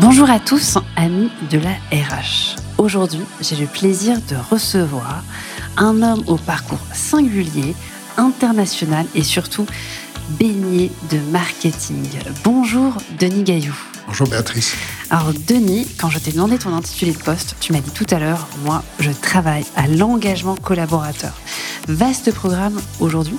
Bonjour 0.00 0.30
à 0.30 0.38
tous, 0.38 0.78
amis 0.94 1.28
de 1.50 1.58
la 1.58 1.72
RH. 1.90 2.54
Aujourd'hui, 2.78 3.24
j'ai 3.40 3.56
le 3.56 3.66
plaisir 3.66 4.16
de 4.30 4.36
recevoir 4.48 5.24
un 5.76 6.02
homme 6.02 6.22
au 6.28 6.36
parcours 6.36 6.78
singulier, 6.92 7.74
international 8.16 9.06
et 9.16 9.24
surtout 9.24 9.66
baigné 10.38 10.92
de 11.10 11.18
marketing. 11.32 12.06
Bonjour 12.44 12.96
Denis 13.18 13.42
Gaillou. 13.42 13.74
Bonjour 14.06 14.28
Béatrice. 14.28 14.76
Alors 15.10 15.32
Denis, 15.46 15.86
quand 15.98 16.10
je 16.10 16.18
t'ai 16.18 16.32
demandé 16.32 16.58
ton 16.58 16.74
intitulé 16.74 17.12
de 17.12 17.18
poste, 17.18 17.56
tu 17.60 17.72
m'as 17.72 17.80
dit 17.80 17.90
tout 17.90 18.06
à 18.10 18.18
l'heure, 18.18 18.46
moi 18.64 18.84
je 19.00 19.10
travaille 19.10 19.64
à 19.74 19.88
l'engagement 19.88 20.54
collaborateur. 20.54 21.32
Vaste 21.88 22.34
programme 22.34 22.78
aujourd'hui. 23.00 23.38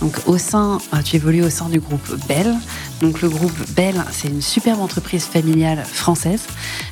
Donc 0.00 0.16
au 0.26 0.38
sein, 0.38 0.78
euh, 0.94 1.02
tu 1.02 1.16
évolues 1.16 1.44
au 1.44 1.50
sein 1.50 1.68
du 1.68 1.78
groupe 1.78 2.16
Bell. 2.26 2.54
Donc 3.02 3.20
le 3.20 3.28
groupe 3.28 3.52
Bell, 3.76 4.02
c'est 4.10 4.28
une 4.28 4.40
superbe 4.40 4.80
entreprise 4.80 5.24
familiale 5.24 5.84
française, 5.84 6.40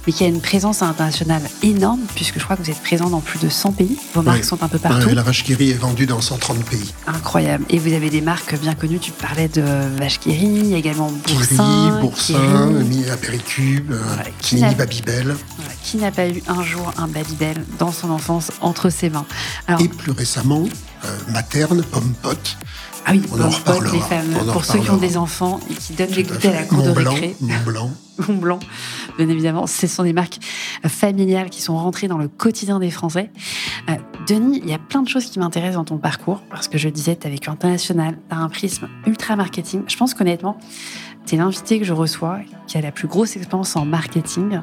mais 0.07 0.13
qui 0.13 0.25
a 0.25 0.27
une 0.27 0.43
présence 0.43 0.83
internationale 0.83 1.43
énorme, 1.63 2.01
puisque 2.15 2.39
je 2.39 2.45
crois 2.45 2.57
que 2.57 2.63
vous 2.63 2.71
êtes 2.71 2.83
présent 2.83 3.09
dans 3.09 3.21
plus 3.21 3.39
de 3.39 3.49
100 3.49 3.73
pays. 3.73 3.97
Vos 4.15 4.21
marques 4.21 4.45
sont 4.45 4.63
un 4.63 4.69
peu 4.69 4.79
partout. 4.79 5.09
la 5.15 5.23
vache 5.23 5.45
est 5.49 5.73
vendue 5.73 6.07
dans 6.07 6.21
130 6.21 6.65
pays. 6.65 6.93
Incroyable. 7.07 7.65
Et 7.71 7.79
vous 7.79 7.95
avez 7.95 8.11
des 8.11 8.21
marques 8.21 8.59
bien 8.61 8.75
connues. 8.75 8.99
Tu 8.99 9.13
parlais 9.13 9.49
de 9.49 9.63
vache 9.99 10.19
a 10.27 10.77
également 10.77 11.11
Boursin, 11.27 12.01
Boursin, 12.01 12.67
Mini 12.67 13.09
Apéricube, 13.09 13.93
euh, 13.93 14.03
Mini 14.53 14.75
Babybel. 14.75 15.37
qui 15.83 15.97
n'a 15.97 16.11
pas 16.11 16.29
eu 16.29 16.43
un 16.49 16.63
jour 16.63 16.93
un 16.97 17.09
Babybel 17.09 17.65
dans 17.79 17.93
son 17.93 18.11
enfance 18.11 18.51
entre 18.61 18.91
ses 18.91 19.11
mains 19.11 19.27
Et 19.81 19.89
plus 19.89 20.13
récemment, 20.13 20.65
euh, 21.05 21.17
Materne, 21.29 21.83
Pomme 21.83 22.15
Pote. 22.23 22.57
Ah 23.07 23.13
oui, 23.13 23.23
on 23.33 23.41
en 23.41 23.49
reparlera. 23.49 23.93
les 23.93 24.01
fameux. 24.01 24.53
Pour 24.53 24.65
ceux 24.67 24.81
qui 24.81 24.91
ont 24.91 24.99
des 24.99 25.17
enfants 25.17 25.61
et 25.71 25.75
qui 25.75 25.95
donnent 25.95 26.11
les 26.11 26.25
goûter 26.25 26.49
à 26.49 26.53
la 26.53 26.63
cour 26.65 26.83
de 26.83 26.91
récré. 26.91 27.37
Mont 27.41 27.63
Blanc. 27.65 27.91
Mont 28.29 28.37
Blanc, 28.37 28.59
bien 29.17 29.29
évidemment. 29.31 29.67
Ce 29.67 29.87
sont 29.87 30.03
des 30.03 30.13
marques 30.13 30.39
familiales 30.87 31.49
qui 31.49 31.63
sont 31.63 31.77
rentrées 31.77 32.07
dans 32.07 32.19
le 32.19 32.29
quotidien 32.29 32.79
des 32.79 32.91
Français. 32.91 33.31
Euh, 33.89 33.95
Denis, 34.29 34.61
il 34.63 34.69
y 34.69 34.75
a 34.75 34.79
plein 34.79 35.01
de 35.01 35.09
choses 35.09 35.25
qui 35.25 35.39
m'intéressent 35.39 35.77
dans 35.77 35.85
ton 35.85 35.97
parcours, 35.97 36.43
parce 36.51 36.69
que 36.69 36.77
je 36.77 36.91
disais, 36.91 37.17
tu 37.17 37.27
as 37.27 37.31
vécu 37.31 37.49
international, 37.49 38.19
tu 38.29 38.35
as 38.35 38.39
un 38.39 38.49
prisme 38.51 38.89
ultra 39.07 39.37
marketing. 39.37 39.85
Je 39.87 39.97
pense 39.97 40.13
qu'honnêtement, 40.13 40.59
tu 41.29 41.35
es 41.35 41.39
l'invité 41.39 41.79
que 41.79 41.85
je 41.85 41.93
reçois 41.93 42.41
qui 42.67 42.79
a 42.79 42.81
la 42.81 42.91
plus 42.91 43.07
grosse 43.07 43.37
expérience 43.37 43.77
en 43.77 43.85
marketing. 43.85 44.61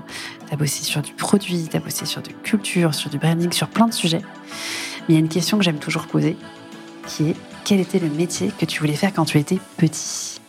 Tu 0.47 0.53
as 0.53 0.58
bossé 0.58 0.83
sur 0.83 1.02
du 1.03 1.13
produit, 1.13 1.67
tu 1.69 1.77
as 1.77 1.80
bossé 1.80 2.05
sur 2.05 2.23
de 2.23 2.30
culture, 2.44 2.95
sur 2.95 3.11
du 3.11 3.19
branding, 3.19 3.52
sur 3.52 3.67
plein 3.67 3.88
de 3.88 3.94
sujets. 3.94 4.21
Mais 5.08 5.09
il 5.09 5.13
y 5.13 5.17
a 5.17 5.19
une 5.19 5.30
question 5.30 5.59
que 5.59 5.63
j'aime 5.63 5.77
toujours 5.77 6.08
poser, 6.08 6.36
qui 7.08 7.30
est 7.30 7.36
quel 7.66 7.80
était 7.80 7.99
le 7.99 8.09
métier 8.09 8.52
que 8.59 8.66
tu 8.66 8.80
voulais 8.80 8.95
faire 8.95 9.13
quand 9.13 9.25
tu 9.25 9.38
étais 9.38 9.59
petit? 9.77 10.39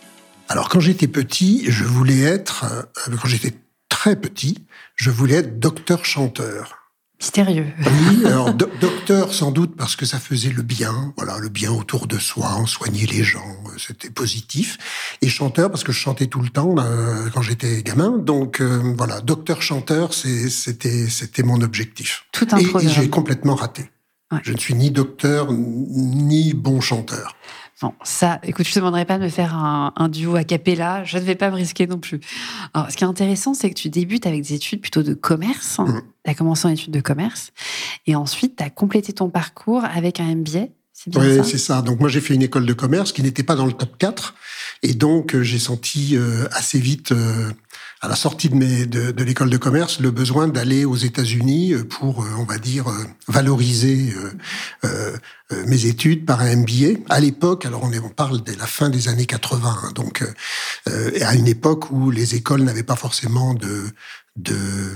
Alors 0.49 0.71
quand 0.71 0.81
j'étais 0.81 1.09
petit, 1.09 1.71
je 1.71 1.85
voulais 1.85 2.21
être, 2.21 2.65
euh, 2.65 3.17
quand 3.21 3.29
j'étais 3.29 3.55
très 3.91 4.17
petit, 4.17 4.67
je 4.95 5.11
voulais 5.11 5.35
être 5.35 5.59
docteur-chanteur. 5.59 6.86
Mystérieux. 7.21 7.67
Oui, 7.79 8.27
alors 8.27 8.53
docteur 8.53 9.33
sans 9.33 9.51
doute 9.51 9.75
parce 9.77 9.97
que 9.97 10.05
ça 10.05 10.19
faisait 10.19 10.51
le 10.51 10.63
bien, 10.63 11.15
voilà, 11.17 11.39
le 11.39 11.49
bien 11.49 11.73
autour 11.73 12.07
de 12.07 12.19
soi, 12.19 12.57
on 12.59 12.67
soignait 12.67 13.07
les 13.07 13.25
gens, 13.25 13.57
euh, 13.67 13.79
c'était 13.79 14.11
positif. 14.11 14.77
Et 15.23 15.29
chanteur 15.29 15.71
parce 15.71 15.83
que 15.83 15.93
je 15.93 15.99
chantais 15.99 16.27
tout 16.27 16.43
le 16.43 16.51
temps 16.51 16.75
quand 17.33 17.43
j'étais 17.43 17.83
gamin, 17.83 18.19
donc 18.19 18.61
euh, 18.61 18.95
voilà, 18.99 19.21
docteur 19.21 19.63
chanteur, 19.63 20.13
c'était 20.13 21.09
c'était 21.09 21.43
mon 21.43 21.63
objectif. 21.63 22.27
Tout 22.33 22.49
un 22.53 22.59
et 22.59 22.89
j'ai 22.89 23.09
complètement 23.09 23.55
raté. 23.55 23.91
Je 24.43 24.53
ne 24.53 24.59
suis 24.59 24.75
ni 24.75 24.91
docteur 24.91 25.53
ni 25.53 26.53
bon 26.53 26.81
chanteur. 26.81 27.37
Non, 27.83 27.93
ça, 28.03 28.41
écoute, 28.43 28.67
je 28.67 28.73
te 28.73 28.79
demanderai 28.79 29.05
pas 29.05 29.19
de 29.19 29.25
me 29.25 29.29
faire 29.29 29.55
un, 29.55 30.09
duo 30.09 30.35
a 30.37 30.45
cappella, 30.45 31.05
je 31.05 31.19
ne 31.19 31.23
vais 31.23 31.35
pas 31.35 31.51
me 31.51 31.57
risquer 31.57 31.87
non 31.87 31.99
plus. 31.99 32.21
Alors, 32.73 32.91
ce 32.91 32.97
qui 32.97 33.05
est 33.05 33.07
intéressant, 33.07 33.53
c'est 33.53 33.69
que 33.69 33.75
tu 33.75 33.91
débutes 33.91 34.27
avec 34.27 34.43
des 34.43 34.55
études 34.55 34.81
plutôt 34.81 35.03
de 35.03 35.13
commerce. 35.13 35.79
Mmh. 35.79 36.01
Tu 36.25 36.31
as 36.31 36.35
commencé 36.35 36.67
en 36.67 36.71
études 36.71 36.95
de 36.95 37.01
commerce. 37.01 37.53
Et 38.07 38.17
ensuite, 38.17 38.57
tu 38.57 38.65
as 38.65 38.71
complété 38.71 39.13
ton 39.13 39.29
parcours 39.29 39.85
avec 39.85 40.21
un 40.21 40.35
MBA. 40.35 40.69
C'est 40.95 41.11
bien 41.11 41.21
oui, 41.21 41.45
c'est 41.45 41.59
ça. 41.59 41.83
Donc, 41.83 42.01
moi, 42.01 42.09
j'ai 42.09 42.23
fait 42.23 42.33
une 42.33 42.43
école 42.43 42.65
de 42.65 42.73
commerce 42.73 43.13
qui 43.13 43.23
n'était 43.23 43.43
pas 43.43 43.57
dans 43.57 43.67
le 43.67 43.73
top 43.73 43.99
4. 43.99 44.35
Et 44.83 44.95
donc, 44.95 45.35
euh, 45.35 45.43
j'ai 45.43 45.59
senti 45.59 46.17
euh, 46.17 46.49
assez 46.53 46.79
vite 46.79 47.13
euh, 47.13 47.51
à 48.01 48.09
la 48.09 48.17
sortie 48.17 48.49
de, 48.49 48.55
mes, 48.55 48.87
de, 48.87 49.11
de 49.11 49.25
l'école 49.25 49.51
de 49.51 49.57
commerce 49.57 50.01
le 50.01 50.11
besoin 50.11 50.49
d'aller 50.49 50.85
aux 50.85 50.97
États-Unis 50.97 51.73
euh, 51.73 51.85
pour, 51.85 52.23
euh, 52.23 52.29
on 52.39 52.45
va 52.45 52.59
dire, 52.59 52.89
euh, 52.89 53.05
valoriser 53.29 54.15
euh, 54.85 55.17
mes 55.67 55.87
études 55.87 56.27
par 56.27 56.41
un 56.41 56.57
MBA. 56.57 57.01
À 57.09 57.21
l'époque, 57.21 57.65
alors 57.67 57.83
on, 57.85 57.93
est, 57.93 57.99
on 57.99 58.09
parle 58.09 58.43
de 58.43 58.53
la 58.55 58.67
fin 58.67 58.91
des 58.91 59.09
années 59.09 59.27
80, 59.27 59.77
hein, 59.83 59.93
donc 59.95 60.25
euh, 60.89 61.25
à 61.25 61.35
une 61.35 61.47
époque 61.47 61.91
où 61.91 62.11
les 62.11 62.35
écoles 62.35 62.63
n'avaient 62.63 62.83
pas 62.83 62.97
forcément 62.97 63.55
de 63.55 63.93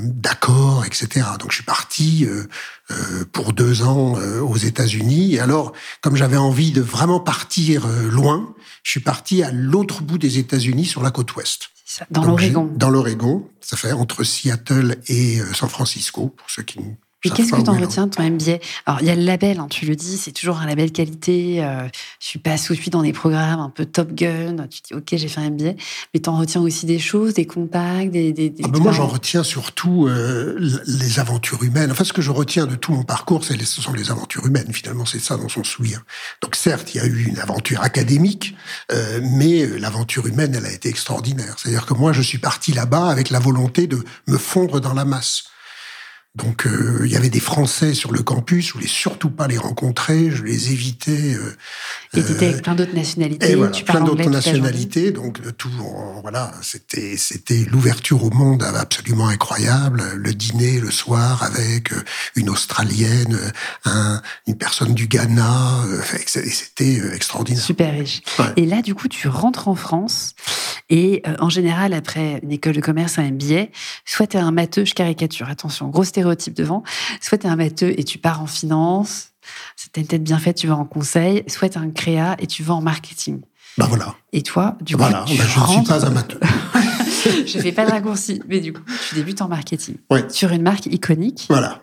d'accord, 0.02 0.84
etc. 0.84 1.26
Donc 1.38 1.50
je 1.50 1.56
suis 1.56 1.64
parti 1.64 2.26
euh, 2.28 3.24
pour 3.32 3.54
deux 3.54 3.82
ans 3.82 4.18
aux 4.42 4.56
États-Unis. 4.58 5.36
Et 5.36 5.40
alors, 5.40 5.72
comme 6.02 6.14
j'avais 6.14 6.36
envie 6.36 6.72
de 6.72 6.82
vraiment 6.82 7.20
partir 7.20 7.86
loin, 8.10 8.54
je 8.82 8.90
suis 8.90 9.00
parti 9.00 9.42
à 9.42 9.50
l'autre 9.50 10.02
bout 10.02 10.18
des 10.18 10.38
États-Unis, 10.38 10.84
sur 10.84 11.02
la 11.02 11.10
côte 11.10 11.34
ouest. 11.36 11.70
Dans 12.10 12.24
l'Oregon. 12.24 12.70
Dans 12.74 12.90
l'Oregon, 12.90 13.48
ça 13.60 13.76
fait 13.76 13.92
entre 13.92 14.24
Seattle 14.24 14.96
et 15.08 15.40
euh, 15.40 15.52
San 15.52 15.68
Francisco, 15.68 16.28
pour 16.28 16.50
ceux 16.50 16.62
qui 16.62 16.78
et 17.24 17.30
qu'est-ce 17.30 17.52
que 17.52 17.60
tu 17.60 17.68
en 17.68 17.78
retiens 17.78 18.06
de 18.06 18.14
ton 18.14 18.22
MBA 18.22 18.58
Alors, 18.86 19.00
il 19.02 19.06
y 19.06 19.10
a 19.10 19.14
le 19.14 19.22
label, 19.22 19.58
hein, 19.58 19.66
tu 19.68 19.84
le 19.84 19.94
dis, 19.94 20.16
c'est 20.16 20.32
toujours 20.32 20.58
un 20.58 20.66
label 20.66 20.90
qualité. 20.90 21.62
Euh, 21.62 21.86
je 22.18 22.26
suis 22.26 22.38
pas 22.38 22.56
sous 22.56 22.74
dans 22.90 23.02
des 23.02 23.12
programmes 23.12 23.60
un 23.60 23.68
peu 23.68 23.84
Top 23.84 24.12
Gun. 24.12 24.66
Tu 24.70 24.80
dis, 24.80 24.94
OK, 24.94 25.08
j'ai 25.12 25.28
fait 25.28 25.40
un 25.40 25.50
MBA. 25.50 25.72
Mais 26.14 26.20
tu 26.20 26.30
en 26.30 26.38
retiens 26.38 26.62
aussi 26.62 26.86
des 26.86 26.98
choses, 26.98 27.34
des 27.34 27.46
contacts, 27.46 28.10
des... 28.10 28.32
des, 28.32 28.54
ah 28.64 28.68
ben 28.68 28.78
moi, 28.80 28.92
j'en 28.92 29.06
retiens 29.06 29.42
surtout 29.42 30.06
euh, 30.06 30.56
les 30.86 31.20
aventures 31.20 31.62
humaines. 31.62 31.90
Enfin, 31.92 32.04
ce 32.04 32.14
que 32.14 32.22
je 32.22 32.30
retiens 32.30 32.66
de 32.66 32.74
tout 32.74 32.92
mon 32.92 33.02
parcours, 33.02 33.44
ce 33.44 33.54
sont 33.82 33.92
les 33.92 34.10
aventures 34.10 34.46
humaines. 34.46 34.72
Finalement, 34.72 35.04
c'est 35.04 35.20
ça 35.20 35.36
dont 35.36 35.44
on 35.44 35.64
se 35.64 35.70
souvient. 35.70 36.02
Donc, 36.42 36.56
certes, 36.56 36.94
il 36.94 36.98
y 36.98 37.00
a 37.00 37.06
eu 37.06 37.24
une 37.24 37.38
aventure 37.38 37.82
académique, 37.82 38.54
euh, 38.92 39.20
mais 39.22 39.66
l'aventure 39.78 40.26
humaine, 40.26 40.54
elle 40.56 40.66
a 40.66 40.72
été 40.72 40.88
extraordinaire. 40.88 41.56
C'est-à-dire 41.58 41.84
que 41.84 41.92
moi, 41.92 42.12
je 42.12 42.22
suis 42.22 42.38
parti 42.38 42.72
là-bas 42.72 43.08
avec 43.08 43.28
la 43.28 43.40
volonté 43.40 43.86
de 43.86 44.02
me 44.26 44.38
fondre 44.38 44.80
dans 44.80 44.94
la 44.94 45.04
masse. 45.04 45.44
Donc 46.36 46.64
euh, 46.64 47.02
il 47.04 47.10
y 47.10 47.16
avait 47.16 47.28
des 47.28 47.40
Français 47.40 47.92
sur 47.92 48.12
le 48.12 48.22
campus, 48.22 48.68
je 48.68 48.72
voulais 48.74 48.86
surtout 48.86 49.30
pas 49.30 49.48
les 49.48 49.58
rencontrer, 49.58 50.30
je 50.30 50.44
les 50.44 50.70
évitais. 50.70 51.34
Euh, 51.34 51.56
et 52.14 52.22
tu 52.22 52.30
étais 52.30 52.46
avec 52.50 52.62
plein 52.62 52.76
d'autres 52.76 52.94
nationalités. 52.94 53.50
Et 53.50 53.54
voilà, 53.56 53.72
tu 53.72 53.82
plein 53.82 54.00
d'autres 54.00 54.30
nationalités, 54.30 55.10
donc 55.10 55.40
tout, 55.56 55.70
voilà, 56.22 56.52
c'était 56.62 57.16
c'était 57.16 57.66
l'ouverture 57.68 58.22
au 58.22 58.30
monde 58.30 58.62
absolument 58.62 59.26
incroyable. 59.26 60.04
Le 60.14 60.32
dîner 60.32 60.78
le 60.78 60.92
soir 60.92 61.42
avec 61.42 61.92
euh, 61.92 62.04
une 62.36 62.48
Australienne, 62.48 63.36
un, 63.84 64.22
une 64.46 64.56
personne 64.56 64.94
du 64.94 65.08
Ghana, 65.08 65.80
c'était 66.26 67.00
extraordinaire. 67.12 67.62
Super 67.62 67.92
riche. 67.92 68.22
Et 68.56 68.66
là, 68.66 68.82
du 68.82 68.94
coup, 68.94 69.08
tu 69.08 69.26
rentres 69.26 69.66
en 69.66 69.74
France 69.74 70.36
et 70.90 71.22
en 71.38 71.48
général, 71.48 71.94
après 71.94 72.40
une 72.42 72.52
école 72.52 72.74
de 72.74 72.80
commerce, 72.80 73.18
un 73.18 73.30
MBA, 73.30 73.68
soit 74.04 74.26
tu 74.26 74.36
es 74.36 74.40
un 74.40 74.50
matheux, 74.50 74.84
je 74.84 74.94
caricature, 74.94 75.48
attention, 75.48 75.88
grosse 75.88 76.08
stéréotype 76.08 76.54
devant. 76.54 76.82
Soit 77.20 77.38
tu 77.38 77.46
es 77.46 77.50
un 77.50 77.56
matheux 77.56 77.98
et 77.98 78.04
tu 78.04 78.18
pars 78.18 78.42
en 78.42 78.46
finance, 78.46 79.30
c'est 79.76 79.96
une 79.96 80.06
tête 80.06 80.22
bien 80.22 80.38
faite, 80.38 80.56
tu 80.56 80.66
vas 80.66 80.76
en 80.76 80.84
conseil. 80.84 81.44
Soit 81.46 81.70
tu 81.70 81.78
es 81.78 81.80
un 81.80 81.90
créa 81.90 82.36
et 82.38 82.46
tu 82.46 82.62
vas 82.62 82.74
en 82.74 82.82
marketing. 82.82 83.40
Bah 83.78 83.86
voilà. 83.88 84.16
Et 84.32 84.42
toi, 84.42 84.76
du 84.80 84.96
coup, 84.96 85.02
voilà, 85.02 85.20
bah, 85.20 85.26
je 85.28 85.32
ne 85.60 85.66
suis 85.66 85.82
pas 85.84 86.04
un 86.04 86.10
matheux. 86.14 86.40
je 87.46 87.58
fais 87.58 87.72
pas 87.72 87.86
de 87.86 87.90
raccourci, 87.90 88.42
mais 88.48 88.60
du 88.60 88.72
coup, 88.72 88.82
tu 89.08 89.14
débutes 89.14 89.40
en 89.42 89.48
marketing. 89.48 89.96
Sur 90.28 90.50
une 90.52 90.62
marque 90.62 90.86
iconique. 90.86 91.46
Voilà. 91.48 91.82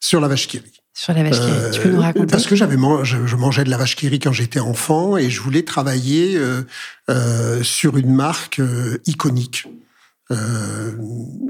Sur 0.00 0.20
la 0.20 0.28
vache 0.28 0.48
qui 0.48 0.60
Sur 0.98 1.14
la 1.14 1.22
vache 1.22 1.38
qui 1.38 1.70
tu 1.72 1.80
peux 1.80 1.90
nous 1.90 2.00
euh, 2.00 2.02
raconter 2.02 2.26
Parce 2.26 2.48
que 2.48 2.56
j'avais 2.56 2.74
je, 2.74 3.36
mangeais 3.36 3.62
de 3.62 3.70
la 3.70 3.76
vache 3.76 3.94
qui 3.94 4.18
quand 4.18 4.32
j'étais 4.32 4.58
enfant 4.58 5.16
et 5.16 5.30
je 5.30 5.40
voulais 5.40 5.62
travailler 5.62 6.36
euh, 6.36 6.62
euh, 7.08 7.62
sur 7.62 7.98
une 7.98 8.12
marque 8.12 8.60
iconique. 9.06 9.68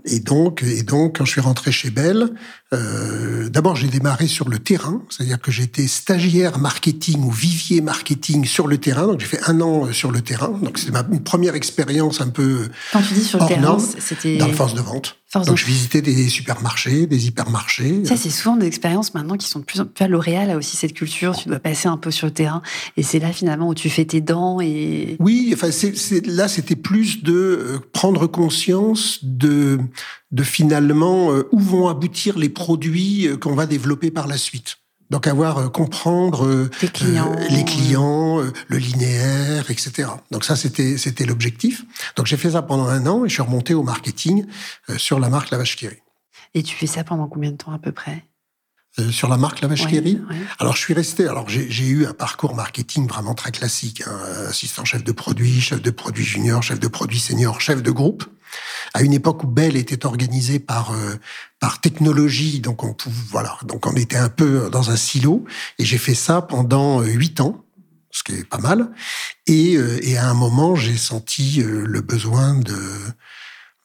Et 0.05 0.21
donc, 0.21 0.63
et 0.63 0.83
donc, 0.83 1.17
quand 1.19 1.25
je 1.25 1.33
suis 1.33 1.41
rentré 1.41 1.73
chez 1.73 1.91
Bell, 1.91 2.29
d'abord 2.71 3.75
j'ai 3.75 3.89
démarré 3.89 4.27
sur 4.27 4.51
le 4.51 4.59
terrain, 4.59 5.03
c'est-à-dire 5.09 5.41
que 5.41 5.51
j'étais 5.51 5.89
stagiaire 5.89 6.59
marketing 6.59 7.25
ou 7.25 7.31
vivier 7.31 7.81
marketing 7.81 8.45
sur 8.45 8.69
le 8.69 8.77
terrain. 8.77 9.07
Donc 9.07 9.21
j'ai 9.21 9.27
fait 9.27 9.41
un 9.49 9.63
an 9.63 9.91
sur 9.93 10.13
le 10.13 10.21
terrain. 10.21 10.51
Donc 10.63 10.79
c'était 10.79 10.93
ma 10.93 11.03
première 11.03 11.55
expérience 11.55 12.21
un 12.21 12.29
peu. 12.29 12.69
Quand 12.93 13.03
tu 13.03 13.15
dis 13.15 13.25
sur 13.25 13.41
le 13.41 13.47
terrain, 13.47 13.79
c'était 13.79 14.37
dans 14.37 14.47
le 14.47 14.53
force 14.53 14.75
de 14.75 14.83
vente. 14.83 15.18
Donc, 15.35 15.59
je 15.59 15.67
visitais 15.67 16.01
des 16.01 16.29
supermarchés, 16.29 17.07
des 17.07 17.27
hypermarchés. 17.27 18.03
Ça, 18.07 18.17
c'est 18.17 18.31
souvent 18.31 18.57
des 18.57 18.67
expériences 18.67 19.13
maintenant 19.13 19.37
qui 19.37 19.47
sont 19.47 19.59
de 19.59 19.65
plus 19.65 19.81
en 19.81 19.85
plus. 19.85 20.07
L'Oréal 20.09 20.51
a 20.51 20.57
aussi 20.57 20.77
cette 20.77 20.95
culture, 20.95 21.37
tu 21.37 21.49
dois 21.49 21.59
passer 21.59 21.87
un 21.87 21.99
peu 21.99 22.11
sur 22.11 22.27
le 22.27 22.33
terrain. 22.33 22.63
Et 22.97 23.03
c'est 23.03 23.19
là, 23.19 23.31
finalement, 23.31 23.69
où 23.69 23.75
tu 23.75 23.91
fais 23.91 24.07
tes 24.07 24.23
dents 24.23 24.59
et. 24.63 25.17
Oui, 25.21 25.51
enfin, 25.53 25.69
là, 26.25 26.49
c'était 26.49 26.77
plus 26.77 27.23
de 27.23 27.33
euh, 27.35 27.79
prendre 27.93 28.27
conscience 28.27 29.19
de, 29.23 29.79
de 30.31 30.43
finalement 30.43 31.31
euh, 31.33 31.47
où 31.53 31.59
vont 31.59 31.89
aboutir 31.89 32.39
les 32.39 32.49
produits 32.49 33.29
euh, 33.29 33.37
qu'on 33.37 33.55
va 33.55 33.67
développer 33.67 34.11
par 34.11 34.29
la 34.29 34.39
suite. 34.39 34.79
Donc 35.11 35.27
avoir 35.27 35.73
comprendre 35.73 36.69
les 36.83 36.89
clients, 36.89 37.35
les 37.51 37.65
clients 37.65 38.41
le 38.69 38.77
linéaire, 38.77 39.71
etc. 39.71 40.09
Donc 40.31 40.45
ça, 40.45 40.55
c'était 40.55 40.99
c'était 40.99 41.25
l'objectif. 41.25 41.85
Donc 42.17 42.27
j'ai 42.27 42.37
fait 42.37 42.51
ça 42.51 42.63
pendant 42.63 42.89
un 42.89 43.07
an 43.07 43.25
et 43.25 43.29
je 43.29 43.35
suis 43.35 43.43
remonté 43.43 43.75
au 43.75 43.83
marketing 43.83 44.45
sur 44.97 45.19
la 45.19 45.29
marque 45.29 45.51
La 45.51 45.59
Vache. 45.59 45.79
Et 46.55 46.63
tu 46.63 46.75
fais 46.75 46.87
ça 46.87 47.05
pendant 47.05 47.27
combien 47.27 47.53
de 47.53 47.57
temps 47.57 47.73
à 47.73 47.79
peu 47.79 47.93
près? 47.93 48.25
Euh, 48.99 49.11
sur 49.11 49.29
la 49.29 49.37
marque 49.37 49.61
La 49.61 49.69
Vache 49.69 49.87
Alors, 50.59 50.75
je 50.75 50.81
suis 50.81 50.95
resté. 50.95 51.29
Alors, 51.29 51.49
j'ai 51.49 51.87
eu 51.87 52.07
un 52.07 52.15
parcours 52.15 52.55
marketing 52.55 53.07
vraiment 53.07 53.35
très 53.35 53.53
classique. 53.53 54.03
Hein, 54.07 54.19
assistant 54.49 54.85
chef 54.85 55.05
de 55.05 55.13
produit, 55.13 55.61
chef 55.61 55.83
de 55.83 55.91
produit 55.91 56.25
junior, 56.25 56.63
chef 56.63 56.81
de 56.81 56.89
produit 56.89 57.19
senior, 57.19 57.61
chef 57.61 57.83
de 57.83 57.91
groupe. 57.91 58.25
À 58.95 59.03
une 59.03 59.13
époque 59.13 59.45
où 59.45 59.47
Bell 59.47 59.77
était 59.77 60.07
organisé 60.07 60.59
par 60.59 60.93
euh, 60.93 61.17
par 61.61 61.81
technologie, 61.81 62.61
donc 62.61 62.85
on 62.85 62.97
voilà, 63.31 63.57
donc 63.65 63.87
on 63.87 63.95
était 63.95 64.17
un 64.17 64.29
peu 64.29 64.71
dans 64.71 64.91
un 64.91 64.97
silo. 64.97 65.45
Et 65.79 65.85
j'ai 65.85 65.99
fait 65.99 66.15
ça 66.15 66.43
pendant 66.43 67.01
euh, 67.01 67.07
huit 67.07 67.41
ans, 67.41 67.65
ce 68.11 68.23
qui 68.23 68.33
est 68.33 68.49
pas 68.49 68.59
mal. 68.59 68.91
Et, 69.47 69.75
et 70.03 70.19
à 70.19 70.29
un 70.29 70.35
moment, 70.35 70.77
j'ai 70.77 70.97
senti 70.97 71.63
le 71.65 72.01
besoin 72.01 72.55
de 72.55 72.77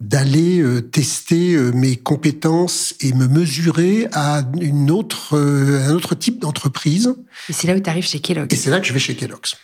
d'aller 0.04 0.60
euh, 0.60 0.81
tester 0.81 1.54
euh, 1.54 1.71
mes 1.71 1.95
compétences 1.95 2.94
et 3.00 3.13
me 3.13 3.27
mesurer 3.27 4.07
à 4.12 4.44
une 4.59 4.92
autre, 4.92 5.38
euh, 5.38 5.88
un 5.88 5.94
autre 5.94 6.13
type 6.13 6.39
d'entreprise. 6.39 7.16
Et 7.50 7.54
c'est 7.54 7.68
là 7.68 7.75
où 7.75 7.80
tu 7.80 7.89
arrives 7.89 8.06
chez 8.06 8.19
Kellogg. 8.19 8.51
Et 8.51 8.56
c'est 8.57 8.69
là 8.69 8.81
que 8.81 8.86
je 8.86 8.92
vais 8.92 9.00
chez 9.00 9.16
Kellogg's. 9.16 9.56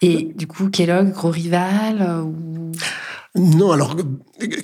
Et 0.00 0.30
du 0.36 0.46
coup, 0.46 0.70
Kellogg, 0.70 1.12
gros 1.12 1.30
rival 1.30 2.22
ou... 2.24 2.70
Non, 3.34 3.72
alors 3.72 3.96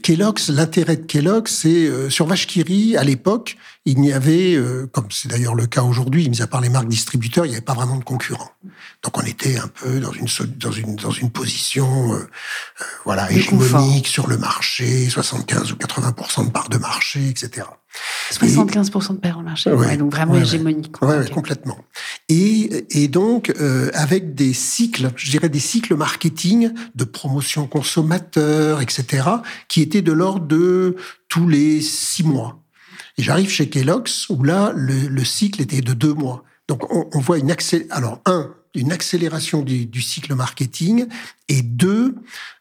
Kellogg's, 0.03 0.49
l'intérêt 0.49 0.97
de 0.97 1.05
Kellogg's, 1.05 1.51
c'est 1.53 1.87
euh, 1.87 2.11
sur 2.11 2.27
Vachkiri, 2.27 2.97
à 2.97 3.05
l'époque, 3.05 3.57
il 3.87 4.01
n'y 4.01 4.13
avait, 4.13 4.55
euh, 4.55 4.87
comme 4.91 5.09
c'est 5.11 5.29
d'ailleurs 5.29 5.55
le 5.55 5.67
cas 5.67 5.83
aujourd'hui, 5.83 6.29
mis 6.31 6.41
à 6.41 6.47
part 6.47 6.63
les 6.63 6.71
marques 6.71 6.89
distributeurs, 6.89 7.45
il 7.45 7.51
n'y 7.51 7.55
avait 7.55 7.65
pas 7.65 7.75
vraiment 7.75 7.97
de 7.97 8.05
concurrents. 8.05 8.51
Donc 9.03 9.19
on 9.19 9.23
était 9.23 9.59
un 9.59 9.69
peu 9.69 10.01
dans 10.01 10.13
une 10.13 10.27
dans 10.57 10.73
une 10.73 10.97
dans 10.97 11.11
une 11.11 11.31
position, 11.31 12.15
euh, 12.15 12.27
voilà, 13.05 13.31
hégémonique 13.31 14.07
sur 14.07 14.27
le 14.27 14.39
marché, 14.39 15.11
75 15.11 15.73
ou 15.73 15.77
80% 15.77 16.47
de 16.47 16.51
part 16.51 16.71
de 16.71 16.79
marché, 16.79 17.29
etc. 17.29 17.67
75% 18.33 19.15
de 19.15 19.19
part 19.19 19.39
de 19.39 19.45
marché, 19.45 19.71
donc 19.99 20.13
vraiment 20.13 20.35
hégémonique. 20.35 20.97
Oui, 21.03 21.31
complètement. 21.31 21.79
Et, 22.29 22.87
et 23.03 23.09
donc, 23.09 23.53
euh, 23.61 23.91
avec 23.93 24.35
des 24.35 24.53
cycles, 24.55 25.11
je 25.15 25.31
dirais 25.31 25.49
des 25.49 25.61
cycles 25.61 25.95
marketing 25.95 26.73
de 26.95 27.05
promotion 27.05 27.67
consommateur, 27.67 28.81
etc., 28.81 29.29
qui 29.69 29.83
étaient 29.83 30.03
de 30.03 30.13
l'ordre 30.13 30.47
de 30.47 30.97
tous 31.29 31.49
les 31.49 31.83
six 31.83 32.25
mois. 32.25 32.64
Et 33.19 33.23
j'arrive 33.23 33.51
chez 33.51 33.69
Kellogg's, 33.69 34.29
où 34.31 34.43
là, 34.43 34.73
le, 34.75 35.09
le, 35.09 35.25
cycle 35.25 35.63
était 35.63 35.81
de 35.81 35.93
deux 35.93 36.15
mois. 36.15 36.45
Donc, 36.69 36.91
on, 36.93 37.09
on 37.13 37.21
voit 37.21 37.39
une 37.39 37.51
accélération. 37.51 37.95
Alors, 37.97 38.21
un, 38.27 38.55
une 38.75 38.93
accélération 38.93 39.63
du, 39.63 39.87
du, 39.87 40.03
cycle 40.03 40.35
marketing, 40.35 41.07
et 41.49 41.63
deux, 41.63 42.17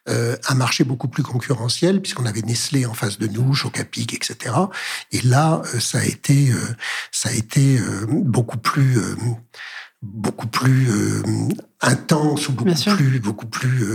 euh, 0.10 0.36
un 0.48 0.56
marché 0.56 0.84
beaucoup 0.84 1.08
plus 1.08 1.24
concurrentiel, 1.24 2.02
puisqu'on 2.02 2.26
avait 2.26 2.42
Nestlé 2.42 2.86
en 2.86 2.94
face 2.94 3.18
de 3.18 3.28
nous, 3.28 3.54
Chocapic, 3.54 4.14
etc. 4.14 4.56
Et 5.12 5.22
là, 5.22 5.62
euh, 5.74 5.80
ça 5.80 6.00
a 6.00 6.06
été, 6.06 6.52
euh, 6.52 6.58
ça 7.12 7.30
a 7.30 7.34
été 7.34 7.80
beaucoup 8.10 8.58
plus 8.58 9.00
beaucoup 10.02 10.48
plus 10.48 10.90
intense 11.80 12.50
ou 12.50 12.52
beaucoup 12.52 12.76
plus 12.76 13.20
beaucoup 13.22 13.46
plus 13.46 13.86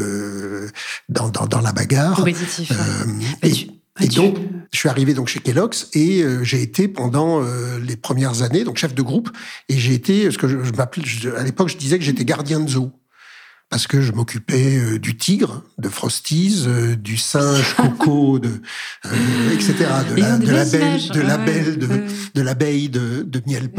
dans, 1.10 1.28
dans, 1.28 1.46
dans 1.46 1.60
la 1.60 1.72
bagarre. 1.72 2.16
Compétitif. 2.16 2.72
et, 3.42 3.68
et 4.00 4.08
donc, 4.08 4.38
je 4.72 4.78
suis 4.78 4.88
arrivé 4.88 5.14
donc 5.14 5.28
chez 5.28 5.40
Kellogg's 5.40 5.88
et 5.94 6.22
euh, 6.22 6.44
j'ai 6.44 6.62
été 6.62 6.88
pendant 6.88 7.42
euh, 7.42 7.78
les 7.78 7.96
premières 7.96 8.42
années 8.42 8.64
donc 8.64 8.76
chef 8.76 8.94
de 8.94 9.02
groupe 9.02 9.30
et 9.68 9.78
j'ai 9.78 9.94
été 9.94 10.30
ce 10.30 10.38
que 10.38 10.48
je, 10.48 10.62
je 10.62 10.72
m'appelais 10.72 11.04
à 11.36 11.42
l'époque 11.42 11.68
je 11.68 11.76
disais 11.76 11.98
que 11.98 12.04
j'étais 12.04 12.24
gardien 12.24 12.60
de 12.60 12.68
zoo 12.68 12.92
parce 13.70 13.86
que 13.86 14.00
je 14.00 14.12
m'occupais 14.12 14.78
euh, 14.78 14.98
du 14.98 15.18
tigre, 15.18 15.62
de 15.76 15.90
Frosties, 15.90 16.66
du 16.98 17.18
singe 17.18 17.74
coco, 17.76 18.38
de 18.38 18.62
etc. 19.52 19.74
de 20.08 20.20
la, 20.20 20.38
de 20.38 20.50
la 20.50 20.64
belle, 20.64 21.08
de 21.08 21.20
la 21.20 21.36
belle, 21.36 21.78
de, 21.78 21.88
de 22.34 22.40
l'abeille 22.40 22.88
de, 22.88 23.22
de 23.22 23.42
miel 23.46 23.70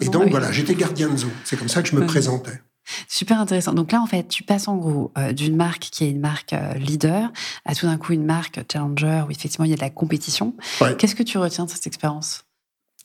Et 0.00 0.08
donc 0.08 0.30
voilà, 0.30 0.50
j'étais 0.52 0.74
gardien 0.74 1.10
de 1.10 1.18
zoo. 1.18 1.30
C'est 1.44 1.58
comme 1.58 1.68
ça 1.68 1.82
que 1.82 1.88
je 1.88 1.96
me 1.96 2.06
présentais. 2.06 2.60
Super 3.08 3.40
intéressant. 3.40 3.72
Donc 3.72 3.92
là, 3.92 4.00
en 4.00 4.06
fait, 4.06 4.28
tu 4.28 4.42
passes 4.42 4.68
en 4.68 4.76
gros 4.76 5.12
euh, 5.18 5.32
d'une 5.32 5.56
marque 5.56 5.88
qui 5.90 6.04
est 6.04 6.10
une 6.10 6.20
marque 6.20 6.52
euh, 6.52 6.74
leader 6.74 7.32
à 7.64 7.74
tout 7.74 7.86
d'un 7.86 7.96
coup 7.96 8.12
une 8.12 8.24
marque 8.24 8.60
challenger 8.70 9.24
où 9.26 9.30
effectivement 9.30 9.64
il 9.64 9.70
y 9.70 9.74
a 9.74 9.76
de 9.76 9.80
la 9.80 9.90
compétition. 9.90 10.54
Qu'est-ce 10.98 11.14
que 11.14 11.22
tu 11.22 11.38
retiens 11.38 11.64
de 11.64 11.70
cette 11.70 11.86
expérience? 11.86 12.44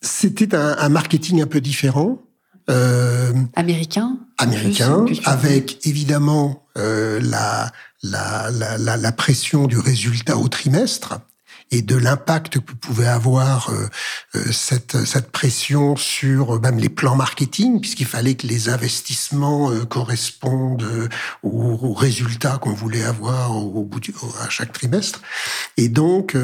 C'était 0.02 0.56
un, 0.56 0.90
marketing 0.90 1.42
un 1.42 1.48
peu 1.48 1.62
différent. 1.62 2.20
Euh, 2.70 3.32
américain 3.56 4.18
Américain, 4.40 5.06
avec 5.26 5.86
évidemment 5.86 6.66
la, 6.76 7.72
la, 8.02 8.50
la, 8.52 8.98
la 8.98 9.12
pression 9.12 9.68
du 9.68 9.78
résultat 9.78 10.38
au 10.38 10.48
trimestre 10.48 11.20
et 11.72 11.82
de 11.82 11.96
l'impact 11.96 12.60
que 12.60 12.74
pouvait 12.74 13.08
avoir 13.08 13.70
euh, 13.70 13.88
euh, 14.36 14.52
cette, 14.52 15.04
cette 15.06 15.32
pression 15.32 15.96
sur 15.96 16.62
même 16.62 16.78
les 16.78 16.90
plans 16.90 17.16
marketing, 17.16 17.82
puisqu'il 17.82 18.06
fallait 18.06 18.36
que 18.36 18.48
les 18.48 18.70
investissements 18.70 19.72
euh, 19.72 19.86
correspondent 19.86 21.10
aux, 21.44 21.94
résultats 21.94 22.58
qu'on 22.60 22.74
voulait 22.74 23.04
avoir 23.04 23.56
au, 23.56 23.84
bout 23.84 24.00
du, 24.00 24.14
à 24.42 24.50
chaque 24.50 24.74
trimestre. 24.74 25.22
Et 25.78 25.90
donc, 25.90 26.36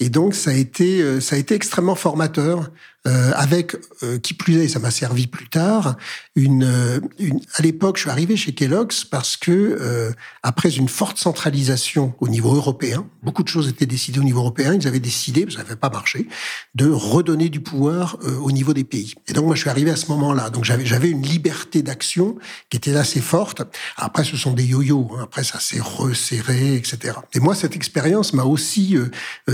et 0.00 0.08
donc 0.08 0.34
ça 0.34 0.50
a 0.50 0.54
été, 0.54 1.20
ça 1.20 1.36
a 1.36 1.38
été 1.38 1.54
extrêmement 1.54 1.94
formateur. 1.94 2.70
Euh, 3.08 3.32
avec, 3.34 3.74
euh, 4.04 4.20
qui 4.20 4.32
plus 4.32 4.58
est, 4.58 4.68
ça 4.68 4.78
m'a 4.78 4.92
servi 4.92 5.26
plus 5.26 5.48
tard, 5.48 5.96
une, 6.36 6.62
euh, 6.62 7.00
une 7.18 7.40
à 7.56 7.62
l'époque, 7.62 7.96
je 7.96 8.02
suis 8.02 8.10
arrivé 8.10 8.36
chez 8.36 8.54
Kellogg's 8.54 9.04
parce 9.04 9.36
que, 9.36 10.12
après 10.44 10.70
une 10.70 10.88
forte 10.88 11.18
centralisation 11.18 12.14
au 12.20 12.28
niveau 12.28 12.54
européen, 12.54 13.04
beaucoup 13.24 13.42
de 13.42 13.48
choses 13.48 13.68
étaient 13.68 13.86
décidées 13.86 14.20
au 14.20 14.22
niveau 14.22 14.38
européen, 14.38 14.74
ils 14.74 14.86
avaient 14.86 15.00
décidé, 15.00 15.46
ça 15.50 15.58
n'avait 15.58 15.76
pas 15.76 15.90
marché, 15.90 16.28
de 16.76 16.88
redonner 16.88 17.48
du 17.48 17.60
pouvoir 17.60 18.18
au 18.40 18.52
niveau 18.52 18.72
des 18.72 18.84
pays. 18.84 19.14
Et 19.26 19.32
donc, 19.32 19.46
moi, 19.46 19.54
je 19.56 19.62
suis 19.62 19.70
arrivé 19.70 19.90
à 19.90 19.96
ce 19.96 20.06
moment-là. 20.06 20.50
Donc, 20.50 20.64
j'avais, 20.64 21.10
une 21.10 21.22
liberté 21.22 21.82
d'action 21.82 22.38
qui 22.70 22.76
était 22.76 22.94
assez 22.94 23.20
forte. 23.20 23.62
Après, 23.96 24.24
ce 24.24 24.36
sont 24.36 24.52
des 24.52 24.64
yo-yo. 24.64 25.10
Hein. 25.14 25.22
Après, 25.24 25.44
ça 25.44 25.58
s'est 25.58 25.80
resserré, 25.80 26.76
etc. 26.76 27.14
Et 27.32 27.40
moi, 27.40 27.54
cette 27.54 27.74
expérience 27.74 28.32
m'a 28.32 28.44
aussi 28.44 28.96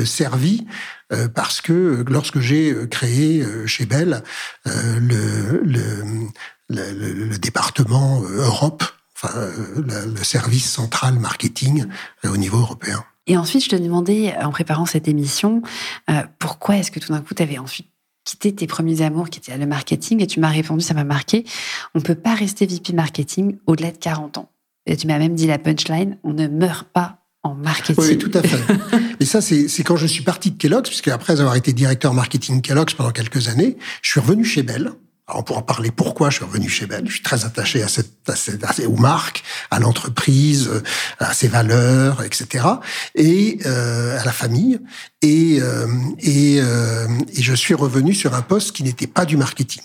servi 0.05 0.67
euh, 0.67 0.73
parce 1.35 1.61
que 1.61 2.05
lorsque 2.09 2.39
j'ai 2.39 2.73
euh, 2.73 2.87
créé 2.87 3.43
euh, 3.43 3.67
chez 3.67 3.87
Bell 3.87 4.23
le, 4.65 5.63
le, 5.65 6.29
le, 6.69 7.39
département 7.39 8.21
Europe, 8.23 8.85
enfin 9.17 9.33
le, 9.77 10.23
service 10.23 10.71
central 10.71 11.15
marketing 11.19 11.87
au 12.25 12.37
niveau 12.37 12.59
européen. 12.59 13.05
Et 13.27 13.37
ensuite, 13.37 13.65
je 13.65 13.71
te 13.71 13.77
demandais, 13.77 14.35
en 14.41 14.50
préparant 14.50 14.87
cette 14.87 15.09
émission, 15.09 15.62
pourquoi 16.38 16.77
est-ce 16.77 16.91
que 16.91 16.99
tout 16.99 17.12
d'un 17.12 17.21
coup, 17.21 17.35
tu 17.35 17.43
avais 17.43 17.59
ensuite 17.59 17.88
quitté 18.29 18.55
tes 18.55 18.67
premiers 18.67 19.00
amours 19.00 19.31
qui 19.31 19.38
étaient 19.38 19.57
le 19.57 19.67
marketing 19.67 20.23
et 20.23 20.27
tu 20.27 20.41
m'as 20.41 20.50
répondu, 20.50 20.83
ça 20.83 20.93
m'a 20.93 21.05
marqué, 21.05 21.45
on 21.95 22.00
ne 22.00 22.05
peut 22.05 22.15
pas 22.15 22.35
rester 22.35 22.67
VP 22.67 22.93
marketing 22.93 23.57
au-delà 23.67 23.91
de 23.91 23.97
40 23.97 24.38
ans. 24.38 24.50
Et 24.85 24.97
tu 24.97 25.07
m'as 25.07 25.19
même 25.19 25.35
dit 25.35 25.47
la 25.47 25.59
punchline, 25.59 26.19
on 26.25 26.35
ne 26.35 26.47
meurt 26.47 26.87
pas 26.88 27.19
en 27.43 27.55
marketing. 27.55 28.05
Oui, 28.05 28.19
tout 28.19 28.31
à 28.35 28.43
fait. 28.43 28.59
Et 29.21 29.25
ça, 29.25 29.41
c'est 29.41 29.83
quand 29.83 29.97
je 29.97 30.07
suis 30.07 30.23
parti 30.23 30.51
de 30.53 30.59
Kellogg's, 30.59 30.89
puisque 30.89 31.09
après 31.09 31.41
avoir 31.41 31.57
été 31.57 31.73
directeur 31.73 32.15
marketing 32.15 32.61
Kellogg's 32.63 32.95
pendant 32.95 33.11
quelques 33.11 33.49
années, 33.49 33.77
je 34.03 34.11
suis 34.11 34.21
revenu 34.21 34.45
chez 34.45 34.63
Bell. 34.63 34.93
Alors 35.27 35.41
on 35.41 35.43
pourra 35.43 35.67
parler 35.67 35.91
pourquoi 35.91 36.31
je 36.31 36.37
suis 36.37 36.45
revenu 36.47 36.71
chez 36.71 36.87
Bell. 36.87 37.05
Je 37.07 37.13
suis 37.13 37.23
très 37.23 37.45
attaché 37.45 37.83
à 37.83 37.89
cette, 37.89 38.13
à 38.29 38.35
cette 38.35 38.65
aux 38.87 38.97
marques, 38.97 39.43
à 39.71 39.79
l'entreprise, 39.79 40.71
à 41.19 41.35
ses 41.35 41.49
valeurs, 41.49 42.23
etc. 42.23 42.65
Et 43.15 43.59
euh, 43.67 44.19
à 44.19 44.25
la 44.25 44.33
famille. 44.33 44.81
Et 45.21 45.59
euh, 45.61 45.87
et, 46.21 46.61
euh, 46.63 47.07
et 47.35 47.43
je 47.43 47.55
suis 47.55 47.75
revenu 47.75 48.15
sur 48.15 48.35
un 48.35 48.41
poste 48.41 48.73
qui 48.73 48.83
n'était 48.85 49.07
pas 49.07 49.27
du 49.27 49.37
marketing. 49.37 49.83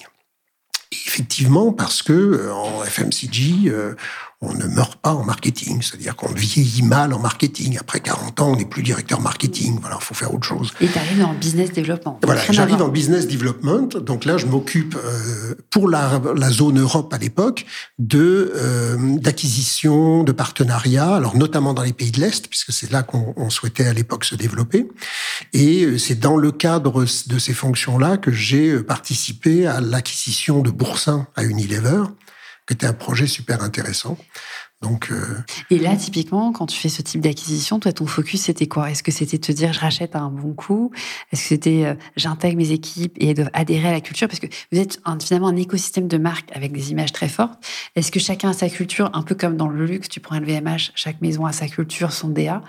effectivement, 1.05 1.73
parce 1.73 2.01
que 2.01 2.13
euh, 2.13 2.53
en 2.53 2.83
FMCG, 2.83 3.69
euh, 3.69 3.95
on 4.43 4.53
ne 4.53 4.65
meurt 4.65 4.95
pas 4.95 5.13
en 5.13 5.23
marketing, 5.23 5.81
c'est-à-dire 5.81 6.15
qu'on 6.15 6.31
vieillit 6.33 6.83
mal 6.83 7.13
en 7.13 7.19
marketing. 7.19 7.77
Après 7.79 7.99
40 7.99 8.41
ans, 8.41 8.51
on 8.51 8.55
n'est 8.55 8.65
plus 8.65 8.83
directeur 8.83 9.21
marketing. 9.21 9.77
Voilà, 9.79 9.97
il 9.99 10.03
faut 10.03 10.13
faire 10.13 10.33
autre 10.33 10.45
chose. 10.45 10.73
Et 10.81 10.87
tu 10.87 10.97
arrives 10.97 11.19
dans 11.19 11.31
le 11.31 11.37
business 11.37 11.71
development. 11.71 12.19
Voilà, 12.23 12.41
j'arrive 12.49 12.77
le 12.77 12.91
business 12.91 13.27
development. 13.27 13.87
Donc 13.99 14.25
là, 14.25 14.37
je 14.37 14.45
m'occupe 14.45 14.95
euh, 14.95 15.55
pour 15.69 15.89
la, 15.89 16.19
zone 16.49 16.79
Europe 16.79 17.13
à 17.13 17.17
l'époque 17.17 17.65
de 17.99 18.53
euh, 18.55 19.17
d'acquisition, 19.17 20.23
de 20.23 20.31
partenariats, 20.31 21.15
alors 21.15 21.37
notamment 21.37 21.73
dans 21.73 21.83
les 21.83 21.93
pays 21.93 22.11
de 22.11 22.19
l'Est, 22.19 22.47
puisque 22.47 22.71
c'est 22.73 22.91
là 22.91 23.03
qu'on 23.03 23.49
souhaitait 23.49 23.85
à 23.85 23.93
l'époque 23.93 24.25
se 24.25 24.35
développer. 24.35 24.87
Et 25.53 25.85
euh, 25.85 25.97
c'est 25.97 26.19
dans 26.19 26.37
le 26.37 26.51
cadre 26.51 27.05
de 27.27 27.39
ces 27.39 27.53
fonctions-là 27.53 28.17
que 28.17 28.31
j'ai 28.31 28.83
participé 28.83 29.67
à 29.67 29.79
l'acquisition 29.79 30.61
de 30.61 30.69
Boursin 30.69 31.27
à 31.35 31.43
Unilever 31.43 32.03
qui 32.67 32.73
était 32.73 32.87
un 32.87 32.93
projet 32.93 33.27
super 33.27 33.61
intéressant. 33.61 34.17
Donc, 34.83 35.11
euh, 35.11 35.37
Et 35.69 35.79
là, 35.79 35.95
typiquement, 35.95 36.51
quand 36.51 36.65
tu 36.65 36.77
fais 36.77 36.89
ce 36.89 37.01
type 37.01 37.21
d'acquisition, 37.21 37.79
toi, 37.79 37.93
ton 37.93 38.05
focus, 38.05 38.41
c'était 38.41 38.67
quoi? 38.67 38.91
Est-ce 38.91 39.01
que 39.01 39.13
c'était 39.13 39.37
te 39.37 39.51
dire, 39.53 39.71
je 39.71 39.79
rachète 39.79 40.13
à 40.13 40.19
un 40.19 40.29
bon 40.29 40.53
coup? 40.53 40.91
Est-ce 41.31 41.41
que 41.43 41.47
c'était, 41.47 41.85
euh, 41.85 41.95
j'intègre 42.17 42.57
mes 42.57 42.71
équipes 42.71 43.15
et 43.17 43.29
elles 43.29 43.35
doivent 43.35 43.49
adhérer 43.53 43.87
à 43.87 43.91
la 43.93 44.01
culture? 44.01 44.27
Parce 44.27 44.41
que 44.41 44.47
vous 44.73 44.79
êtes 44.79 44.99
finalement 45.21 45.47
un 45.47 45.55
écosystème 45.55 46.09
de 46.09 46.17
marques 46.17 46.49
avec 46.53 46.73
des 46.73 46.91
images 46.91 47.13
très 47.13 47.29
fortes. 47.29 47.65
Est-ce 47.95 48.11
que 48.11 48.19
chacun 48.19 48.49
a 48.49 48.53
sa 48.53 48.69
culture, 48.69 49.09
un 49.13 49.23
peu 49.23 49.35
comme 49.35 49.55
dans 49.55 49.69
le 49.69 49.85
luxe, 49.85 50.09
tu 50.09 50.19
prends 50.19 50.35
un 50.35 50.41
VMH, 50.41 50.91
chaque 50.95 51.21
maison 51.21 51.45
a 51.45 51.53
sa 51.53 51.67
culture, 51.67 52.11
son 52.11 52.27
DA 52.27 52.61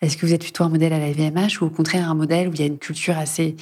Est-ce 0.00 0.16
que 0.16 0.24
vous 0.26 0.32
êtes 0.32 0.42
plutôt 0.42 0.62
un 0.62 0.68
modèle 0.68 0.92
à 0.92 1.00
la 1.00 1.10
VMH 1.10 1.60
ou 1.60 1.64
au 1.66 1.70
contraire 1.70 2.08
un 2.08 2.14
modèle 2.14 2.48
où 2.48 2.52
il 2.52 2.60
y 2.60 2.62
a 2.62 2.66
une 2.66 2.78
culture 2.78 3.18
assez, 3.18 3.56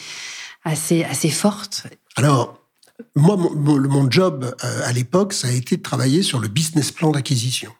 assez, 0.65 1.03
assez 1.05 1.31
forte? 1.31 1.87
Alors, 2.17 2.66
moi, 3.15 3.37
mon, 3.37 3.81
mon 3.81 4.11
job 4.11 4.55
euh, 4.65 4.81
à 4.85 4.93
l'époque, 4.93 5.33
ça 5.33 5.49
a 5.49 5.53
été 5.53 5.77
de 5.77 5.83
travailler 5.83 6.23
sur 6.23 6.39
le 6.39 6.49
business 6.49 6.93
plan 6.93 7.11
d'acquisition 7.11 7.73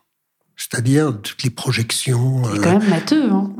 c'est-à-dire 0.57 1.13
toutes 1.23 1.43
les 1.43 1.51
projections. 1.51 2.43
C'est 2.53 2.61
quand 2.61 2.79
même 2.79 2.89
matheux, 2.89 3.31
hein 3.31 3.53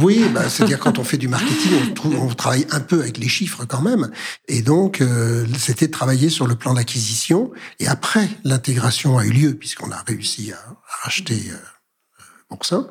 Oui, 0.00 0.22
bah, 0.34 0.48
c'est-à-dire 0.48 0.78
quand 0.78 0.98
on 0.98 1.04
fait 1.04 1.16
du 1.16 1.28
marketing, 1.28 1.72
on, 1.90 1.94
trouve, 1.94 2.14
on, 2.20 2.28
travaille 2.34 2.66
un 2.70 2.80
peu 2.80 3.00
avec 3.00 3.16
les 3.16 3.28
chiffres 3.28 3.64
quand 3.64 3.80
même. 3.80 4.10
Et 4.48 4.60
donc, 4.60 5.00
euh, 5.00 5.46
c'était 5.58 5.86
de 5.86 5.92
travailler 5.92 6.28
sur 6.28 6.46
le 6.46 6.54
plan 6.54 6.74
d'acquisition. 6.74 7.50
Et 7.80 7.88
après, 7.88 8.28
l'intégration 8.44 9.16
a 9.16 9.24
eu 9.24 9.30
lieu, 9.30 9.54
puisqu'on 9.54 9.90
a 9.90 10.02
réussi 10.06 10.52
à, 10.52 10.56
à 10.56 11.04
racheter 11.04 11.42
euh, 11.50 12.24
Boursin. 12.50 12.86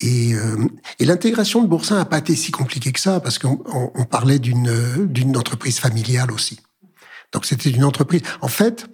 Et, 0.00 0.34
euh, 0.34 0.68
et 0.98 1.06
l'intégration 1.06 1.62
de 1.62 1.68
Boursin 1.68 1.96
n'a 1.96 2.04
pas 2.04 2.18
été 2.18 2.36
si 2.36 2.50
compliquée 2.52 2.92
que 2.92 3.00
ça, 3.00 3.20
parce 3.20 3.38
qu'on 3.38 3.62
on 3.94 4.04
parlait 4.04 4.38
d'une 4.38 5.06
d'une 5.06 5.38
entreprise 5.38 5.78
familiale 5.78 6.30
aussi. 6.32 6.60
Donc 7.32 7.46
c'était 7.46 7.70
une 7.70 7.84
entreprise. 7.84 8.22
En 8.40 8.48
fait, 8.48 8.88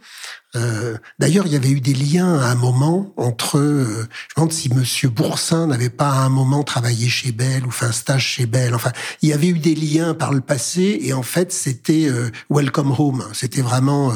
euh, 0.57 0.97
d'ailleurs, 1.19 1.47
il 1.47 1.53
y 1.53 1.57
avait 1.57 1.71
eu 1.71 1.81
des 1.81 1.95
liens 1.95 2.39
à 2.39 2.47
un 2.47 2.55
moment 2.55 3.13
entre. 3.17 3.59
Euh, 3.59 3.85
je 3.85 3.91
me 3.91 4.37
demande 4.37 4.53
si 4.53 4.73
Monsieur 4.73 5.09
Boursin 5.09 5.67
n'avait 5.67 5.91
pas 5.91 6.11
à 6.11 6.19
un 6.21 6.29
moment 6.29 6.63
travaillé 6.63 7.09
chez 7.09 7.33
Bell 7.33 7.67
ou 7.67 7.71
fait 7.71 7.87
un 7.87 7.93
stage 7.93 8.25
chez 8.25 8.47
Bell. 8.47 8.75
Enfin, 8.75 8.93
il 9.23 9.29
y 9.29 9.33
avait 9.33 9.49
eu 9.49 9.59
des 9.59 9.75
liens 9.75 10.15
par 10.15 10.33
le 10.33 10.41
passé 10.41 10.99
et 11.03 11.13
en 11.13 11.23
fait, 11.23 11.53
c'était 11.53 12.09
euh, 12.09 12.31
Welcome 12.51 12.95
Home. 12.99 13.25
C'était 13.33 13.63
vraiment 13.63 14.13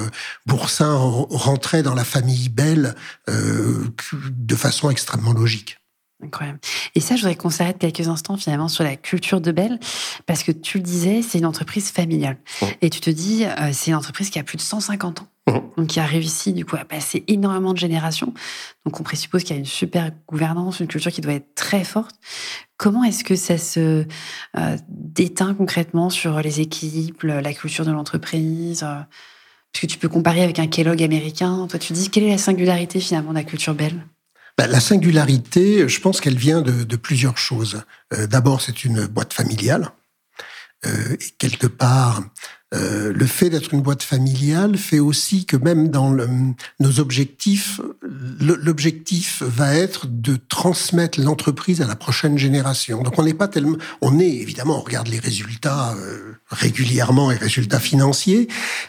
Boursin 0.46 0.94
rentrait 0.94 1.82
dans 1.82 1.94
la 1.94 2.04
famille 2.04 2.48
Bell 2.48 2.94
de 3.28 4.54
façon 4.54 4.90
extrêmement 4.90 5.32
logique. 5.32 5.79
Incroyable. 6.22 6.58
Et 6.94 7.00
ça, 7.00 7.16
je 7.16 7.22
voudrais 7.22 7.36
qu'on 7.36 7.50
s'arrête 7.50 7.78
quelques 7.78 8.08
instants 8.08 8.36
finalement 8.36 8.68
sur 8.68 8.84
la 8.84 8.96
culture 8.96 9.40
de 9.40 9.52
Bell, 9.52 9.78
parce 10.26 10.42
que 10.42 10.52
tu 10.52 10.78
le 10.78 10.82
disais, 10.82 11.22
c'est 11.22 11.38
une 11.38 11.46
entreprise 11.46 11.90
familiale. 11.90 12.36
Et 12.82 12.90
tu 12.90 13.00
te 13.00 13.10
dis, 13.10 13.44
euh, 13.44 13.70
c'est 13.72 13.90
une 13.90 13.96
entreprise 13.96 14.28
qui 14.28 14.38
a 14.38 14.42
plus 14.42 14.56
de 14.56 14.62
150 14.62 15.22
ans, 15.22 15.28
donc 15.76 15.86
qui 15.86 15.98
a 15.98 16.04
réussi 16.04 16.52
du 16.52 16.66
coup 16.66 16.76
à 16.76 16.84
passer 16.84 17.24
énormément 17.26 17.72
de 17.72 17.78
générations. 17.78 18.34
Donc 18.84 19.00
on 19.00 19.02
présuppose 19.02 19.44
qu'il 19.44 19.56
y 19.56 19.58
a 19.58 19.60
une 19.60 19.66
super 19.66 20.10
gouvernance, 20.28 20.80
une 20.80 20.88
culture 20.88 21.10
qui 21.10 21.22
doit 21.22 21.34
être 21.34 21.54
très 21.54 21.84
forte. 21.84 22.16
Comment 22.76 23.04
est-ce 23.04 23.24
que 23.24 23.36
ça 23.36 23.56
se 23.56 24.04
euh, 24.58 24.76
déteint 24.88 25.54
concrètement 25.54 26.10
sur 26.10 26.40
les 26.40 26.60
équipes, 26.60 27.22
la 27.22 27.54
culture 27.54 27.86
de 27.86 27.92
l'entreprise 27.92 28.82
euh, 28.82 29.00
Parce 29.72 29.80
que 29.82 29.86
tu 29.86 29.96
peux 29.96 30.08
comparer 30.08 30.42
avec 30.42 30.58
un 30.58 30.66
Kellogg 30.66 31.02
américain. 31.02 31.66
Toi, 31.68 31.78
tu 31.78 31.94
dis, 31.94 32.10
quelle 32.10 32.24
est 32.24 32.30
la 32.30 32.38
singularité 32.38 33.00
finalement 33.00 33.30
de 33.30 33.36
la 33.36 33.44
culture 33.44 33.74
Bell 33.74 33.94
bah, 34.60 34.66
la 34.66 34.80
singularité, 34.80 35.88
je 35.88 36.00
pense 36.02 36.20
qu'elle 36.20 36.36
vient 36.36 36.60
de, 36.60 36.96
plusieurs 36.96 37.38
choses. 37.38 37.82
Euh, 38.12 38.26
d'abord, 38.26 38.60
c'est 38.60 38.84
une 38.84 39.06
boîte 39.06 39.32
familiale. 39.32 39.88
Euh, 40.84 41.14
et 41.14 41.30
quelque 41.38 41.66
part, 41.66 42.22
euh, 42.72 43.12
le 43.12 43.26
fait 43.26 43.50
d'être 43.50 43.74
une 43.74 43.82
boîte 43.82 44.04
familiale 44.04 44.76
fait 44.76 45.00
aussi 45.00 45.44
que 45.44 45.56
même 45.56 45.88
dans 45.88 46.14
nos 46.78 47.00
objectifs, 47.00 47.80
l'objectif 48.40 49.42
va 49.42 49.74
être 49.74 50.06
de 50.06 50.36
transmettre 50.36 51.20
l'entreprise 51.20 51.82
à 51.82 51.86
la 51.88 51.96
prochaine 51.96 52.38
génération. 52.38 53.02
Donc 53.02 53.18
on 53.18 53.24
n'est 53.24 53.34
pas 53.34 53.48
tellement, 53.48 53.76
on 54.02 54.20
est 54.20 54.28
évidemment, 54.28 54.78
on 54.78 54.82
regarde 54.82 55.08
les 55.08 55.18
résultats 55.18 55.94
euh, 55.96 56.34
régulièrement, 56.48 57.30
les 57.30 57.36
résultats 57.36 57.80
financiers, 57.80 58.46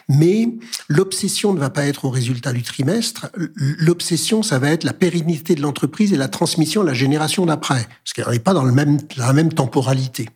mais 0.08 0.48
l'obsession 0.88 1.52
ne 1.52 1.58
va 1.58 1.70
pas 1.70 1.84
être 1.84 2.04
au 2.04 2.10
résultat 2.10 2.52
du 2.52 2.62
trimestre. 2.62 3.30
L'obsession, 3.56 4.44
ça 4.44 4.60
va 4.60 4.70
être 4.70 4.84
la 4.84 4.92
pérennité 4.92 5.56
de 5.56 5.60
l'entreprise 5.60 6.12
et 6.12 6.16
la 6.16 6.28
transmission 6.28 6.82
à 6.82 6.84
la 6.84 6.94
génération 6.94 7.46
d'après, 7.46 7.88
parce 8.04 8.12
qu'elle 8.14 8.32
n'est 8.32 8.38
pas 8.38 8.54
dans 8.54 8.64
le 8.64 8.72
même, 8.72 8.98
la 9.16 9.32
même 9.32 9.52
temporalité. 9.52 10.28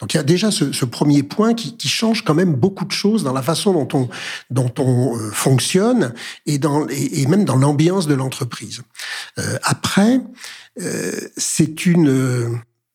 Donc 0.00 0.14
il 0.14 0.16
y 0.16 0.20
a 0.20 0.24
déjà 0.24 0.50
ce, 0.50 0.72
ce 0.72 0.84
premier 0.84 1.22
point 1.22 1.54
qui, 1.54 1.76
qui, 1.76 1.88
change 1.88 2.24
quand 2.24 2.34
même 2.34 2.54
beaucoup 2.54 2.84
de 2.84 2.92
choses 2.92 3.22
dans 3.24 3.32
la 3.32 3.42
façon 3.42 3.72
dont 3.72 3.88
on, 3.94 4.08
dont 4.50 4.72
on 4.78 5.16
euh, 5.16 5.30
fonctionne 5.30 6.14
et, 6.46 6.58
dans, 6.58 6.86
et, 6.88 7.26
même 7.26 7.44
dans 7.44 7.56
l'ambiance 7.56 8.06
de 8.06 8.14
l'entreprise. 8.14 8.82
Euh, 9.38 9.58
après, 9.62 10.20
euh, 10.80 11.12
c'est 11.36 11.86
une 11.86 12.08
euh, 12.08 12.48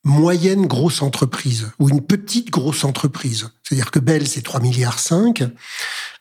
moyenne 0.04 0.66
grosse 0.66 1.02
entreprise 1.02 1.72
ou 1.80 1.90
une 1.90 2.02
petite 2.02 2.50
grosse 2.50 2.84
entreprise. 2.84 3.50
C'est-à-dire 3.64 3.92
que 3.92 4.00
Bell, 4.00 4.28
c'est 4.28 4.42
3 4.42 4.62
milliards 4.62 5.00
5, 5.00 5.44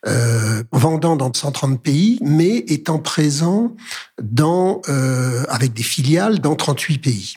euh, 0.06 0.62
vendant 0.73 1.16
dans 1.16 1.32
130 1.32 1.82
pays, 1.82 2.18
mais 2.23 2.58
étant 2.68 2.99
présent 2.99 3.75
dans, 4.20 4.82
euh, 4.88 5.44
avec 5.49 5.73
des 5.73 5.82
filiales 5.82 6.40
dans 6.40 6.56
38 6.56 6.99
pays. 6.99 7.35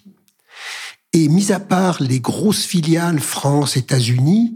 Et 1.13 1.27
mis 1.27 1.51
à 1.51 1.59
part 1.59 2.01
les 2.01 2.19
grosses 2.19 2.65
filiales 2.65 3.19
France, 3.19 3.75
États-Unis, 3.75 4.55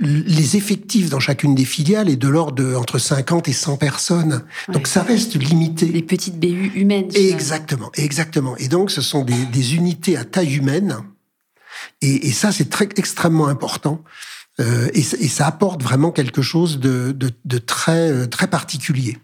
les 0.00 0.56
effectifs 0.56 1.10
dans 1.10 1.18
chacune 1.18 1.56
des 1.56 1.64
filiales 1.64 2.08
est 2.08 2.16
de 2.16 2.28
l'ordre 2.28 2.54
de 2.54 2.76
entre 2.76 2.98
50 2.98 3.48
et 3.48 3.52
100 3.52 3.78
personnes. 3.78 4.44
Donc 4.72 4.86
ça 4.86 5.02
reste 5.02 5.34
limité. 5.34 5.86
Les 5.86 6.02
petites 6.02 6.38
BU 6.38 6.70
humaines. 6.76 7.10
Exactement, 7.14 7.90
exactement. 7.96 8.56
Et 8.58 8.68
donc 8.68 8.92
ce 8.92 9.00
sont 9.00 9.24
des, 9.24 9.46
des 9.46 9.74
unités 9.74 10.16
à 10.16 10.24
taille 10.24 10.54
humaine. 10.54 10.98
Et, 12.00 12.28
et 12.28 12.32
ça, 12.32 12.52
c'est 12.52 12.70
très 12.70 12.88
extrêmement 12.96 13.48
important. 13.48 14.02
Euh, 14.60 14.88
et, 14.94 15.00
et, 15.00 15.28
ça 15.28 15.46
apporte 15.46 15.82
vraiment 15.82 16.10
quelque 16.10 16.42
chose 16.42 16.80
de, 16.80 17.12
de, 17.12 17.30
de 17.44 17.58
très, 17.58 18.10
euh, 18.10 18.26
très 18.26 18.48
particulier. 18.48 19.16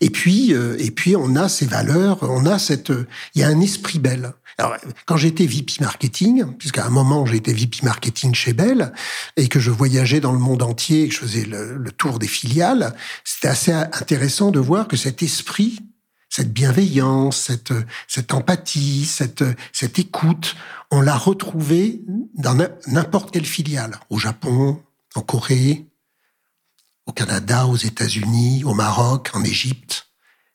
Et 0.00 0.10
puis, 0.10 0.54
euh, 0.54 0.76
et 0.78 0.90
puis 0.90 1.16
on 1.16 1.36
a 1.36 1.48
ces 1.48 1.66
valeurs, 1.66 2.18
on 2.22 2.46
a 2.46 2.58
cette, 2.58 2.92
il 3.34 3.40
y 3.40 3.44
a 3.44 3.48
un 3.48 3.60
esprit 3.60 3.98
belle. 3.98 4.32
Alors, 4.58 4.76
quand 5.04 5.18
j'étais 5.18 5.46
VP 5.46 5.74
marketing, 5.80 6.56
puisqu'à 6.56 6.86
un 6.86 6.90
moment 6.90 7.26
été 7.26 7.52
VP 7.52 7.78
marketing 7.82 8.34
chez 8.34 8.54
Bell 8.54 8.92
et 9.36 9.48
que 9.48 9.60
je 9.60 9.70
voyageais 9.70 10.20
dans 10.20 10.32
le 10.32 10.38
monde 10.38 10.62
entier, 10.62 11.02
et 11.02 11.08
que 11.08 11.14
je 11.14 11.20
faisais 11.20 11.44
le, 11.44 11.90
tour 11.92 12.18
des 12.18 12.26
filiales, 12.26 12.94
c'était 13.24 13.48
assez 13.48 13.72
intéressant 13.72 14.50
de 14.50 14.58
voir 14.58 14.88
que 14.88 14.96
cet 14.96 15.22
esprit, 15.22 15.80
cette 16.30 16.52
bienveillance, 16.52 17.36
cette, 17.36 17.72
cette 18.08 18.32
empathie, 18.32 19.04
cette, 19.04 19.44
cette 19.72 19.98
écoute, 19.98 20.56
on 20.90 21.02
l'a 21.02 21.16
retrouvé 21.16 22.00
dans 22.34 22.56
n'importe 22.86 23.32
quelle 23.32 23.46
filiale, 23.46 23.98
au 24.08 24.18
Japon, 24.18 24.80
en 25.14 25.20
Corée, 25.20 25.86
au 27.06 27.12
Canada, 27.12 27.66
aux 27.66 27.76
États-Unis, 27.76 28.64
au 28.64 28.74
Maroc, 28.74 29.30
en 29.34 29.44
Égypte. 29.44 30.06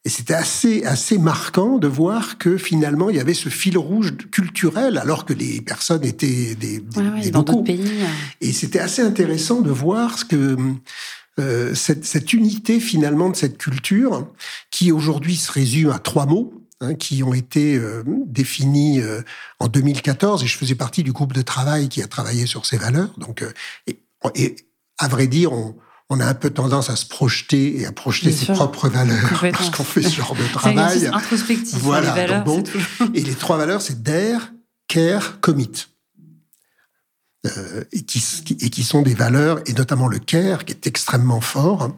Et 0.03 0.09
c'était 0.09 0.33
assez, 0.33 0.83
assez 0.83 1.19
marquant 1.19 1.77
de 1.77 1.87
voir 1.87 2.39
que 2.39 2.57
finalement, 2.57 3.11
il 3.11 3.17
y 3.17 3.19
avait 3.19 3.35
ce 3.35 3.49
fil 3.49 3.77
rouge 3.77 4.13
culturel, 4.31 4.97
alors 4.97 5.25
que 5.25 5.33
les 5.33 5.61
personnes 5.61 6.03
étaient 6.03 6.55
des, 6.55 6.79
des, 6.79 6.99
ouais, 6.99 7.09
ouais, 7.09 7.29
dans 7.29 7.43
d'autres 7.43 7.61
pays. 7.61 7.87
Et 8.41 8.51
c'était 8.51 8.79
assez 8.79 9.03
intéressant 9.03 9.61
de 9.61 9.69
voir 9.69 10.17
ce 10.17 10.25
que 10.25 10.57
euh, 11.39 11.75
cette, 11.75 12.03
cette, 12.03 12.33
unité 12.33 12.79
finalement 12.79 13.29
de 13.29 13.35
cette 13.35 13.59
culture, 13.59 14.27
qui 14.71 14.91
aujourd'hui 14.91 15.35
se 15.35 15.51
résume 15.51 15.91
à 15.91 15.99
trois 15.99 16.25
mots, 16.25 16.51
hein, 16.81 16.95
qui 16.95 17.21
ont 17.21 17.35
été 17.35 17.75
euh, 17.75 18.03
définis 18.25 18.99
euh, 18.99 19.21
en 19.59 19.67
2014, 19.67 20.43
et 20.43 20.47
je 20.47 20.57
faisais 20.57 20.75
partie 20.75 21.03
du 21.03 21.11
groupe 21.11 21.33
de 21.33 21.43
travail 21.43 21.89
qui 21.89 22.01
a 22.01 22.07
travaillé 22.07 22.47
sur 22.47 22.65
ces 22.65 22.77
valeurs. 22.77 23.13
Donc, 23.19 23.43
euh, 23.43 23.51
et, 23.85 23.99
et 24.33 24.55
à 24.97 25.07
vrai 25.07 25.27
dire, 25.27 25.53
on, 25.53 25.75
on 26.11 26.19
a 26.19 26.25
un 26.25 26.33
peu 26.33 26.49
tendance 26.49 26.89
à 26.89 26.97
se 26.97 27.05
projeter 27.05 27.79
et 27.79 27.85
à 27.85 27.93
projeter 27.93 28.27
Bien 28.27 28.37
ses 28.37 28.45
sûr. 28.45 28.53
propres 28.55 28.89
valeurs 28.89 29.29
parce 29.53 29.69
qu'on 29.69 29.85
fait 29.85 30.01
ce 30.01 30.09
genre 30.17 30.35
de 30.35 30.43
travail. 30.53 31.07
introspectif. 31.07 31.79
Voilà. 31.79 32.13
Les 32.13 32.21
valeurs, 32.21 32.43
bon. 32.43 32.63
Et 33.13 33.23
les 33.23 33.33
trois 33.33 33.55
valeurs, 33.57 33.81
c'est 33.81 34.03
dare, 34.03 34.51
care, 34.89 35.39
commit. 35.39 35.87
Euh, 37.47 37.85
et, 37.93 38.03
qui, 38.03 38.21
et 38.59 38.69
qui 38.69 38.83
sont 38.83 39.01
des 39.01 39.15
valeurs, 39.15 39.61
et 39.65 39.73
notamment 39.73 40.09
le 40.09 40.19
care, 40.19 40.65
qui 40.65 40.73
est 40.73 40.85
extrêmement 40.85 41.39
fort 41.41 41.95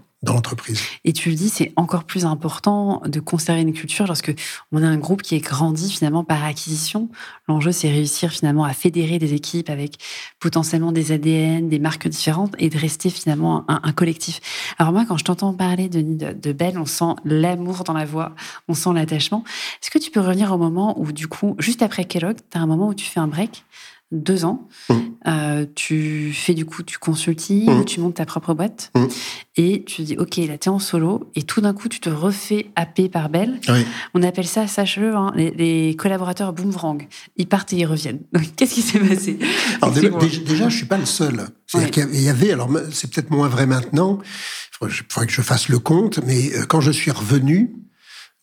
Et 1.04 1.14
tu 1.14 1.30
le 1.30 1.36
dis, 1.36 1.50
c'est 1.50 1.74
encore 1.76 2.06
plus 2.06 2.26
important 2.26 3.02
de 3.06 3.20
conserver 3.20 3.62
une 3.62 3.74
culture 3.74 4.08
lorsque 4.08 4.34
on 4.72 4.82
a 4.82 4.88
un 4.88 4.98
groupe 4.98 5.22
qui 5.22 5.36
est 5.36 5.40
grandi 5.40 5.92
finalement 5.92 6.24
par 6.24 6.44
acquisition. 6.44 7.10
L'enjeu, 7.48 7.72
c'est 7.72 7.90
réussir 7.90 8.32
finalement 8.32 8.64
à 8.64 8.74
fédérer 8.74 9.20
des 9.20 9.34
équipes 9.34 9.70
avec 9.70 9.98
potentiellement 10.40 10.92
des 10.92 11.12
ADN, 11.12 11.68
des 11.68 11.80
marques 11.80 12.08
différentes 12.08 12.56
et 12.58 12.70
de 12.70 12.78
rester 12.78 13.10
finalement 13.10 13.66
un, 13.68 13.82
un 13.84 13.92
collectif. 13.92 14.40
Alors 14.80 14.94
moi, 14.94 15.06
quand 15.06 15.18
je 15.18 15.26
t'entends 15.26 15.54
parler, 15.54 15.90
Denis, 15.90 16.16
de, 16.16 16.32
de 16.32 16.54
Belle, 16.54 16.78
on 16.78 16.86
sent 16.86 17.16
l'amour 17.26 17.84
dans 17.84 17.94
la 17.94 18.06
voix, 18.06 18.34
on 18.68 18.74
sent 18.74 18.94
l'attachement. 18.94 19.44
Est-ce 19.82 19.92
que 19.92 20.00
tu 20.00 20.10
peux 20.10 20.22
revenir 20.22 20.54
au 20.54 20.58
moment 20.58 21.00
où, 21.00 21.12
du 21.12 21.28
coup, 21.28 21.56
juste 21.60 21.82
après 21.82 22.06
Kellogg, 22.06 22.38
tu 22.50 22.58
as 22.58 22.62
un 22.62 22.66
moment 22.66 22.88
où 22.88 22.94
tu 22.94 23.06
fais 23.06 23.20
un 23.20 23.28
break 23.28 23.66
deux 24.14 24.46
ans. 24.46 24.68
Mmh. 24.90 24.94
euh, 25.26 25.66
tu 25.76 26.34
fais 26.34 26.54
du 26.54 26.66
coup 26.66 26.84
du 26.84 26.98
consulting, 26.98 27.70
Mhm. 27.70 27.86
tu 27.86 28.00
montes 28.02 28.16
ta 28.16 28.26
propre 28.26 28.54
boîte 28.54 28.92
Mhm. 28.96 29.08
et 29.56 29.84
tu 29.86 29.98
te 29.98 30.02
dis 30.02 30.18
ok 30.18 30.36
là 30.50 30.58
t'es 30.58 30.70
en 30.70 30.80
solo 30.80 31.30
et 31.36 31.44
tout 31.44 31.62
d'un 31.62 31.74
coup 31.74 31.88
tu 31.88 32.02
te 32.02 32.10
refais 32.10 32.68
happer 32.76 33.08
par 33.08 33.30
Belle. 33.30 33.60
Oui. 33.70 33.86
On 34.14 34.22
appelle 34.24 34.46
ça, 34.48 34.68
sache-le, 34.68 35.16
hein, 35.16 35.32
les, 35.36 35.52
les 35.52 35.96
collaborateurs 35.96 36.52
boomerang. 36.52 37.08
Ils 37.38 37.48
partent 37.48 37.72
et 37.74 37.78
ils 37.78 37.86
reviennent. 37.86 38.20
Qu'est-ce 38.58 38.74
qui 38.74 38.82
s'est 38.82 39.00
passé? 39.00 39.40
Alors, 39.82 39.94
dé- 39.94 40.02
Explique-moi. 40.02 40.22
déjà, 40.22 40.42
déjà, 40.42 40.70
je 40.70 40.76
suis 40.78 40.86
pas 40.86 40.98
le 40.98 41.06
seul. 41.06 41.46
Ouais. 41.74 41.90
qu'il 41.90 42.22
y 42.22 42.30
avait, 42.30 42.52
alors 42.52 42.70
c'est 42.92 43.10
peut-être 43.12 43.32
moins 43.32 43.48
vrai 43.48 43.66
maintenant, 43.66 44.20
il 44.22 44.78
faudrait, 44.78 44.96
il 45.24 45.26
que 45.28 45.34
je 45.34 45.42
fasse 45.42 45.70
le 45.70 45.80
compte, 45.80 46.20
mais 46.28 46.54
euh, 46.56 46.66
quand 46.68 46.82
je 46.82 46.92
suis 46.92 47.10
revenu, 47.12 47.72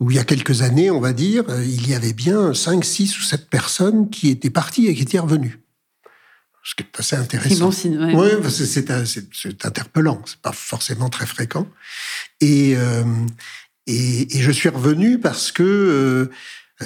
ou 0.01 0.11
il 0.11 0.17
y 0.17 0.19
a 0.19 0.25
quelques 0.25 0.63
années, 0.63 0.91
on 0.91 0.99
va 0.99 1.13
dire, 1.13 1.45
euh, 1.49 1.63
il 1.65 1.89
y 1.89 1.95
avait 1.95 2.13
bien 2.15 2.55
5, 2.55 2.85
6 2.85 3.19
ou 3.19 3.23
7 3.23 3.49
personnes 3.51 4.09
qui 4.11 4.31
étaient 4.31 4.51
parties 4.51 4.87
et 4.89 4.95
qui 4.97 5.03
étaient 5.03 5.19
revenues. 5.21 5.60
Ce 6.63 6.75
qui 6.75 6.83
est 6.83 6.99
assez 7.01 7.17
C'est 7.17 7.23
intéressant. 7.23 7.65
bon 7.67 7.71
signe. 7.73 7.99
ouais. 7.99 8.41
Que 8.43 8.49
c'est 8.51 8.67
c'est- 8.67 9.29
c'est 9.33 9.65
interpellant, 9.65 10.21
c'est 10.27 10.41
pas 10.41 10.53
forcément 10.53 11.09
très 11.09 11.27
fréquent. 11.27 11.67
Et, 12.41 12.75
euh, 12.77 13.05
et, 13.87 14.37
et 14.37 14.43
je 14.43 14.51
suis 14.51 14.69
revenu 14.69 15.19
parce 15.19 15.53
que 15.53 15.63
euh, 15.63 16.31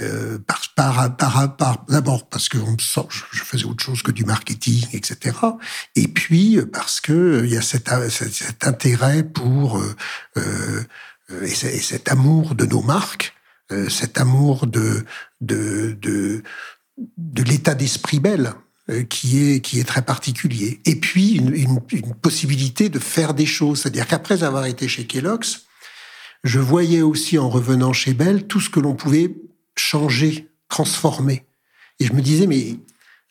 euh, 0.02 0.38
par, 0.46 0.62
par, 0.76 1.16
par, 1.16 1.56
par- 1.56 1.84
d'abord 1.88 2.28
parce 2.28 2.48
que 2.48 2.58
on 2.58 2.72
me 2.72 2.78
sent- 2.78 3.06
je, 3.10 3.22
je 3.32 3.42
faisais 3.44 3.64
autre 3.64 3.82
chose 3.84 4.02
que 4.02 4.10
du 4.12 4.24
marketing, 4.24 4.84
etc. 4.92 5.36
Et 5.96 6.08
puis 6.08 6.58
parce 6.72 7.00
que 7.00 7.42
il 7.44 7.50
y 7.52 7.56
a 7.56 7.62
cet, 7.62 7.88
cet, 8.10 8.66
intérêt 8.66 9.22
pour 9.24 9.78
euh, 9.78 9.94
euh, 10.38 10.82
et, 11.42 11.50
et 11.50 11.80
cet 11.80 12.10
amour 12.10 12.54
de 12.54 12.64
nos 12.66 12.82
marques, 12.82 13.34
euh, 13.72 13.88
cet 13.88 14.18
amour 14.18 14.66
de 14.66 15.04
de 15.40 15.96
de, 16.00 16.42
de 17.18 17.42
l'état 17.42 17.74
d'esprit 17.74 18.20
belle 18.20 18.54
qui 19.08 19.42
est 19.42 19.60
qui 19.60 19.80
est 19.80 19.84
très 19.84 20.02
particulier. 20.02 20.80
Et 20.84 20.96
puis 20.96 21.36
une, 21.36 21.54
une, 21.54 21.80
une 21.92 22.14
possibilité 22.14 22.88
de 22.88 22.98
faire 22.98 23.34
des 23.34 23.46
choses, 23.46 23.80
c'est-à-dire 23.80 24.06
qu'après 24.06 24.42
avoir 24.42 24.66
été 24.66 24.88
chez 24.88 25.06
Kellogg's, 25.06 25.62
je 26.42 26.58
voyais 26.58 27.00
aussi 27.00 27.38
en 27.38 27.48
revenant 27.48 27.92
chez 27.92 28.12
Bell 28.12 28.46
tout 28.46 28.60
ce 28.60 28.68
que 28.68 28.80
l'on 28.80 28.94
pouvait 28.94 29.34
changer, 29.76 30.48
transformer. 30.68 31.44
Et 31.98 32.06
je 32.06 32.12
me 32.12 32.20
disais 32.20 32.46
mais 32.46 32.76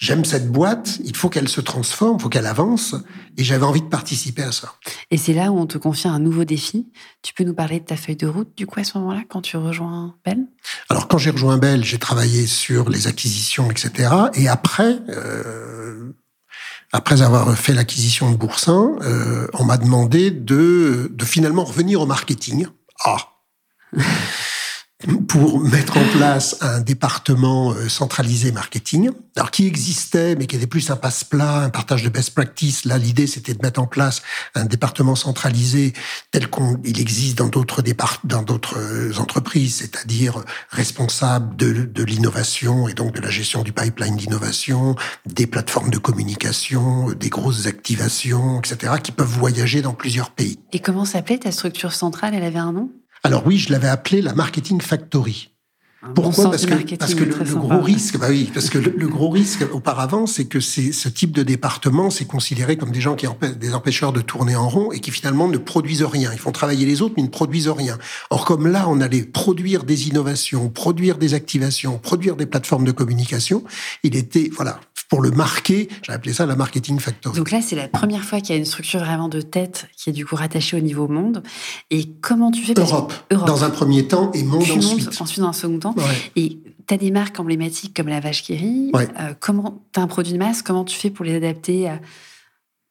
j'aime 0.04 0.26
cette 0.26 0.52
boîte, 0.52 1.00
il 1.06 1.16
faut 1.16 1.30
qu'elle 1.30 1.48
se 1.48 1.62
transforme, 1.62 2.18
il 2.20 2.22
faut 2.22 2.28
qu'elle 2.28 2.46
avance, 2.46 2.94
et 3.38 3.44
j'avais 3.46 3.64
envie 3.64 3.82
de 3.82 3.88
participer 3.88 4.44
à 4.44 4.52
ça. 4.52 4.74
Et 5.12 5.18
c'est 5.18 5.32
là 5.32 5.50
où 5.50 5.58
on 5.58 5.66
te 5.66 5.78
confie 5.78 6.10
un 6.10 6.20
nouveau 6.20 6.44
défi. 6.44 6.92
Tu 7.22 7.34
peux 7.34 7.46
nous 7.46 7.54
parler 7.54 7.80
de 7.80 7.86
ta 7.86 7.96
feuille 7.96 8.18
de 8.18 8.28
route, 8.28 8.50
du 8.58 8.68
coup, 8.68 8.82
à 8.82 8.84
ce 8.84 8.98
moment-là, 8.98 9.22
quand 9.30 9.42
tu 9.42 9.56
rejoins 9.56 10.16
Belle 10.26 10.46
Alors 10.90 11.08
quand 11.08 11.18
j'ai 11.18 11.30
rejoint 11.30 11.58
Bell, 11.58 11.86
j'ai 11.86 12.00
travaillé 12.00 12.48
sur 12.48 12.90
les 12.90 13.08
acquisitions, 13.08 13.72
etc. 13.72 14.14
Et 14.34 14.50
après, 14.50 15.00
euh, 15.08 16.12
après 16.92 17.22
avoir 17.22 17.58
fait 17.58 17.74
l'acquisition 17.74 18.30
de 18.30 18.36
Boursin, 18.36 18.98
euh, 19.04 19.48
on 19.54 19.64
m'a 19.64 19.78
demandé 19.78 20.32
de, 20.32 21.10
de 21.14 21.26
finalement 21.26 21.64
revenir 21.64 22.02
au 22.02 22.06
marketing. 22.06 22.68
Ah 23.06 23.30
pour 25.28 25.60
mettre 25.60 25.98
en 25.98 26.06
place 26.18 26.58
un 26.62 26.80
département 26.80 27.72
euh, 27.72 27.90
centralisé 27.90 28.52
marketing, 28.52 29.12
alors 29.36 29.52
qui 29.52 29.68
existait, 29.68 30.36
mais 30.36 30.48
qui 30.48 30.56
était 30.56 30.68
plus 30.68 30.90
un 30.92 30.96
passe-plat, 30.96 31.64
un 31.64 31.70
partage 31.70 32.04
de 32.04 32.10
best 32.10 32.34
practice. 32.34 32.86
Là, 32.86 32.98
l'idée, 32.98 33.28
c'était 33.28 33.54
de 33.54 33.62
mettre 33.62 33.82
en 33.82 33.88
place 33.88 34.22
un 34.56 34.66
département 34.66 35.16
centralisé 35.16 35.94
tel 36.32 36.50
qu'il 36.50 37.00
existe 37.00 37.38
dans 37.38 37.48
d'autres 37.48 37.84
dans 38.24 38.44
d'autres 38.44 38.78
euh, 38.78 39.20
entreprises, 39.20 39.78
c'est-à-dire 39.78 40.44
responsable 40.70 41.56
de, 41.56 41.84
de 41.86 42.04
l'innovation 42.04 42.88
et 42.88 42.94
donc 42.94 43.14
de 43.14 43.22
la 43.22 43.30
gestion 43.30 43.64
du 43.64 43.74
pipeline 43.74 44.16
d'innovation, 44.16 44.96
des 45.26 45.48
plateformes 45.48 45.90
de 45.90 45.98
communication, 45.98 47.12
des 47.12 47.30
grosses 47.30 47.66
activations, 47.66 48.60
etc., 48.60 48.94
qui 49.02 49.12
peuvent 49.12 49.28
voyager 49.28 49.82
dans 49.82 49.94
plusieurs 49.94 50.32
pays. 50.32 50.60
Et 50.72 50.80
comment 50.80 51.06
s'appelait 51.06 51.40
ta 51.40 51.52
structure 51.52 51.94
centrale? 51.94 52.34
Elle 52.36 52.44
avait 52.44 52.60
un 52.60 52.72
nom? 52.72 52.92
Alors 53.24 53.44
oui, 53.46 53.58
je 53.58 53.72
l'avais 53.72 53.88
appelé 53.88 54.22
la 54.22 54.34
Marketing 54.34 54.82
Factory. 54.82 55.50
Un 56.06 56.10
Pourquoi? 56.10 56.52
parce 56.52 56.66
que, 56.66 56.96
parce 56.98 57.16
que 57.16 57.24
le, 57.24 57.56
gros 57.56 57.82
risque, 57.82 58.18
bah 58.18 58.28
oui, 58.30 58.52
parce 58.54 58.70
que 58.70 58.78
le, 58.78 58.94
le 58.98 59.08
gros 59.08 59.30
risque 59.30 59.64
auparavant, 59.72 60.28
c'est 60.28 60.44
que 60.44 60.60
c'est 60.60 60.92
ce 60.92 61.08
type 61.08 61.32
de 61.32 61.44
département, 61.44 62.10
c'est 62.10 62.26
considéré 62.26 62.76
comme 62.76 62.92
des 62.92 63.00
gens 63.00 63.16
qui 63.16 63.26
empê- 63.26 63.58
des 63.58 63.74
empêcheurs 63.74 64.12
de 64.12 64.20
tourner 64.20 64.58
en 64.58 64.68
rond 64.68 64.92
et 64.92 65.00
qui 65.00 65.12
finalement 65.12 65.48
ne 65.48 65.58
produisent 65.58 66.04
rien. 66.04 66.34
Ils 66.34 66.40
font 66.40 66.52
travailler 66.52 66.86
les 66.86 67.02
autres, 67.02 67.14
mais 67.16 67.24
ils 67.24 67.28
ne 67.28 67.32
produisent 67.32 67.70
rien. 67.70 67.98
Or, 68.32 68.44
comme 68.44 68.68
là, 68.68 68.90
on 68.90 69.00
allait 69.00 69.24
produire 69.24 69.86
des 69.86 70.10
innovations, 70.10 70.68
produire 70.68 71.18
des 71.18 71.36
activations, 71.36 72.00
produire 72.00 72.36
des 72.36 72.48
plateformes 72.48 72.84
de 72.84 72.92
communication, 72.92 73.64
il 74.04 74.18
était, 74.18 74.50
voilà, 74.54 74.82
pour 75.14 75.22
le 75.22 75.30
marquer, 75.30 75.90
j'ai 76.02 76.12
appelé 76.12 76.34
ça 76.34 76.48
la 76.48 76.56
Marketing 76.56 77.00
Factory. 77.00 77.38
Donc 77.38 77.52
là, 77.52 77.62
c'est 77.62 77.76
la 77.76 77.88
première 77.88 78.24
fois 78.24 78.40
qu'il 78.42 78.50
y 78.50 78.54
a 78.54 78.56
une 78.58 78.66
structure 78.66 79.00
vraiment 79.00 79.30
de 79.30 79.42
tête 79.42 79.88
qui 79.96 80.10
est 80.10 80.14
du 80.14 80.26
coup 80.26 80.36
rattachée 80.36 80.76
au 80.76 80.80
niveau 80.80 81.08
monde. 81.08 81.44
Et 81.92 82.10
comment 82.20 82.50
tu 82.50 82.64
fais? 82.64 82.74
Europe, 82.76 83.14
Europe. 83.30 83.46
dans 83.46 83.64
un 83.64 83.70
premier 83.70 84.08
temps, 84.08 84.32
et 84.34 84.42
monde 84.42 84.64
Puis 84.64 84.72
monde, 84.74 84.84
ensuite. 84.86 85.22
ensuite 85.22 85.40
dans 85.42 85.50
un 85.50 85.54
second 85.54 85.78
temps. 85.78 85.94
Ouais. 85.96 86.04
Et 86.36 86.58
tu 86.88 86.94
as 86.96 86.98
des 86.98 87.12
marques 87.12 87.40
emblématiques 87.40 87.96
comme 87.96 88.08
la 88.08 88.22
vache 88.22 88.42
qui 88.42 88.56
rit. 88.56 88.90
Ouais. 88.92 89.08
Euh, 89.20 89.36
comment 89.40 89.84
tu 89.94 90.00
as 90.00 90.04
un 90.04 90.08
produit 90.08 90.34
de 90.34 90.40
masse 90.40 90.64
Comment 90.64 90.84
tu 90.84 90.98
fais 90.98 91.12
pour 91.12 91.26
les 91.26 91.36
adapter 91.36 91.90
à- 91.90 92.00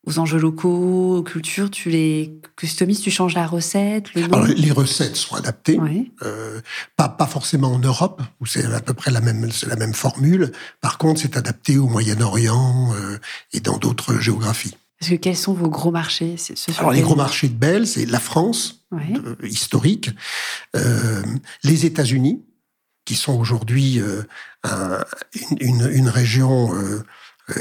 aux 0.06 0.18
enjeux 0.18 0.38
locaux, 0.38 1.18
aux 1.18 1.22
cultures 1.22 1.70
Tu 1.70 1.90
les 1.90 2.40
customises, 2.56 3.00
tu 3.00 3.10
changes 3.10 3.34
la 3.34 3.46
recette, 3.46 4.12
le 4.14 4.22
nom 4.22 4.32
Alors, 4.42 4.46
les 4.46 4.70
recettes 4.72 5.16
sont 5.16 5.34
adaptées. 5.36 5.78
Euh, 6.22 6.60
pas, 6.96 7.08
pas 7.08 7.26
forcément 7.26 7.72
en 7.72 7.78
Europe, 7.78 8.20
où 8.40 8.46
c'est 8.46 8.64
à 8.64 8.80
peu 8.80 8.94
près 8.94 9.10
la 9.10 9.20
même, 9.20 9.48
la 9.66 9.76
même 9.76 9.94
formule. 9.94 10.52
Par 10.80 10.98
contre, 10.98 11.20
c'est 11.20 11.36
adapté 11.36 11.78
au 11.78 11.86
Moyen-Orient 11.86 12.92
euh, 12.94 13.18
et 13.52 13.60
dans 13.60 13.78
d'autres 13.78 14.18
géographies. 14.18 14.76
Parce 14.98 15.10
que 15.10 15.16
quels 15.16 15.36
sont 15.36 15.52
vos 15.52 15.68
gros 15.68 15.90
marchés 15.90 16.36
Alors, 16.78 16.92
les 16.92 17.00
gros 17.02 17.16
marchés 17.16 17.48
de 17.48 17.54
Bell, 17.54 17.86
c'est 17.86 18.06
la 18.06 18.20
France, 18.20 18.84
Ouais. 18.92 19.12
euh, 19.24 19.34
historique, 19.46 20.10
euh, 20.76 21.22
les 21.64 21.86
États-Unis, 21.86 22.42
qui 23.04 23.14
sont 23.16 23.32
aujourd'hui 23.36 24.00
euh, 24.00 24.22
un- 24.62 25.02
une, 25.60 25.88
une- 25.92 26.08
région, 26.08 26.72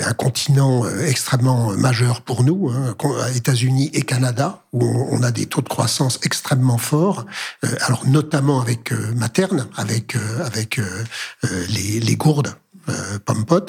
un 0.05 0.13
continent 0.13 0.85
euh, 0.85 1.05
extrêmement 1.07 1.71
majeur 1.75 2.21
pour 2.21 2.43
nous, 2.43 2.69
hein, 2.69 2.95
États-Unis 3.35 3.89
et 3.93 4.01
Canada, 4.01 4.63
où 4.73 4.85
on, 4.85 5.23
a 5.23 5.31
des 5.31 5.47
taux 5.47 5.61
de 5.61 5.69
croissance 5.69 6.19
extrêmement 6.23 6.77
forts. 6.77 7.25
euh, 7.65 7.67
alors 7.81 8.05
notamment 8.07 8.61
avec 8.61 8.91
euh, 8.91 9.13
materne, 9.15 9.67
avec 9.77 10.15
euh, 10.15 10.45
avec 10.45 10.79
euh, 10.79 11.03
euh, 11.45 11.65
les, 11.69 11.99
les 11.99 12.15
gourdes 12.15 12.55
euh, 12.89 13.19
Pompot, 13.25 13.65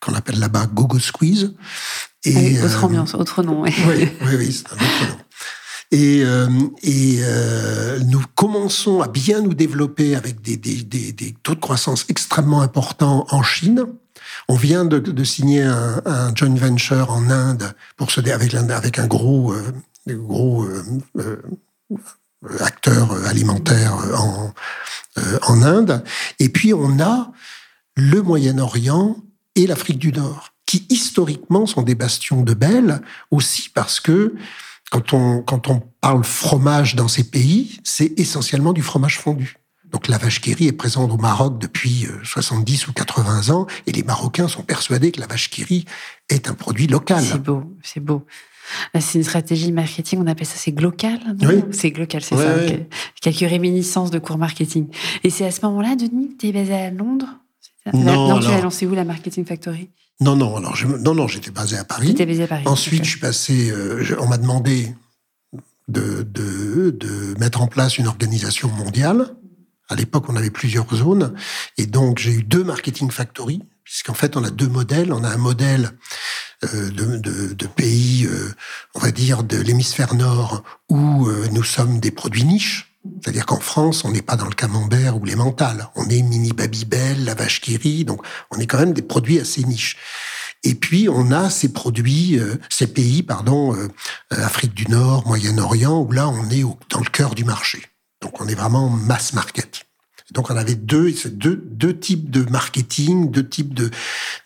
qu'on 0.00 0.14
appelle 0.14 0.38
là-bas 0.38 0.66
Gogo 0.66 0.98
Squeeze. 0.98 1.52
Avec 2.26 2.62
autre 2.64 2.82
euh, 2.82 2.86
ambiance, 2.86 3.14
autre 3.14 3.42
nom. 3.42 3.62
oui, 3.62 3.72
oui, 3.86 4.08
oui, 4.36 4.52
c'est 4.52 4.72
un 4.72 4.76
autre 4.76 5.08
nom. 5.08 5.16
Et, 5.92 6.22
euh, 6.24 6.48
et 6.82 7.18
euh, 7.20 7.98
nous 8.06 8.22
commençons 8.36 9.00
à 9.00 9.08
bien 9.08 9.40
nous 9.40 9.54
développer 9.54 10.14
avec 10.14 10.40
des, 10.40 10.56
des, 10.56 10.82
des, 10.84 11.12
des 11.12 11.34
taux 11.42 11.56
de 11.56 11.60
croissance 11.60 12.06
extrêmement 12.08 12.60
importants 12.60 13.26
en 13.30 13.42
Chine. 13.42 13.86
On 14.52 14.56
vient 14.56 14.84
de, 14.84 15.22
signer 15.22 15.62
un, 15.62 16.34
joint 16.34 16.56
venture 16.56 17.12
en 17.12 17.30
Inde 17.30 17.72
pour 17.96 18.10
se 18.10 18.20
avec, 18.32 18.52
avec 18.52 18.98
un 18.98 19.06
gros, 19.06 19.52
euh, 19.52 19.72
gros 20.08 20.64
euh, 20.64 20.82
euh, 21.18 21.36
acteur 22.58 23.12
alimentaire 23.28 23.94
en, 24.18 24.52
en 25.46 25.62
Inde. 25.62 26.02
Et 26.40 26.48
puis 26.48 26.74
on 26.74 26.98
a 26.98 27.30
le 27.94 28.22
Moyen-Orient 28.22 29.18
et 29.54 29.68
l'Afrique 29.68 30.00
du 30.00 30.10
Nord, 30.10 30.52
qui 30.66 30.84
historiquement 30.88 31.66
sont 31.66 31.82
des 31.82 31.94
bastions 31.94 32.42
de 32.42 32.52
Belle, 32.52 33.02
aussi 33.30 33.68
parce 33.68 34.00
que 34.00 34.34
quand 34.90 35.12
on, 35.12 35.42
quand 35.42 35.68
on 35.68 35.80
parle 36.00 36.24
fromage 36.24 36.96
dans 36.96 37.06
ces 37.06 37.22
pays, 37.22 37.78
c'est 37.84 38.18
essentiellement 38.18 38.72
du 38.72 38.82
fromage 38.82 39.20
fondu. 39.20 39.59
Donc 39.92 40.06
la 40.08 40.18
vache 40.18 40.40
qui 40.40 40.54
rit 40.54 40.68
est 40.68 40.72
présente 40.72 41.10
au 41.10 41.16
Maroc 41.16 41.58
depuis 41.58 42.06
euh, 42.06 42.18
70 42.22 42.88
ou 42.88 42.92
80 42.92 43.50
ans, 43.50 43.66
et 43.86 43.92
les 43.92 44.02
Marocains 44.02 44.46
sont 44.48 44.62
persuadés 44.62 45.10
que 45.12 45.20
la 45.20 45.26
vache 45.26 45.50
qui 45.50 45.64
rit 45.64 45.84
est 46.28 46.48
un 46.48 46.54
produit 46.54 46.86
local. 46.86 47.22
C'est 47.24 47.42
beau, 47.42 47.64
c'est 47.82 48.00
beau. 48.00 48.24
Là, 48.94 49.00
c'est 49.00 49.18
une 49.18 49.24
stratégie 49.24 49.72
marketing, 49.72 50.20
on 50.22 50.26
appelle 50.28 50.46
ça, 50.46 50.54
c'est 50.56 50.70
glocal 50.70 51.18
Oui. 51.42 51.64
C'est 51.72 51.90
glocal, 51.90 52.22
c'est 52.22 52.36
Ouais, 52.36 52.44
ça. 52.44 52.54
ouais. 52.54 52.88
Quelques 53.20 53.40
réminiscences 53.50 54.12
de 54.12 54.20
cours 54.20 54.38
marketing. 54.38 54.86
Et 55.24 55.30
c'est 55.30 55.44
à 55.44 55.50
ce 55.50 55.60
moment-là, 55.66 55.96
Denis, 55.96 56.36
que 56.36 56.40
tu 56.42 56.46
es 56.48 56.52
basé 56.52 56.72
à 56.74 56.90
Londres 56.90 57.26
Non, 57.92 58.00
non 58.28 58.38
tu 58.38 58.44
l'as 58.44 58.50
alors- 58.52 58.64
lancé 58.64 58.86
où, 58.86 58.94
la 58.94 59.02
Marketing 59.04 59.44
Factory 59.44 59.90
Non, 60.20 60.36
non, 60.36 60.56
alors 60.56 60.76
je, 60.76 60.86
non, 60.86 61.16
non, 61.16 61.26
j'étais 61.26 61.50
basé 61.50 61.76
à 61.78 61.80
Tu 61.80 61.86
Paris. 61.86 62.10
étais 62.10 62.26
basé 62.26 62.44
à 62.44 62.46
Paris. 62.46 62.62
Ensuite, 62.66 63.02
je 63.04 63.10
suis 63.10 63.18
passé. 63.18 63.72
euh, 63.72 64.04
je- 64.04 64.14
on 64.14 64.28
m'a 64.28 64.38
demandé 64.38 64.94
de, 65.88 66.22
de, 66.22 66.90
de 66.90 67.34
mettre 67.40 67.62
en 67.62 67.66
place 67.66 67.98
une 67.98 68.06
organisation 68.06 68.68
mondiale. 68.68 69.34
À 69.90 69.96
l'époque, 69.96 70.24
on 70.28 70.36
avait 70.36 70.50
plusieurs 70.50 70.92
zones, 70.94 71.34
et 71.76 71.86
donc 71.86 72.18
j'ai 72.18 72.32
eu 72.32 72.42
deux 72.42 72.64
marketing 72.64 73.10
factory, 73.10 73.60
puisqu'en 73.84 74.14
fait, 74.14 74.36
on 74.36 74.44
a 74.44 74.50
deux 74.50 74.68
modèles. 74.68 75.12
On 75.12 75.24
a 75.24 75.28
un 75.28 75.36
modèle 75.36 75.90
euh, 76.64 76.90
de, 76.90 77.16
de, 77.18 77.52
de 77.52 77.66
pays, 77.66 78.24
euh, 78.26 78.54
on 78.94 79.00
va 79.00 79.10
dire, 79.10 79.42
de 79.42 79.56
l'hémisphère 79.56 80.14
nord, 80.14 80.62
où 80.88 81.26
euh, 81.26 81.48
nous 81.52 81.64
sommes 81.64 82.00
des 82.00 82.12
produits 82.12 82.44
niches. 82.44 82.86
C'est-à-dire 83.22 83.46
qu'en 83.46 83.60
France, 83.60 84.04
on 84.04 84.12
n'est 84.12 84.22
pas 84.22 84.36
dans 84.36 84.46
le 84.46 84.54
camembert 84.54 85.16
ou 85.16 85.24
les 85.24 85.34
mentales. 85.34 85.88
On 85.96 86.08
est 86.08 86.22
mini 86.22 86.52
Babybel, 86.52 87.24
la 87.24 87.34
vache 87.34 87.60
qui 87.60 87.76
rit, 87.76 88.04
donc 88.04 88.22
on 88.50 88.58
est 88.58 88.66
quand 88.66 88.78
même 88.78 88.92
des 88.92 89.02
produits 89.02 89.40
assez 89.40 89.64
niches. 89.64 89.96
Et 90.62 90.74
puis 90.74 91.08
on 91.08 91.32
a 91.32 91.48
ces 91.48 91.72
produits, 91.72 92.38
euh, 92.38 92.56
ces 92.68 92.86
pays, 92.86 93.22
pardon, 93.22 93.74
euh, 93.74 93.88
Afrique 94.30 94.74
du 94.74 94.86
Nord, 94.88 95.26
Moyen-Orient, 95.26 95.98
où 95.98 96.12
là 96.12 96.28
on 96.28 96.50
est 96.50 96.62
dans 96.90 97.00
le 97.00 97.10
cœur 97.10 97.34
du 97.34 97.44
marché. 97.44 97.82
Donc 98.20 98.40
on 98.40 98.48
est 98.48 98.54
vraiment 98.54 98.88
mass 98.88 99.32
market. 99.32 99.86
Donc 100.32 100.50
on 100.50 100.56
avait 100.56 100.76
deux, 100.76 101.12
deux, 101.26 101.56
deux 101.56 101.98
types 101.98 102.30
de 102.30 102.42
marketing, 102.50 103.30
deux 103.30 103.48
types 103.48 103.74
de, 103.74 103.90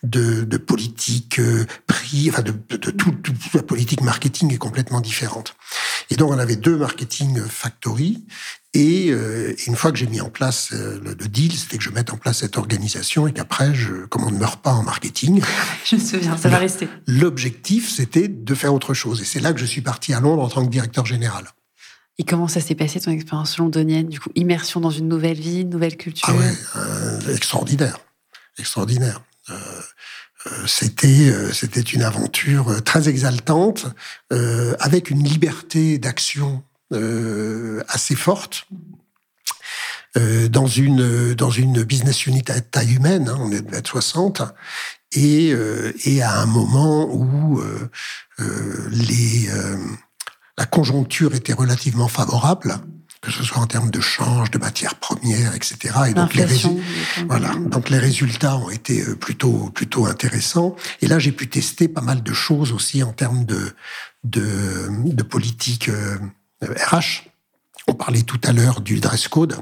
de, 0.03 0.43
de 0.43 0.57
politique 0.57 1.39
euh, 1.39 1.65
prix, 1.85 2.29
enfin 2.31 2.41
de, 2.41 2.51
de, 2.51 2.91
tout, 2.91 3.15
la 3.53 3.61
politique 3.61 4.01
marketing 4.01 4.51
est 4.51 4.57
complètement 4.57 4.99
différente. 4.99 5.55
Et 6.09 6.15
donc 6.15 6.31
on 6.31 6.39
avait 6.39 6.55
deux 6.55 6.77
marketing 6.77 7.39
factory. 7.41 8.25
Et 8.73 9.09
euh, 9.09 9.55
une 9.67 9.75
fois 9.75 9.91
que 9.91 9.97
j'ai 9.97 10.07
mis 10.07 10.19
en 10.19 10.29
place 10.29 10.71
euh, 10.73 10.99
le, 11.01 11.15
deal, 11.15 11.53
c'était 11.53 11.77
que 11.77 11.83
je 11.83 11.91
mette 11.91 12.11
en 12.11 12.17
place 12.17 12.39
cette 12.39 12.57
organisation 12.57 13.25
et 13.25 13.31
qu'après, 13.31 13.73
je, 13.73 14.05
comme 14.07 14.25
on 14.25 14.31
ne 14.31 14.37
meurt 14.37 14.61
pas 14.61 14.73
en 14.73 14.83
marketing, 14.83 15.41
je 15.85 15.95
me 15.95 16.01
souviens, 16.01 16.35
ça 16.35 16.49
va 16.49 16.57
rester. 16.57 16.89
L'objectif, 17.07 17.89
c'était 17.89 18.27
de 18.27 18.55
faire 18.55 18.73
autre 18.73 18.93
chose. 18.93 19.21
Et 19.21 19.25
c'est 19.25 19.39
là 19.39 19.53
que 19.53 19.59
je 19.59 19.65
suis 19.65 19.81
parti 19.81 20.13
à 20.13 20.19
Londres 20.19 20.43
en 20.43 20.49
tant 20.49 20.65
que 20.65 20.71
directeur 20.71 21.05
général. 21.05 21.45
Et 22.17 22.23
comment 22.23 22.47
ça 22.47 22.61
s'est 22.61 22.75
passé 22.75 22.99
ton 22.99 23.11
expérience 23.11 23.57
londonienne 23.57 24.07
Du 24.07 24.19
coup, 24.19 24.29
immersion 24.35 24.79
dans 24.79 24.89
une 24.89 25.07
nouvelle 25.07 25.39
vie, 25.39 25.61
une 25.61 25.69
nouvelle 25.69 25.97
culture? 25.97 26.29
Ah 26.29 26.35
ouais, 26.35 26.53
euh, 26.77 27.35
extraordinaire, 27.35 27.97
extraordinaire. 28.57 29.21
Euh, 29.49 29.53
euh, 30.47 30.67
c'était 30.67 31.33
c'était 31.53 31.81
une 31.81 32.03
aventure 32.03 32.83
très 32.83 33.09
exaltante, 33.09 33.87
avec 34.79 35.09
une 35.09 35.23
liberté 35.23 35.97
d'action 35.97 36.63
assez 37.87 38.15
forte. 38.15 38.67
dans 40.15 40.67
une 40.67 41.33
dans 41.33 41.49
une 41.49 41.83
business 41.83 42.27
unit 42.27 42.43
à 42.47 42.61
taille 42.61 42.93
humaine, 42.93 43.27
hein, 43.27 43.37
on 43.39 43.51
est 43.51 43.61
de 43.61 43.87
60, 43.87 44.43
et 45.13 45.51
et 46.05 46.21
à 46.21 46.39
un 46.39 46.45
moment 46.45 47.09
où 47.11 47.61
les 48.37 49.49
la 50.57 50.65
conjoncture 50.65 51.35
était 51.35 51.53
relativement 51.53 52.07
favorable, 52.07 52.77
que 53.21 53.31
ce 53.31 53.43
soit 53.43 53.61
en 53.61 53.67
termes 53.67 53.89
de 53.89 53.99
change, 53.99 54.51
de 54.51 54.57
matières 54.57 54.95
premières, 54.95 55.55
etc. 55.55 55.95
Et 56.09 56.13
donc 56.13 56.33
les, 56.35 56.45
voilà, 57.27 57.53
donc 57.55 57.89
les 57.89 57.97
résultats 57.97 58.57
ont 58.57 58.69
été 58.69 59.01
euh, 59.01 59.15
plutôt 59.15 59.69
plutôt 59.73 60.05
intéressants. 60.05 60.75
Et 61.01 61.07
là, 61.07 61.19
j'ai 61.19 61.31
pu 61.31 61.49
tester 61.49 61.87
pas 61.87 62.01
mal 62.01 62.21
de 62.21 62.33
choses 62.33 62.71
aussi 62.71 63.03
en 63.03 63.13
termes 63.13 63.45
de 63.45 63.73
de, 64.23 64.89
de 64.91 65.23
politique 65.23 65.89
euh, 65.89 66.17
RH. 66.63 67.27
On 67.87 67.93
parlait 67.93 68.23
tout 68.23 68.39
à 68.43 68.53
l'heure 68.53 68.81
du 68.81 68.99
dress 68.99 69.27
code. 69.27 69.57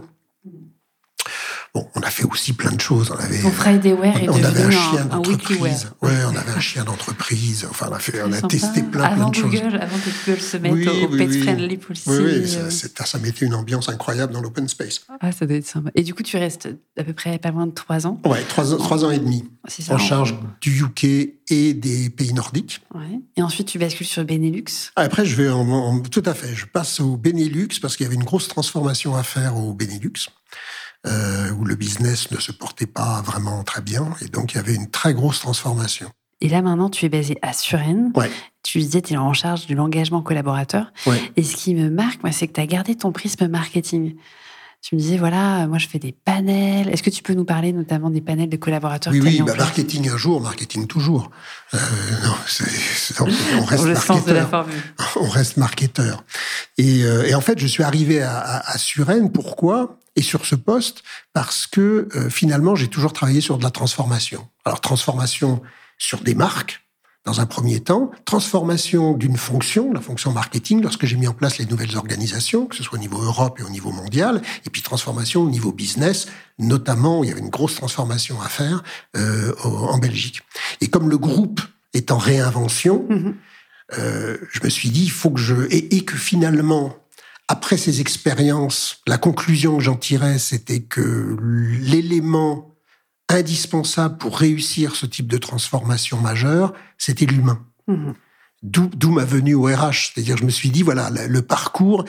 Bon, 1.73 1.88
on 1.95 2.01
a 2.01 2.12
fait 2.12 2.23
aussi 2.25 2.53
plein 2.53 2.71
de 2.71 2.79
choses. 2.79 3.09
On 3.09 3.15
avait, 3.15 3.41
Wear 3.41 4.15
on, 4.29 4.43
avait 4.43 4.62
un 4.62 4.69
chien 4.69 5.05
d'entreprise. 5.05 5.88
Ouais, 6.03 6.12
on 6.31 6.36
avait 6.36 6.51
un 6.51 6.59
chien 6.59 6.83
d'entreprise. 6.83 7.65
Enfin, 7.67 7.88
on 7.89 7.95
a, 7.95 7.99
fait, 7.99 8.21
on 8.21 8.31
a 8.31 8.41
testé 8.43 8.83
plein, 8.83 9.05
avant 9.05 9.31
plein 9.31 9.41
de 9.41 9.47
Google, 9.47 9.71
choses. 9.71 9.81
Avant 9.81 9.97
que 9.97 10.25
Google 10.25 10.41
se 10.41 10.57
mette 10.57 10.88
au 10.88 11.07
pet 11.07 11.41
friendly 11.41 11.77
policy. 11.77 12.09
Oui, 12.09 12.17
oui, 12.21 12.47
ça, 12.47 12.59
euh. 12.59 13.05
ça, 13.05 13.17
mettait 13.17 13.47
une 13.47 13.55
ambiance 13.55 13.89
incroyable 13.89 14.33
dans 14.33 14.41
l'open 14.41 14.67
space. 14.67 15.01
Ah, 15.19 15.31
ça 15.31 15.47
doit 15.47 15.55
être 15.55 15.65
sympa. 15.65 15.89
Et 15.95 16.03
du 16.03 16.13
coup, 16.13 16.21
tu 16.21 16.38
restes 16.38 16.69
à 16.95 17.03
peu 17.03 17.13
près 17.13 17.39
pas 17.39 17.49
loin 17.49 17.65
de 17.65 17.71
trois 17.71 18.05
ans? 18.05 18.21
Ouais, 18.23 18.43
trois, 18.43 18.65
trois 18.77 19.03
ans 19.03 19.09
et 19.09 19.17
demi. 19.17 19.43
Ça, 19.67 19.95
en 19.95 19.97
charge 19.97 20.36
du 20.62 20.83
UK 20.83 21.05
et 21.49 21.73
des 21.73 22.12
pays 22.12 22.33
nordiques. 22.33 22.81
Ouais. 22.93 23.19
Et 23.36 23.41
ensuite, 23.41 23.67
tu 23.67 23.79
bascules 23.79 24.05
sur 24.05 24.23
Benelux? 24.25 24.91
Après, 24.95 25.25
je 25.25 25.36
vais 25.36 25.49
en, 25.49 26.01
tout 26.01 26.23
à 26.23 26.36
fait. 26.36 26.53
Je 26.53 26.67
passe 26.67 26.99
au 26.99 27.17
Benelux 27.17 27.79
parce 27.81 27.97
qu'il 27.97 28.03
y 28.03 28.07
avait 28.07 28.15
une 28.15 28.23
grosse 28.23 28.47
transformation 28.47 29.15
à 29.15 29.23
faire 29.23 29.57
au 29.57 29.73
Benelux 29.73 30.29
euh, 31.06 31.52
où 31.52 31.66
le 31.66 31.76
business 31.76 32.32
ne 32.32 32.39
se 32.39 32.52
portait 32.52 32.88
pas 32.88 33.22
vraiment 33.22 33.63
très 33.63 33.82
bien. 33.82 34.10
Et 34.22 34.28
donc, 34.28 34.54
il 34.54 34.58
y 34.58 34.60
avait 34.60 34.76
une 34.76 34.89
très 34.89 35.13
grosse 35.13 35.39
transformation. 35.39 36.10
Et 36.42 36.50
là, 36.50 36.62
maintenant, 36.62 36.89
tu 36.89 37.06
es 37.06 37.10
basé 37.10 37.38
à 37.42 37.54
Suresnes. 37.54 38.12
Ouais. 38.16 38.30
Tu 38.63 38.80
disais, 38.80 39.02
tu 39.02 39.13
es 39.13 39.18
en 39.18 39.34
charge 39.34 39.68
de 39.68 39.76
l'engagement 39.76 40.22
collaborateur. 40.22 40.92
Ouais. 41.06 41.20
Et 41.38 41.44
ce 41.44 41.56
qui 41.56 41.74
me 41.76 41.89
marque, 41.89 42.22
moi, 42.24 42.32
c'est 42.32 42.48
que 42.48 42.54
tu 42.54 42.62
as 42.62 42.66
gardé 42.66 42.96
ton 42.96 43.12
prisme 43.12 43.48
marketing. 43.48 44.16
Tu 44.84 44.96
me 44.96 45.00
disais, 45.00 45.15
voilà, 45.15 45.65
moi 45.67 45.78
je 45.78 45.88
fais 45.88 45.98
des 45.98 46.12
panels. 46.12 46.89
Est-ce 46.89 47.02
que 47.02 47.10
tu 47.10 47.24
peux 47.24 47.34
nous 47.34 47.46
parler 47.46 47.72
notamment 47.72 48.10
des 48.10 48.19
panels 48.19 48.50
de 48.50 48.58
collaborateurs 48.58 49.13
Oui, 49.13 49.22
oui, 49.24 49.41
bah, 49.41 49.56
marketing 49.56 50.10
un 50.10 50.17
jour, 50.17 50.41
marketing 50.41 50.88
toujours. 50.88 51.32
Euh, 51.74 51.78
non, 52.26 52.36
c'est, 52.46 53.17
on 53.22 53.63
reste 53.63 53.86
le 53.86 53.96
sens 53.96 54.26
de 54.26 54.34
la 54.34 54.46
formule. 54.46 54.76
On 55.15 55.30
reste 55.30 55.56
marketeur. 55.56 56.26
Et, 56.78 57.06
euh, 57.06 57.24
et, 57.24 57.34
en 57.34 57.39
fait, 57.39 57.60
je 57.60 57.65
suis 57.65 57.82
arrivé 57.82 58.22
à, 58.22 58.38
à, 58.38 58.74
à 58.74 58.78
Suresnes. 58.78 59.32
Pourquoi? 59.32 60.00
Et 60.17 60.22
sur 60.22 60.46
ce 60.46 60.56
poste, 60.56 61.04
parce 61.32 61.65
que 61.65 62.10
euh, 62.17 62.30
finalement, 62.30 62.76
j'ai 62.76 62.89
toujours 62.89 63.13
travaillé 63.13 63.39
sur 63.39 63.58
de 63.58 63.63
la 63.63 63.72
transformation. 63.72 64.50
Alors, 64.65 64.82
transformation 64.82 65.62
sur 65.98 66.19
des 66.19 66.36
marques, 66.36 66.86
dans 67.25 67.39
un 67.39 67.45
premier 67.45 67.79
temps, 67.79 68.12
transformation 68.25 69.13
d'une 69.13 69.38
fonction, 69.38 69.93
la 69.93 70.01
fonction 70.01 70.31
marketing, 70.31 70.81
lorsque 70.81 71.05
j'ai 71.05 71.15
mis 71.15 71.27
en 71.27 71.33
place 71.33 71.57
les 71.57 71.65
nouvelles 71.65 71.95
organisations, 71.95 72.65
que 72.65 72.75
ce 72.75 72.83
soit 72.83 72.97
au 72.97 73.01
niveau 73.01 73.21
Europe 73.21 73.59
et 73.59 73.63
au 73.63 73.69
niveau 73.69 73.91
mondial, 73.91 74.41
et 74.65 74.69
puis 74.69 74.81
transformation 74.81 75.41
au 75.43 75.49
niveau 75.49 75.71
business, 75.71 76.27
notamment, 76.59 77.23
il 77.23 77.29
y 77.29 77.31
avait 77.31 77.41
une 77.41 77.49
grosse 77.49 77.75
transformation 77.75 78.41
à 78.41 78.49
faire 78.49 78.83
euh, 79.15 79.53
en 79.63 79.97
Belgique. 79.99 80.41
Et 80.81 80.88
comme 80.88 81.09
le 81.09 81.17
groupe 81.17 81.62
est 81.93 82.12
en 82.12 82.17
réinvention, 82.17 83.07
mm-hmm. 83.09 83.33
euh, 83.99 84.38
je 84.51 84.59
me 84.63 84.69
suis 84.69 84.89
dit, 84.89 85.03
il 85.03 85.12
faut 85.12 85.29
que 85.29 85.39
je... 85.39 85.55
Et, 85.69 85.95
et 85.95 86.03
que 86.03 86.17
finalement, 86.17 86.93
après 87.47 87.77
ces 87.77 88.01
expériences, 88.01 89.01
la 89.07 89.17
conclusion 89.17 89.77
que 89.77 89.83
j'en 89.83 89.95
tirais, 89.95 90.39
c'était 90.39 90.81
que 90.81 91.38
l'élément 91.41 92.72
indispensable 93.34 94.17
pour 94.17 94.38
réussir 94.38 94.96
ce 94.96 95.06
type 95.06 95.28
de 95.28 95.38
transformation 95.38 96.19
majeure, 96.19 96.74
c'était 96.98 97.26
l'humain. 97.26 97.65
Mmh. 97.88 98.12
D'où 98.63 99.12
ma 99.12 99.26
venue 99.26 99.56
au 99.56 99.63
RH. 99.63 100.13
C'est-à-dire, 100.13 100.38
je 100.38 100.46
me 100.46 100.50
suis 100.50 100.69
dit, 100.69 100.84
voilà, 100.84 101.10
le 101.10 101.41
parcours, 101.41 102.06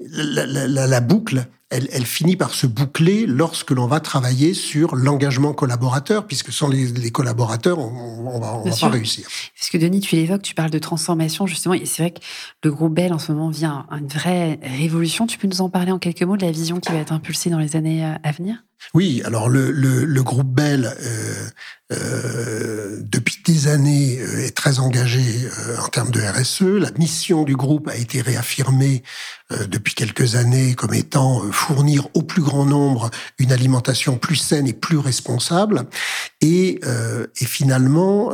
la, 0.00 0.44
la, 0.44 0.86
la, 0.86 1.00
boucle, 1.00 1.46
elle, 1.74 1.88
elle, 1.92 2.06
finit 2.06 2.36
par 2.36 2.54
se 2.54 2.66
boucler 2.66 3.26
lorsque 3.26 3.72
l'on 3.72 3.86
va 3.86 3.98
travailler 3.98 4.54
sur 4.54 4.94
l'engagement 4.94 5.52
collaborateur, 5.52 6.26
puisque 6.26 6.52
sans 6.52 6.68
les, 6.68 6.86
les 6.86 7.10
collaborateurs, 7.10 7.78
on, 7.80 8.28
on 8.28 8.38
va, 8.38 8.54
on 8.54 8.70
va 8.70 8.76
pas 8.76 8.88
réussir. 8.88 9.26
Parce 9.58 9.70
que 9.70 9.78
Denis, 9.78 10.00
tu 10.00 10.14
l'évoques, 10.14 10.42
tu 10.42 10.54
parles 10.54 10.70
de 10.70 10.78
transformation 10.78 11.46
justement, 11.46 11.74
et 11.74 11.84
c'est 11.84 12.02
vrai 12.02 12.10
que 12.12 12.20
le 12.62 12.70
groupe 12.70 12.94
Bell 12.94 13.12
en 13.12 13.18
ce 13.18 13.32
moment 13.32 13.50
vient 13.50 13.86
à 13.90 13.98
une 13.98 14.06
vraie 14.06 14.60
révolution. 14.62 15.26
Tu 15.26 15.36
peux 15.36 15.48
nous 15.48 15.60
en 15.60 15.68
parler 15.68 15.90
en 15.90 15.98
quelques 15.98 16.22
mots 16.22 16.36
de 16.36 16.44
la 16.44 16.52
vision 16.52 16.78
qui 16.78 16.92
va 16.92 16.98
être 16.98 17.12
impulsée 17.12 17.50
dans 17.50 17.58
les 17.58 17.74
années 17.74 18.04
euh, 18.04 18.14
à 18.22 18.30
venir? 18.30 18.62
Oui, 18.92 19.22
alors 19.24 19.48
le, 19.48 19.70
le, 19.70 20.04
le 20.04 20.22
groupe 20.22 20.46
Bell, 20.46 20.94
euh, 21.00 21.48
euh, 21.92 23.00
depuis 23.00 23.38
des 23.44 23.68
années, 23.68 24.18
euh, 24.20 24.44
est 24.44 24.54
très 24.54 24.78
engagé 24.78 25.22
en 25.82 25.88
termes 25.88 26.10
de 26.10 26.20
RSE. 26.20 26.62
La 26.62 26.90
mission 26.98 27.44
du 27.44 27.56
groupe 27.56 27.88
a 27.88 27.96
été 27.96 28.20
réaffirmée 28.20 29.02
depuis 29.68 29.94
quelques 29.94 30.36
années 30.36 30.74
comme 30.74 30.94
étant 30.94 31.42
fournir 31.66 32.08
au 32.14 32.22
plus 32.22 32.42
grand 32.42 32.64
nombre 32.64 33.10
une 33.38 33.52
alimentation 33.52 34.16
plus 34.16 34.36
saine 34.36 34.66
et 34.66 34.72
plus 34.72 34.98
responsable. 34.98 35.86
Et, 36.40 36.80
et 37.40 37.44
finalement, 37.44 38.32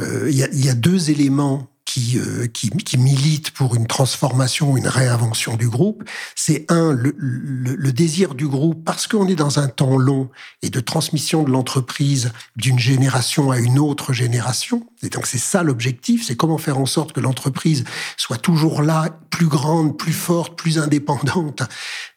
il 0.00 0.36
y 0.36 0.42
a, 0.42 0.48
y, 0.52 0.68
a, 0.68 0.74
deux 0.74 1.10
éléments 1.10 1.68
qui, 1.86 2.18
euh, 2.18 2.46
qui, 2.48 2.68
qui 2.68 2.98
milite 2.98 3.52
pour 3.52 3.74
une 3.74 3.86
transformation, 3.86 4.76
une 4.76 4.88
réinvention 4.88 5.56
du 5.56 5.68
groupe, 5.68 6.04
c'est 6.34 6.66
un, 6.68 6.92
le, 6.92 7.14
le, 7.16 7.92
désir 7.92 8.34
du 8.34 8.46
groupe, 8.46 8.84
parce 8.84 9.06
qu'on 9.06 9.26
est 9.28 9.36
dans 9.36 9.58
un 9.58 9.68
temps 9.68 9.96
long 9.96 10.28
et 10.62 10.68
de 10.68 10.80
transmission 10.80 11.44
de 11.44 11.50
l'entreprise 11.50 12.32
d'une 12.56 12.78
génération 12.78 13.50
à 13.50 13.58
une 13.58 13.78
autre 13.78 14.12
génération. 14.12 14.86
Et 15.02 15.08
donc 15.08 15.26
c'est 15.26 15.38
ça 15.38 15.62
l'objectif, 15.62 16.26
c'est 16.26 16.36
comment 16.36 16.58
faire 16.58 16.78
en 16.78 16.86
sorte 16.86 17.12
que 17.12 17.20
l'entreprise 17.20 17.84
soit 18.16 18.36
toujours 18.36 18.82
là, 18.82 19.18
plus 19.30 19.46
grande, 19.46 19.96
plus 19.96 20.12
forte, 20.12 20.58
plus 20.58 20.78
indépendante 20.78 21.62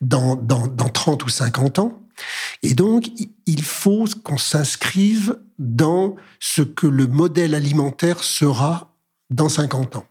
dans, 0.02 0.36
dans, 0.36 0.68
dans 0.68 0.90
30 0.90 1.24
ou 1.24 1.30
50 1.30 1.80
ans. 1.80 2.02
Et 2.64 2.74
donc, 2.74 3.10
il 3.46 3.64
faut 3.64 4.06
qu'on 4.24 4.38
s'inscrive 4.38 5.38
dans 5.58 6.16
ce 6.40 6.62
que 6.62 6.88
le 6.88 7.08
modèle 7.08 7.56
alimentaire 7.56 8.24
sera 8.24 8.89
dans 9.30 9.50
50 9.50 9.98
ans. 9.98 10.06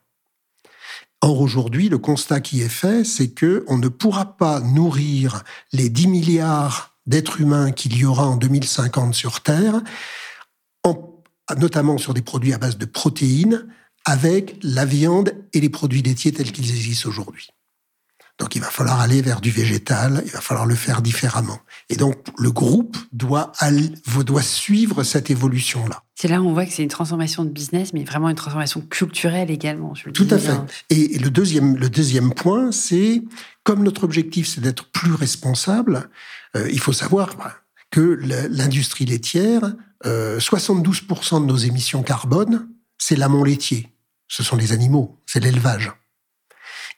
Or, 1.20 1.40
aujourd'hui, 1.40 1.88
le 1.88 1.98
constat 1.98 2.40
qui 2.40 2.62
est 2.62 2.68
fait, 2.68 3.04
c'est 3.04 3.30
que 3.30 3.64
on 3.66 3.78
ne 3.78 3.88
pourra 3.88 4.36
pas 4.36 4.60
nourrir 4.60 5.42
les 5.72 5.88
10 5.88 6.06
milliards 6.06 6.96
d'êtres 7.06 7.40
humains 7.40 7.72
qu'il 7.72 7.96
y 7.96 8.04
aura 8.04 8.26
en 8.26 8.36
2050 8.36 9.14
sur 9.14 9.40
Terre, 9.40 9.80
notamment 11.56 11.98
sur 11.98 12.14
des 12.14 12.22
produits 12.22 12.52
à 12.52 12.58
base 12.58 12.76
de 12.76 12.84
protéines, 12.84 13.66
avec 14.04 14.58
la 14.62 14.84
viande 14.84 15.32
et 15.52 15.60
les 15.60 15.70
produits 15.70 16.02
laitiers 16.02 16.32
tels 16.32 16.52
qu'ils 16.52 16.70
existent 16.70 17.08
aujourd'hui. 17.08 17.48
Donc 18.38 18.54
il 18.54 18.62
va 18.62 18.68
falloir 18.68 19.00
aller 19.00 19.20
vers 19.20 19.40
du 19.40 19.50
végétal, 19.50 20.22
il 20.24 20.30
va 20.30 20.40
falloir 20.40 20.66
le 20.66 20.76
faire 20.76 21.02
différemment. 21.02 21.58
Et 21.88 21.96
donc 21.96 22.16
le 22.38 22.52
groupe 22.52 22.96
doit, 23.12 23.52
doit 24.24 24.42
suivre 24.42 25.02
cette 25.02 25.30
évolution-là. 25.30 26.04
C'est 26.20 26.26
là 26.26 26.42
où 26.42 26.48
on 26.48 26.52
voit 26.52 26.66
que 26.66 26.72
c'est 26.72 26.82
une 26.82 26.88
transformation 26.88 27.44
de 27.44 27.50
business, 27.50 27.92
mais 27.92 28.02
vraiment 28.02 28.28
une 28.28 28.34
transformation 28.34 28.80
culturelle 28.80 29.52
également. 29.52 29.94
Tout 30.12 30.26
à 30.30 30.38
fait. 30.38 30.56
Et 30.90 31.16
le 31.16 31.30
deuxième, 31.30 31.76
le 31.76 31.88
deuxième 31.88 32.34
point, 32.34 32.72
c'est 32.72 33.22
comme 33.62 33.84
notre 33.84 34.02
objectif, 34.02 34.48
c'est 34.48 34.60
d'être 34.60 34.90
plus 34.90 35.12
responsable, 35.12 36.10
euh, 36.56 36.68
il 36.72 36.80
faut 36.80 36.92
savoir 36.92 37.36
que 37.92 38.18
l'industrie 38.50 39.04
laitière 39.04 39.76
72% 40.04 41.40
de 41.40 41.46
nos 41.46 41.56
émissions 41.56 42.02
carbone, 42.02 42.68
c'est 42.98 43.14
l'amont 43.14 43.44
laitier. 43.44 43.92
Ce 44.26 44.42
sont 44.42 44.56
les 44.56 44.72
animaux, 44.72 45.20
c'est 45.24 45.40
l'élevage. 45.40 45.92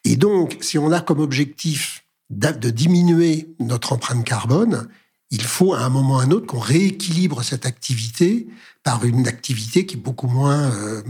Et 0.05 0.17
donc, 0.17 0.57
si 0.63 0.79
on 0.79 0.93
a 0.93 1.01
comme 1.01 1.21
objectif 1.21 2.05
de 2.31 2.71
diminuer 2.71 3.55
notre 3.59 3.93
empreinte 3.93 4.25
carbone, 4.25 4.89
il 5.31 5.43
faut 5.43 5.75
à 5.75 5.81
un 5.81 5.91
moment 5.91 6.17
ou 6.17 6.19
à 6.21 6.23
un 6.23 6.31
autre 6.31 6.47
qu'on 6.47 6.59
rééquilibre 6.59 7.43
cette 7.45 7.67
activité 7.67 8.49
par 8.83 9.05
une 9.05 9.29
activité 9.29 9.87
qui 9.87 9.97
est 9.97 10.01
beaucoup 10.01 10.27
moins 10.27 10.71
euh, 10.71 11.03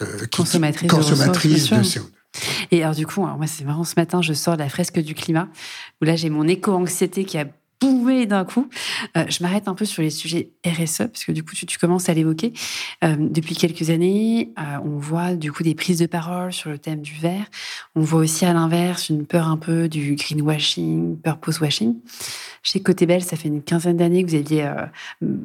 euh, 0.00 0.26
consommatrice, 0.34 0.90
de, 0.90 1.76
CO2. 1.82 2.02
Et 2.70 2.82
alors 2.82 2.94
du 2.94 3.06
coup, 3.06 3.20
moi 3.22 3.46
c'est 3.46 3.64
marrant, 3.64 3.84
ce 3.84 3.94
matin 3.96 4.22
je 4.22 4.32
sors 4.32 4.54
de 4.54 4.62
la 4.62 4.68
fresque 4.68 5.00
du 5.00 5.14
climat, 5.14 5.48
où 6.00 6.04
là 6.04 6.16
j'ai 6.16 6.30
mon 6.30 6.46
éco-anxiété 6.46 7.24
qui 7.24 7.38
a 7.38 7.46
bouvé 7.80 8.26
d'un 8.26 8.44
coup. 8.44 8.68
Euh, 9.16 9.24
je 9.28 9.42
m'arrête 9.42 9.68
un 9.68 9.74
peu 9.74 9.84
sur 9.84 10.02
les 10.02 10.10
sujets 10.10 10.50
RSE, 10.66 10.98
parce 10.98 11.24
que 11.24 11.32
du 11.32 11.42
coup, 11.42 11.54
tu, 11.54 11.66
tu 11.66 11.78
commences 11.78 12.08
à 12.08 12.14
l'évoquer. 12.14 12.52
Euh, 13.04 13.16
depuis 13.18 13.54
quelques 13.54 13.90
années, 13.90 14.52
euh, 14.58 14.78
on 14.84 14.98
voit 14.98 15.34
du 15.34 15.52
coup 15.52 15.62
des 15.62 15.74
prises 15.74 15.98
de 15.98 16.06
parole 16.06 16.52
sur 16.52 16.70
le 16.70 16.78
thème 16.78 17.00
du 17.00 17.14
vert. 17.14 17.44
On 17.94 18.02
voit 18.02 18.20
aussi 18.20 18.44
à 18.44 18.52
l'inverse 18.52 19.08
une 19.08 19.26
peur 19.26 19.48
un 19.48 19.56
peu 19.56 19.88
du 19.88 20.14
greenwashing, 20.14 21.18
purpose 21.18 21.60
washing. 21.60 21.96
Chez 22.62 22.80
Côté 22.80 23.06
Belle, 23.06 23.24
ça 23.24 23.36
fait 23.36 23.48
une 23.48 23.62
quinzaine 23.62 23.96
d'années 23.96 24.22
que 24.22 24.28
vous 24.28 24.36
aviez, 24.36 24.70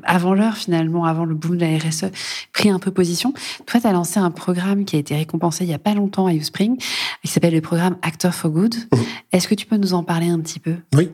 avant 0.03 0.33
l'heure 0.33 0.57
finalement, 0.57 1.05
avant 1.05 1.23
le 1.23 1.33
boom 1.33 1.55
de 1.55 1.61
la 1.61 1.77
RSE, 1.77 2.11
pris 2.51 2.69
un 2.69 2.77
peu 2.77 2.91
position. 2.91 3.33
Toi, 3.65 3.79
tu 3.79 3.87
as 3.87 3.93
lancé 3.93 4.19
un 4.19 4.31
programme 4.31 4.83
qui 4.83 4.97
a 4.97 4.99
été 4.99 5.15
récompensé 5.15 5.63
il 5.63 5.69
y 5.69 5.73
a 5.73 5.79
pas 5.79 5.93
longtemps 5.93 6.27
à 6.27 6.37
Spring, 6.41 6.77
qui 7.23 7.31
s'appelle 7.31 7.53
le 7.53 7.61
programme 7.61 7.97
Actor 8.01 8.33
for 8.33 8.51
Good. 8.51 8.75
Mmh. 8.75 8.97
Est-ce 9.31 9.47
que 9.47 9.55
tu 9.55 9.65
peux 9.65 9.77
nous 9.77 9.93
en 9.93 10.03
parler 10.03 10.27
un 10.27 10.39
petit 10.39 10.59
peu? 10.59 10.75
Oui. 10.93 11.09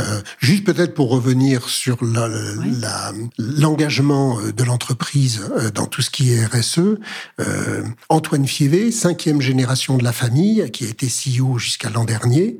Euh, 0.00 0.22
juste 0.38 0.64
peut-être 0.64 0.94
pour 0.94 1.10
revenir 1.10 1.68
sur 1.68 1.98
l'engagement 3.38 4.40
euh, 4.40 4.52
de 4.52 4.64
l'entreprise 4.64 5.42
euh, 5.56 5.70
dans 5.70 5.86
tout 5.86 6.02
ce 6.02 6.10
qui 6.10 6.32
est 6.32 6.44
RSE, 6.46 6.98
euh, 7.40 7.84
Antoine 8.08 8.46
Fievé, 8.46 8.90
cinquième 8.90 9.40
génération 9.40 9.98
de 9.98 10.04
la 10.04 10.12
famille, 10.12 10.70
qui 10.72 10.86
a 10.86 10.88
été 10.88 11.06
CEO 11.08 11.58
jusqu'à 11.58 11.90
l'an 11.90 12.04
dernier, 12.04 12.58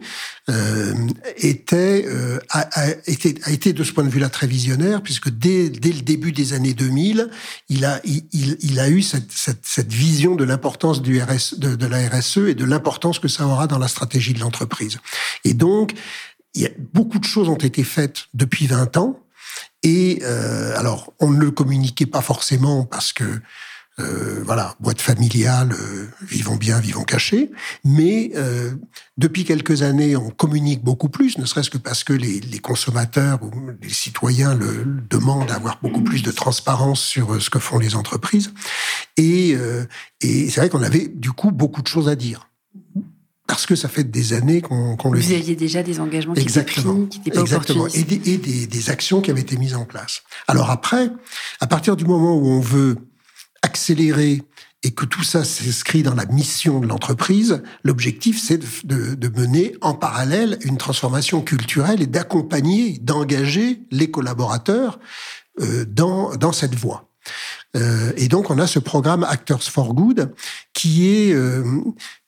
euh, 0.50 0.92
était, 1.36 2.06
a, 2.50 2.68
a, 2.72 2.90
été, 3.06 3.34
a 3.44 3.50
été 3.50 3.72
de 3.72 3.84
ce 3.84 3.92
point 3.92 4.04
de 4.04 4.10
vue-là 4.10 4.28
très 4.28 4.46
visionnaire, 4.46 5.02
puisque 5.02 5.30
dès, 5.30 5.70
dès 5.70 5.92
le 5.92 6.02
début 6.02 6.32
des 6.32 6.52
années 6.52 6.74
2000, 6.74 7.30
il 7.68 7.84
a, 7.84 8.00
il, 8.04 8.24
il 8.60 8.80
a 8.80 8.88
eu 8.88 9.02
cette, 9.02 9.30
cette, 9.32 9.60
cette 9.62 9.92
vision 9.92 10.34
de 10.34 10.44
l'importance 10.44 11.00
du 11.00 11.20
RS, 11.20 11.58
de, 11.58 11.74
de 11.76 11.86
la 11.86 12.08
RSE 12.08 12.38
et 12.48 12.54
de 12.54 12.64
l'importance 12.64 13.18
que 13.18 13.28
ça 13.28 13.46
aura 13.46 13.66
dans 13.66 13.78
la 13.78 13.88
stratégie 13.88 14.34
de 14.34 14.40
l'entreprise. 14.40 14.98
Et 15.44 15.54
donc, 15.54 15.94
il 16.54 16.62
y 16.62 16.66
a, 16.66 16.70
beaucoup 16.92 17.18
de 17.18 17.24
choses 17.24 17.48
ont 17.48 17.56
été 17.56 17.84
faites 17.84 18.26
depuis 18.34 18.66
20 18.66 18.96
ans. 18.96 19.18
Et 19.82 20.20
euh, 20.22 20.76
alors, 20.76 21.12
on 21.20 21.30
ne 21.30 21.38
le 21.38 21.50
communiquait 21.50 22.06
pas 22.06 22.20
forcément 22.20 22.84
parce 22.84 23.12
que, 23.12 23.40
euh, 23.98 24.42
voilà, 24.44 24.74
boîte 24.80 25.02
familiale, 25.02 25.72
euh, 25.72 26.06
vivons 26.22 26.56
bien, 26.56 26.78
vivons 26.78 27.02
cachés. 27.02 27.50
Mais 27.84 28.30
euh, 28.36 28.72
depuis 29.18 29.44
quelques 29.44 29.82
années, 29.82 30.16
on 30.16 30.30
communique 30.30 30.82
beaucoup 30.82 31.08
plus, 31.08 31.36
ne 31.38 31.44
serait-ce 31.44 31.68
que 31.68 31.78
parce 31.78 32.04
que 32.04 32.12
les, 32.12 32.40
les, 32.40 32.58
consommateurs 32.58 33.42
ou 33.42 33.50
les 33.82 33.90
citoyens 33.90 34.54
le, 34.54 34.84
le 34.84 35.00
demandent 35.10 35.48
d'avoir 35.48 35.78
beaucoup 35.82 36.02
plus 36.02 36.22
de 36.22 36.30
transparence 36.30 37.00
sur 37.00 37.34
euh, 37.34 37.40
ce 37.40 37.50
que 37.50 37.58
font 37.58 37.78
les 37.78 37.94
entreprises. 37.94 38.52
Et, 39.16 39.54
euh, 39.56 39.84
et 40.20 40.48
c'est 40.48 40.60
vrai 40.60 40.70
qu'on 40.70 40.82
avait 40.82 41.08
du 41.08 41.32
coup 41.32 41.50
beaucoup 41.50 41.82
de 41.82 41.88
choses 41.88 42.08
à 42.08 42.14
dire 42.14 42.48
parce 43.52 43.66
que 43.66 43.76
ça 43.76 43.90
fait 43.90 44.04
des 44.04 44.32
années 44.32 44.62
qu'on 44.62 44.96
le 45.10 45.20
Vous 45.20 45.32
aviez 45.32 45.54
déjà 45.56 45.82
des 45.82 46.00
engagements 46.00 46.32
qui 46.32 46.40
Exactement. 46.40 46.94
étaient 46.94 47.00
pris, 47.02 47.08
qui 47.10 47.18
n'étaient 47.18 47.30
pas 47.32 47.40
Exactement. 47.42 47.86
Et, 47.88 48.02
des, 48.02 48.30
et 48.32 48.38
des, 48.38 48.66
des, 48.66 48.88
actions 48.88 49.20
qui 49.20 49.30
avaient 49.30 49.42
été 49.42 49.58
mises 49.58 49.74
en 49.74 49.84
place. 49.84 50.22
Alors 50.48 50.70
après, 50.70 51.10
à 51.60 51.66
partir 51.66 51.94
du 51.94 52.06
moment 52.06 52.34
où 52.34 52.46
on 52.46 52.60
veut 52.60 52.96
accélérer 53.60 54.40
et 54.82 54.92
que 54.92 55.04
tout 55.04 55.22
ça 55.22 55.44
s'inscrit 55.44 56.02
dans 56.02 56.14
la 56.14 56.24
mission 56.24 56.80
de 56.80 56.86
l'entreprise, 56.86 57.62
l'objectif, 57.84 58.42
c'est 58.42 58.56
de, 58.56 58.66
de, 58.84 59.14
de, 59.16 59.28
mener 59.28 59.76
en 59.82 59.92
parallèle 59.92 60.56
une 60.62 60.78
transformation 60.78 61.42
culturelle 61.42 62.00
et 62.00 62.06
d'accompagner, 62.06 62.96
d'engager 63.02 63.82
les 63.90 64.10
collaborateurs 64.10 64.98
euh, 65.60 65.84
dans, 65.84 66.34
dans 66.36 66.52
cette 66.52 66.74
voie. 66.74 67.10
Euh, 67.76 68.12
et 68.16 68.28
donc, 68.28 68.50
on 68.50 68.58
a 68.58 68.66
ce 68.66 68.78
programme 68.78 69.24
Actors 69.24 69.62
for 69.62 69.94
Good 69.94 70.34
qui 70.74 71.08
est 71.08 71.32
euh, 71.32 71.64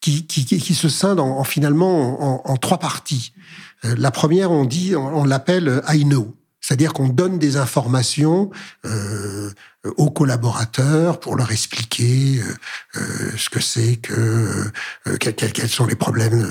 qui, 0.00 0.26
qui, 0.26 0.44
qui, 0.44 0.74
se 0.74 0.88
scinde 0.88 1.20
en, 1.20 1.38
en 1.38 1.44
finalement 1.44 2.44
en, 2.46 2.50
en, 2.50 2.56
trois 2.56 2.78
parties. 2.78 3.32
Euh, 3.84 3.94
la 3.98 4.10
première, 4.10 4.50
on 4.50 4.64
dit, 4.64 4.96
on, 4.96 5.18
on 5.18 5.24
l'appelle 5.24 5.82
I 5.88 6.04
know. 6.04 6.34
C'est-à-dire 6.64 6.94
qu'on 6.94 7.08
donne 7.08 7.38
des 7.38 7.58
informations 7.58 8.50
euh, 8.86 9.50
aux 9.98 10.10
collaborateurs 10.10 11.20
pour 11.20 11.36
leur 11.36 11.52
expliquer 11.52 12.40
euh, 12.40 12.54
euh 12.96 13.30
ce 13.36 13.50
que 13.50 13.60
c'est 13.60 13.96
que 13.96 14.72
euh, 15.06 15.16
quels, 15.20 15.34
quels, 15.34 15.68
sont 15.68 15.84
les 15.84 15.94
problèmes 15.94 16.42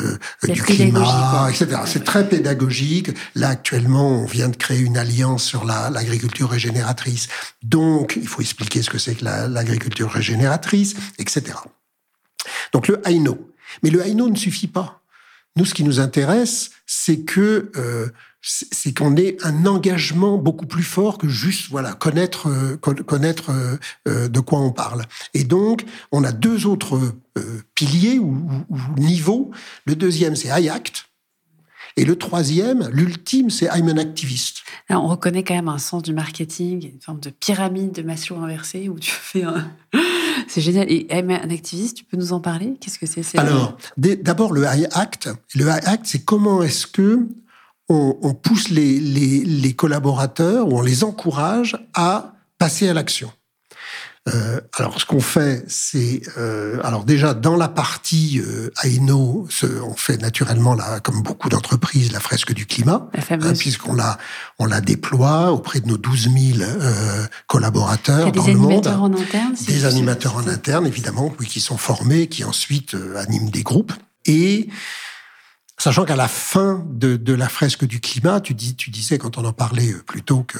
euh, 0.43 0.54
du 0.54 0.62
climat, 0.62 1.49
etc. 1.49 1.82
C'est 1.88 2.04
très 2.04 2.30
pédagogique. 2.30 3.10
Là 3.34 3.49
actuellement, 3.49 4.08
on 4.21 4.26
vient 4.26 4.49
de 4.49 4.56
créer 4.56 4.82
une 4.82 4.99
alliance 4.99 5.45
sur 5.45 5.65
l'agriculture 5.65 6.45
la, 6.45 6.54
régénératrice. 6.54 7.28
Donc, 7.63 8.13
il 8.15 8.28
faut 8.28 8.41
expliquer 8.41 8.84
ce 8.84 8.91
que 8.91 8.99
c'est 8.99 9.15
que 9.15 9.26
l'agriculture 9.26 10.10
la, 10.10 10.13
régénératrice, 10.13 10.93
etc. 11.17 11.56
Donc 12.71 12.88
le 12.88 13.02
I 13.08 13.17
know. 13.17 13.49
Mais 13.82 13.89
le 13.89 14.06
I 14.06 14.13
know 14.13 14.30
ne 14.30 14.36
suffit 14.36 14.67
pas. 14.67 15.02
Nous, 15.55 15.65
ce 15.65 15.73
qui 15.73 15.83
nous 15.83 15.99
intéresse, 15.99 16.71
c'est 16.85 17.21
que 17.21 17.71
euh, 17.75 18.07
c'est 18.41 18.93
qu'on 18.93 19.15
ait 19.15 19.37
un 19.43 19.65
engagement 19.65 20.37
beaucoup 20.37 20.65
plus 20.65 20.83
fort 20.83 21.17
que 21.17 21.29
juste 21.29 21.69
voilà 21.69 21.93
connaître 21.93 22.49
euh, 22.49 22.75
connaître 22.77 23.51
euh, 24.07 24.27
de 24.27 24.39
quoi 24.39 24.59
on 24.59 24.71
parle. 24.71 25.03
Et 25.33 25.43
donc 25.43 25.85
on 26.11 26.23
a 26.23 26.31
deux 26.31 26.65
autres 26.65 26.99
piliers 27.73 28.19
ou, 28.19 28.37
niveaux. 28.97 29.51
Le 29.85 29.95
deuxième 29.95 30.35
c'est 30.35 30.49
I 30.49 30.69
act. 30.69 31.05
Et 31.95 32.05
le 32.05 32.15
troisième, 32.15 32.89
l'ultime, 32.91 33.51
c'est 33.51 33.67
I'm 33.67 33.87
an 33.87 33.97
activist. 33.97 34.63
On 34.89 35.07
reconnaît 35.07 35.43
quand 35.43 35.53
même 35.53 35.69
un 35.69 35.77
sens 35.77 36.01
du 36.01 36.11
marketing, 36.11 36.89
une 36.91 36.99
forme 36.99 37.19
de 37.19 37.29
pyramide 37.29 37.91
de 37.91 38.01
Maslow 38.01 38.37
inversée 38.37 38.89
où 38.89 38.97
tu 38.97 39.11
fais 39.11 39.43
un... 39.43 39.71
C'est 40.47 40.62
génial. 40.62 40.91
Et 40.91 41.08
I'm 41.10 41.29
an 41.29 41.49
activist, 41.49 41.97
tu 41.97 42.03
peux 42.03 42.17
nous 42.17 42.34
en 42.34 42.39
parler? 42.39 42.75
Qu'est-ce 42.79 42.99
que 42.99 43.06
c'est? 43.06 43.38
Alors, 43.38 43.77
d'abord, 43.97 44.53
le 44.53 44.63
I 44.63 44.88
act. 44.91 45.29
Le 45.56 45.65
I 45.65 45.79
act, 45.86 46.06
c'est 46.06 46.23
comment 46.23 46.63
est-ce 46.63 46.88
que 46.88 47.27
on, 47.89 48.34
pousse 48.34 48.69
les, 48.69 49.73
collaborateurs 49.75 50.67
ou 50.67 50.77
on 50.77 50.82
les 50.82 51.03
encourage 51.03 51.77
à 51.93 52.34
passer 52.58 52.88
à 52.88 52.93
l'action. 52.93 53.32
Euh, 54.29 54.62
alors, 54.77 55.01
ce 55.01 55.05
qu'on 55.05 55.19
fait, 55.19 55.65
c'est 55.67 56.21
euh, 56.38 56.79
alors 56.83 57.03
déjà 57.03 57.33
dans 57.33 57.57
la 57.57 57.67
partie 57.67 58.39
euh, 58.39 58.71
AINO, 58.81 59.47
ce, 59.49 59.65
on 59.65 59.95
fait 59.95 60.17
naturellement 60.17 60.75
là, 60.75 61.01
comme 61.01 61.21
beaucoup 61.21 61.49
d'entreprises, 61.49 62.13
la 62.13 62.21
fresque 62.21 62.53
du 62.53 62.65
climat, 62.65 63.09
hein, 63.13 63.53
puisqu'on 63.53 63.93
la 63.93 64.17
on 64.59 64.65
la 64.65 64.79
déploie 64.79 65.51
auprès 65.51 65.81
de 65.81 65.88
nos 65.88 65.97
12 65.97 66.29
000 66.55 66.62
euh, 66.62 67.25
collaborateurs 67.47 68.31
dans 68.31 68.47
le 68.47 68.53
monde. 68.53 68.69
Des 68.69 68.88
animateurs 68.88 69.03
en 69.03 69.13
interne. 69.13 69.55
Des 69.67 69.86
animateurs 69.86 70.36
en 70.38 70.47
interne, 70.47 70.88
évidemment, 70.88 71.33
oui, 71.39 71.45
qui 71.45 71.59
sont 71.59 71.77
formés, 71.77 72.27
qui 72.27 72.45
ensuite 72.45 72.95
euh, 72.95 73.17
animent 73.17 73.49
des 73.49 73.63
groupes 73.63 73.91
et 74.25 74.69
Sachant 75.79 76.05
qu'à 76.05 76.15
la 76.15 76.27
fin 76.27 76.86
de, 76.88 77.17
de, 77.17 77.33
la 77.33 77.49
fresque 77.49 77.83
du 77.83 77.99
climat, 77.99 78.39
tu, 78.39 78.53
dis, 78.53 78.75
tu 78.75 78.91
disais 78.91 79.17
quand 79.17 79.38
on 79.38 79.43
en 79.43 79.53
parlait 79.53 79.91
euh, 79.91 80.03
plus 80.05 80.21
tôt 80.21 80.43
que 80.43 80.59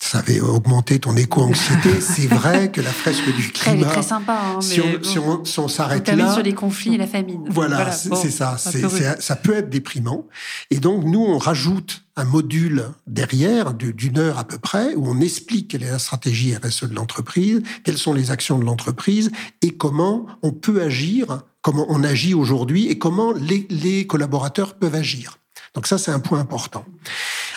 ça 0.00 0.18
avait 0.18 0.40
augmenté 0.40 0.98
ton 0.98 1.14
éco-anxiété. 1.14 1.90
c'est 2.00 2.26
vrai 2.26 2.72
que 2.72 2.80
la 2.80 2.90
fresque 2.90 3.32
du 3.36 3.52
climat. 3.52 3.76
Elle 3.76 3.82
est 3.82 3.90
très 3.90 4.02
sympa. 4.02 4.40
Hein, 4.56 4.60
si, 4.60 4.80
on, 4.80 4.90
bon, 4.90 4.98
si, 5.02 5.18
on, 5.18 5.44
si 5.44 5.58
on 5.60 5.68
s'arrête 5.68 6.08
là. 6.08 6.32
sur 6.32 6.42
les 6.42 6.54
conflits 6.54 6.94
et 6.94 6.98
la 6.98 7.06
famine. 7.06 7.44
Voilà, 7.50 7.76
voilà 7.76 7.92
c'est 7.92 8.08
bon, 8.08 8.16
ça. 8.16 8.56
C'est, 8.58 9.20
ça 9.20 9.36
peut 9.36 9.54
être 9.54 9.68
déprimant. 9.68 10.26
Et 10.70 10.78
donc, 10.78 11.04
nous, 11.04 11.20
on 11.20 11.38
rajoute 11.38 12.02
un 12.16 12.24
module 12.24 12.86
derrière 13.06 13.74
d'une 13.74 14.18
heure 14.18 14.38
à 14.38 14.44
peu 14.44 14.58
près 14.58 14.94
où 14.94 15.06
on 15.06 15.20
explique 15.20 15.68
quelle 15.68 15.82
est 15.82 15.90
la 15.90 15.98
stratégie 15.98 16.56
RSE 16.56 16.84
de 16.84 16.94
l'entreprise, 16.94 17.62
quelles 17.84 17.98
sont 17.98 18.14
les 18.14 18.30
actions 18.30 18.58
de 18.58 18.64
l'entreprise 18.64 19.30
et 19.62 19.72
comment 19.72 20.26
on 20.42 20.52
peut 20.52 20.82
agir, 20.82 21.42
comment 21.62 21.86
on 21.88 22.02
agit 22.02 22.34
aujourd'hui 22.34 22.88
et 22.88 22.98
comment 22.98 23.32
les, 23.32 23.66
les 23.70 24.06
collaborateurs 24.06 24.74
peuvent 24.74 24.94
agir. 24.94 25.38
Donc 25.74 25.86
ça, 25.86 25.98
c'est 25.98 26.10
un 26.10 26.20
point 26.20 26.40
important. 26.40 26.84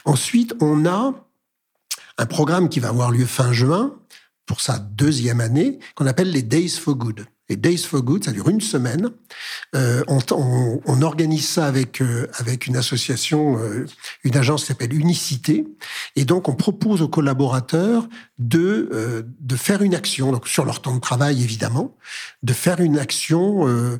Ensuite, 0.06 0.54
on 0.60 0.86
a 0.86 1.14
un 2.18 2.26
programme 2.26 2.70
qui 2.70 2.80
va 2.80 2.90
avoir 2.90 3.12
lieu 3.12 3.26
fin 3.26 3.52
juin 3.52 3.96
pour 4.46 4.62
sa 4.62 4.78
deuxième 4.80 5.40
année, 5.40 5.80
qu'on 5.96 6.06
appelle 6.06 6.32
les 6.32 6.42
Days 6.42 6.70
for 6.70 6.96
Good. 6.96 7.26
Les 7.50 7.58
Days 7.58 7.80
for 7.80 8.02
Good, 8.02 8.24
ça 8.24 8.32
dure 8.32 8.50
une 8.50 8.62
semaine. 8.62 9.10
Euh, 9.76 10.04
on, 10.08 10.20
on, 10.32 10.82
on, 10.86 11.02
organise 11.02 11.48
ça 11.48 11.66
avec 11.66 12.02
euh, 12.02 12.28
avec 12.36 12.68
une 12.68 12.78
association, 12.78 13.58
euh, 13.60 13.86
une 14.24 14.38
agence 14.38 14.62
qui 14.62 14.68
s'appelle 14.68 14.94
Unicité, 14.94 15.66
et 16.16 16.24
donc 16.24 16.48
on 16.48 16.56
propose 16.56 17.02
aux 17.02 17.10
collaborateurs 17.10 18.08
de 18.38 18.90
euh, 18.94 19.24
de 19.40 19.56
faire 19.58 19.82
une 19.82 19.94
action, 19.94 20.32
donc 20.32 20.48
sur 20.48 20.64
leur 20.64 20.82
temps 20.82 20.96
de 20.96 21.02
travail 21.02 21.44
évidemment, 21.44 21.98
de 22.44 22.54
faire 22.54 22.80
une 22.80 22.98
action 22.98 23.68
euh, 23.68 24.00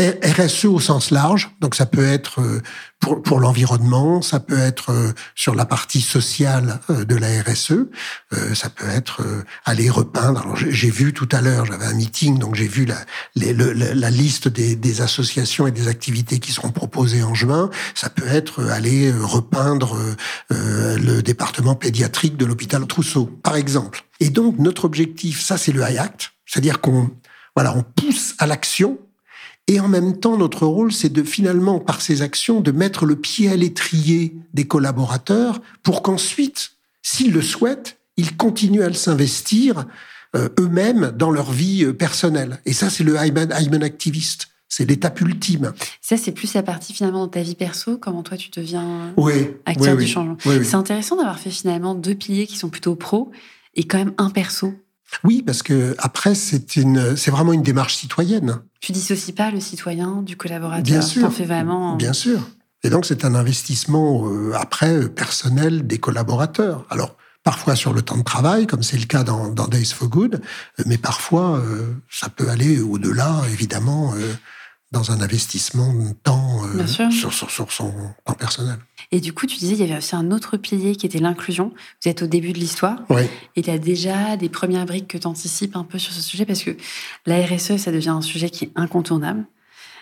RSE 0.00 0.66
au 0.66 0.80
sens 0.80 1.10
large, 1.10 1.50
donc 1.60 1.74
ça 1.74 1.86
peut 1.86 2.06
être 2.06 2.40
euh, 2.40 2.60
pour, 2.98 3.22
pour 3.22 3.40
l'environnement, 3.40 4.22
ça 4.22 4.40
peut 4.40 4.58
être 4.58 4.90
euh, 4.92 5.12
sur 5.34 5.54
la 5.54 5.64
partie 5.64 6.00
sociale 6.00 6.80
euh, 6.90 7.04
de 7.04 7.16
la 7.16 7.28
RSE, 7.42 7.86
ça 8.54 8.70
peut 8.70 8.88
être 8.88 9.22
aller 9.64 9.90
repeindre. 9.90 10.42
Alors 10.42 10.56
j'ai 10.56 10.90
vu 10.90 11.12
tout 11.12 11.28
à 11.32 11.40
l'heure, 11.40 11.66
j'avais 11.66 11.84
un 11.84 11.94
meeting, 11.94 12.38
donc 12.38 12.54
j'ai 12.54 12.68
vu 12.68 12.86
la, 12.86 12.96
la 13.34 14.10
liste 14.10 14.48
des, 14.48 14.76
des, 14.76 15.00
associations 15.00 15.66
et 15.66 15.70
des 15.70 15.88
activités 15.88 16.38
qui 16.38 16.52
seront 16.52 16.70
proposées 16.70 17.22
en 17.22 17.34
juin. 17.34 17.70
Ça 17.94 18.08
peut 18.10 18.26
être 18.26 18.64
aller 18.70 19.12
repeindre 19.12 19.96
le 20.50 21.20
département 21.22 21.74
pédiatrique 21.74 22.36
de 22.36 22.44
l'hôpital 22.44 22.86
Trousseau, 22.86 23.26
par 23.42 23.56
exemple. 23.56 24.04
Et 24.20 24.30
donc 24.30 24.58
notre 24.58 24.84
objectif, 24.84 25.40
ça 25.40 25.58
c'est 25.58 25.72
le 25.72 25.82
high 25.82 25.98
act, 25.98 26.32
c'est-à-dire 26.46 26.80
qu'on 26.80 27.10
voilà, 27.56 27.76
on 27.76 27.82
pousse 27.82 28.34
à 28.38 28.46
l'action 28.46 28.98
et 29.70 29.78
en 29.78 29.86
même 29.86 30.18
temps, 30.18 30.36
notre 30.36 30.66
rôle, 30.66 30.92
c'est 30.92 31.12
de 31.12 31.22
finalement, 31.22 31.78
par 31.78 32.02
ces 32.02 32.22
actions, 32.22 32.60
de 32.60 32.72
mettre 32.72 33.06
le 33.06 33.14
pied 33.14 33.48
à 33.48 33.54
l'étrier 33.54 34.34
des 34.52 34.66
collaborateurs 34.66 35.62
pour 35.84 36.02
qu'ensuite, 36.02 36.72
s'ils 37.02 37.30
le 37.32 37.40
souhaitent, 37.40 38.00
ils 38.16 38.36
continuent 38.36 38.82
à 38.82 38.92
s'investir 38.92 39.84
euh, 40.34 40.48
eux-mêmes 40.58 41.12
dans 41.16 41.30
leur 41.30 41.52
vie 41.52 41.84
euh, 41.84 41.92
personnelle. 41.92 42.60
Et 42.66 42.72
ça, 42.72 42.90
c'est 42.90 43.04
le 43.04 43.14
Hyman 43.14 43.82
activiste. 43.84 44.48
C'est 44.68 44.86
l'étape 44.86 45.20
ultime. 45.20 45.72
Ça, 46.00 46.16
c'est 46.16 46.32
plus 46.32 46.52
la 46.54 46.64
partie 46.64 46.92
finalement 46.92 47.26
de 47.26 47.30
ta 47.30 47.42
vie 47.42 47.54
perso, 47.54 47.96
comment 47.96 48.24
toi 48.24 48.36
tu 48.36 48.50
deviens 48.50 49.14
oui, 49.16 49.52
acteur 49.66 49.96
du 49.96 50.06
changement. 50.08 50.36
c'est 50.42 50.74
intéressant 50.74 51.14
d'avoir 51.14 51.38
fait 51.38 51.50
finalement 51.50 51.94
deux 51.94 52.16
piliers 52.16 52.48
qui 52.48 52.56
sont 52.56 52.70
plutôt 52.70 52.96
pro 52.96 53.30
et 53.76 53.84
quand 53.84 53.98
même 53.98 54.14
un 54.18 54.30
perso. 54.30 54.74
Oui, 55.24 55.42
parce 55.42 55.62
que 55.62 55.94
après, 55.98 56.34
c'est 56.34 56.76
une, 56.76 57.16
c'est 57.16 57.30
vraiment 57.30 57.52
une 57.52 57.62
démarche 57.62 57.96
citoyenne. 57.96 58.60
Tu 58.80 58.92
dissocies 58.92 59.32
pas 59.32 59.50
le 59.50 59.60
citoyen 59.60 60.22
du 60.22 60.36
collaborateur? 60.36 60.82
Bien 60.82 61.02
sûr. 61.02 61.32
Fais 61.32 61.44
vraiment. 61.44 61.96
Bien 61.96 62.12
sûr. 62.12 62.40
Et 62.82 62.90
donc, 62.90 63.04
c'est 63.04 63.24
un 63.24 63.34
investissement 63.34 64.26
euh, 64.26 64.52
après 64.54 64.94
euh, 64.94 65.08
personnel 65.08 65.86
des 65.86 65.98
collaborateurs. 65.98 66.86
Alors, 66.90 67.16
parfois 67.42 67.76
sur 67.76 67.92
le 67.92 68.02
temps 68.02 68.16
de 68.16 68.22
travail, 68.22 68.66
comme 68.66 68.82
c'est 68.82 68.98
le 68.98 69.06
cas 69.06 69.22
dans, 69.22 69.48
dans, 69.48 69.68
Days 69.68 69.86
for 69.86 70.08
Good, 70.08 70.36
euh, 70.78 70.82
mais 70.86 70.98
parfois, 70.98 71.62
ça 72.10 72.28
peut 72.28 72.48
aller 72.48 72.80
au-delà, 72.80 73.42
évidemment 73.52 74.14
dans 74.92 75.12
un 75.12 75.20
investissement 75.20 75.92
de 75.94 76.12
temps 76.12 76.64
euh, 76.64 76.86
sur, 76.86 77.32
sur, 77.32 77.50
sur, 77.50 77.72
son 77.72 77.92
temps 78.24 78.34
personnel. 78.34 78.78
Et 79.12 79.20
du 79.20 79.32
coup, 79.32 79.46
tu 79.46 79.56
disais, 79.56 79.74
il 79.74 79.80
y 79.80 79.82
avait 79.82 79.96
aussi 79.96 80.14
un 80.14 80.30
autre 80.30 80.56
pilier 80.56 80.94
qui 80.94 81.04
était 81.04 81.18
l'inclusion. 81.18 81.72
Vous 82.02 82.08
êtes 82.08 82.22
au 82.22 82.26
début 82.26 82.52
de 82.52 82.58
l'histoire. 82.58 82.98
Oui. 83.08 83.22
Et 83.56 83.62
tu 83.62 83.70
as 83.70 83.78
déjà 83.78 84.36
des 84.36 84.48
premières 84.48 84.86
briques 84.86 85.08
que 85.08 85.18
tu 85.18 85.26
anticipes 85.26 85.74
un 85.74 85.84
peu 85.84 85.98
sur 85.98 86.12
ce 86.12 86.22
sujet 86.22 86.46
parce 86.46 86.62
que 86.62 86.76
la 87.26 87.44
RSE, 87.44 87.76
ça 87.76 87.90
devient 87.90 88.10
un 88.10 88.22
sujet 88.22 88.50
qui 88.50 88.66
est 88.66 88.70
incontournable. 88.76 89.44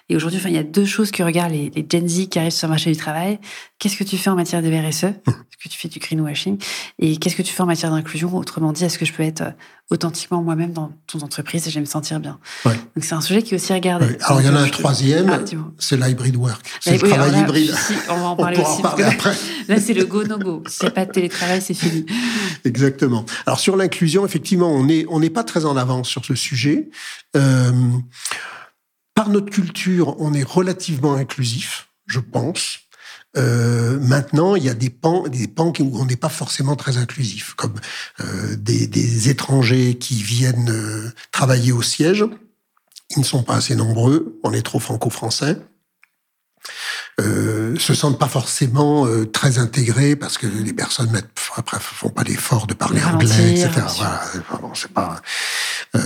Et 0.09 0.17
aujourd'hui, 0.17 0.39
enfin, 0.39 0.49
il 0.49 0.55
y 0.55 0.59
a 0.59 0.63
deux 0.63 0.87
choses 0.87 1.11
que 1.11 1.23
regardent 1.23 1.53
les, 1.53 1.71
les 1.75 1.87
Gen 1.89 2.09
Z 2.09 2.29
qui 2.29 2.39
arrivent 2.39 2.53
sur 2.53 2.67
le 2.67 2.71
marché 2.71 2.91
du 2.91 2.97
travail. 2.97 3.39
Qu'est-ce 3.79 3.97
que 3.97 4.05
tu 4.05 4.17
fais 4.17 4.31
en 4.31 4.37
matière 4.37 4.63
de 4.63 4.69
RSE 4.69 5.05
hum. 5.05 5.13
Est-ce 5.27 5.69
que 5.69 5.75
tu 5.75 5.79
fais 5.79 5.89
du 5.89 5.99
greenwashing 5.99 6.59
Et 6.99 7.17
qu'est-ce 7.17 7.35
que 7.35 7.43
tu 7.43 7.53
fais 7.53 7.63
en 7.63 7.67
matière 7.67 7.91
d'inclusion 7.91 8.35
Autrement 8.37 8.73
dit, 8.73 8.85
est-ce 8.85 8.99
que 8.99 9.05
je 9.05 9.13
peux 9.13 9.25
être 9.25 9.41
euh, 9.41 9.51
authentiquement 9.91 10.43
moi-même 10.43 10.73
dans 10.73 10.93
ton 11.07 11.19
entreprise 11.21 11.67
et 11.67 11.71
je 11.71 11.75
vais 11.77 11.81
me 11.81 11.87
sentir 11.87 12.21
bien 12.21 12.39
ouais. 12.65 12.75
Donc 12.75 13.05
c'est 13.05 13.15
un 13.15 13.21
sujet 13.21 13.43
qui 13.43 13.55
est 13.55 13.57
aussi 13.57 13.73
regardé. 13.73 14.19
Alors 14.21 14.41
il 14.41 14.47
y 14.47 14.51
en 14.51 14.55
a 14.55 14.61
un 14.61 14.69
troisième, 14.69 15.29
ah, 15.31 15.41
c'est 15.79 15.97
l'hybrid 15.97 16.37
work. 16.37 16.65
C'est 16.81 17.03
le 17.03 17.09
travail 17.09 17.41
hybride. 17.41 17.75
on 18.09 18.15
va 18.15 18.27
en 18.27 18.37
parler 18.37 18.59
aussi. 18.59 18.83
En 18.83 18.85
après. 18.85 19.35
Là, 19.69 19.81
c'est 19.81 19.95
le 19.95 20.05
go-no-go. 20.05 20.63
S'il 20.69 20.85
n'y 20.85 20.89
a 20.89 20.93
pas 20.93 21.07
de 21.07 21.13
télétravail, 21.13 21.61
c'est 21.61 21.75
fini. 21.75 22.07
Exactement. 22.65 23.25
Alors 23.47 23.59
sur 23.59 23.77
l'inclusion, 23.77 24.25
effectivement, 24.25 24.71
on 24.71 24.85
n'est 24.85 25.07
on 25.09 25.21
n'est 25.21 25.31
pas 25.31 25.45
très 25.45 25.65
en 25.65 25.77
avance 25.77 26.09
sur 26.09 26.25
ce 26.25 26.35
sujet. 26.35 26.91
Euh, 27.37 27.73
par 29.19 29.31
notre 29.31 29.51
culture, 29.51 30.15
on 30.21 30.33
est 30.33 30.45
relativement 30.45 31.15
inclusif, 31.15 31.89
je 32.07 32.21
pense. 32.21 32.79
Euh, 33.37 33.99
maintenant, 33.99 34.55
il 34.55 34.63
y 34.63 34.69
a 34.69 34.75
des 34.75 34.91
pans, 34.91 35.27
des 35.27 35.49
pans 35.49 35.73
où 35.81 35.99
on 35.99 36.05
n'est 36.05 36.15
pas 36.15 36.29
forcément 36.29 36.77
très 36.77 36.99
inclusif, 36.99 37.55
comme 37.55 37.75
euh, 38.21 38.55
des, 38.55 38.87
des, 38.87 39.29
étrangers 39.29 39.97
qui 39.99 40.23
viennent 40.23 40.71
euh, 40.71 41.11
travailler 41.33 41.73
au 41.73 41.83
siège. 41.83 42.25
Ils 43.11 43.19
ne 43.19 43.25
sont 43.25 43.43
pas 43.43 43.57
assez 43.57 43.75
nombreux, 43.75 44.39
on 44.45 44.53
est 44.53 44.63
trop 44.63 44.79
franco-français. 44.79 45.57
Euh, 47.21 47.77
se 47.79 47.95
sentent 47.95 48.19
pas 48.19 48.29
forcément 48.29 49.07
euh, 49.07 49.27
très 49.27 49.59
intégrés 49.59 50.15
parce 50.15 50.39
que 50.39 50.47
les 50.47 50.73
personnes 50.73 51.11
mettent, 51.11 51.29
après, 51.57 51.79
font 51.81 52.11
pas 52.11 52.23
l'effort 52.23 52.69
de 52.69 52.75
parler 52.75 53.03
anglais, 53.03 53.51
etc. 53.51 53.71
Voilà, 53.97 54.23
bon, 54.61 54.73
c'est 54.75 54.93
pas. 54.93 55.21
Euh, 55.99 56.03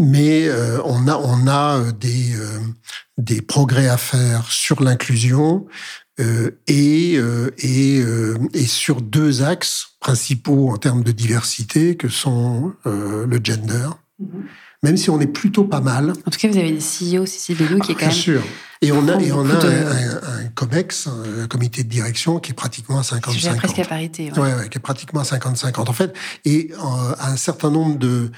mais 0.00 0.48
euh, 0.48 0.80
on 0.84 1.06
a 1.08 1.16
on 1.16 1.46
a 1.46 1.92
des 1.92 2.34
des 3.18 3.40
progrès 3.40 3.88
à 3.88 3.96
faire 3.96 4.50
sur 4.50 4.82
l'inclusion 4.82 5.66
et 6.18 7.18
et 7.58 8.02
et 8.54 8.66
sur 8.66 9.00
deux 9.00 9.42
axes 9.42 9.96
principaux 10.00 10.70
en 10.70 10.76
termes 10.76 11.02
de 11.02 11.12
diversité 11.12 11.96
que 11.96 12.08
sont 12.08 12.72
le 12.84 13.40
gender. 13.42 13.88
Mm-hmm 14.22 14.46
même 14.82 14.96
si 14.96 15.10
on 15.10 15.20
est 15.20 15.26
plutôt 15.26 15.64
pas 15.64 15.80
mal. 15.80 16.10
En 16.10 16.30
tout 16.30 16.38
cas, 16.38 16.48
vous 16.48 16.56
avez 16.56 16.70
des 16.70 16.78
CEO, 16.78 17.26
Cécile 17.26 17.56
Bellou, 17.56 17.80
qui 17.80 17.92
est 17.92 17.94
quand 17.94 18.02
même. 18.02 18.10
Bien 18.10 18.18
sûr. 18.18 18.42
Et 18.82 18.92
on 18.92 19.08
a, 19.08 19.20
et 19.20 19.32
on 19.32 19.48
a 19.48 19.54
un, 19.54 20.48
COMEX, 20.54 21.08
un 21.42 21.46
comité 21.48 21.82
de 21.82 21.88
direction, 21.88 22.38
qui 22.38 22.52
est 22.52 22.54
pratiquement 22.54 22.98
à 22.98 23.02
50-50. 23.02 23.56
presque 23.56 23.78
à 23.78 23.84
parité. 23.84 24.30
Ouais. 24.32 24.40
Ouais, 24.40 24.68
qui 24.70 24.78
est 24.78 24.80
pratiquement 24.80 25.20
à 25.20 25.24
50-50. 25.24 25.88
En 25.88 25.92
fait, 25.92 26.14
et 26.44 26.70
euh, 26.72 27.14
un 27.18 27.36
certain 27.36 27.70
nombre 27.70 27.98
de. 27.98 28.30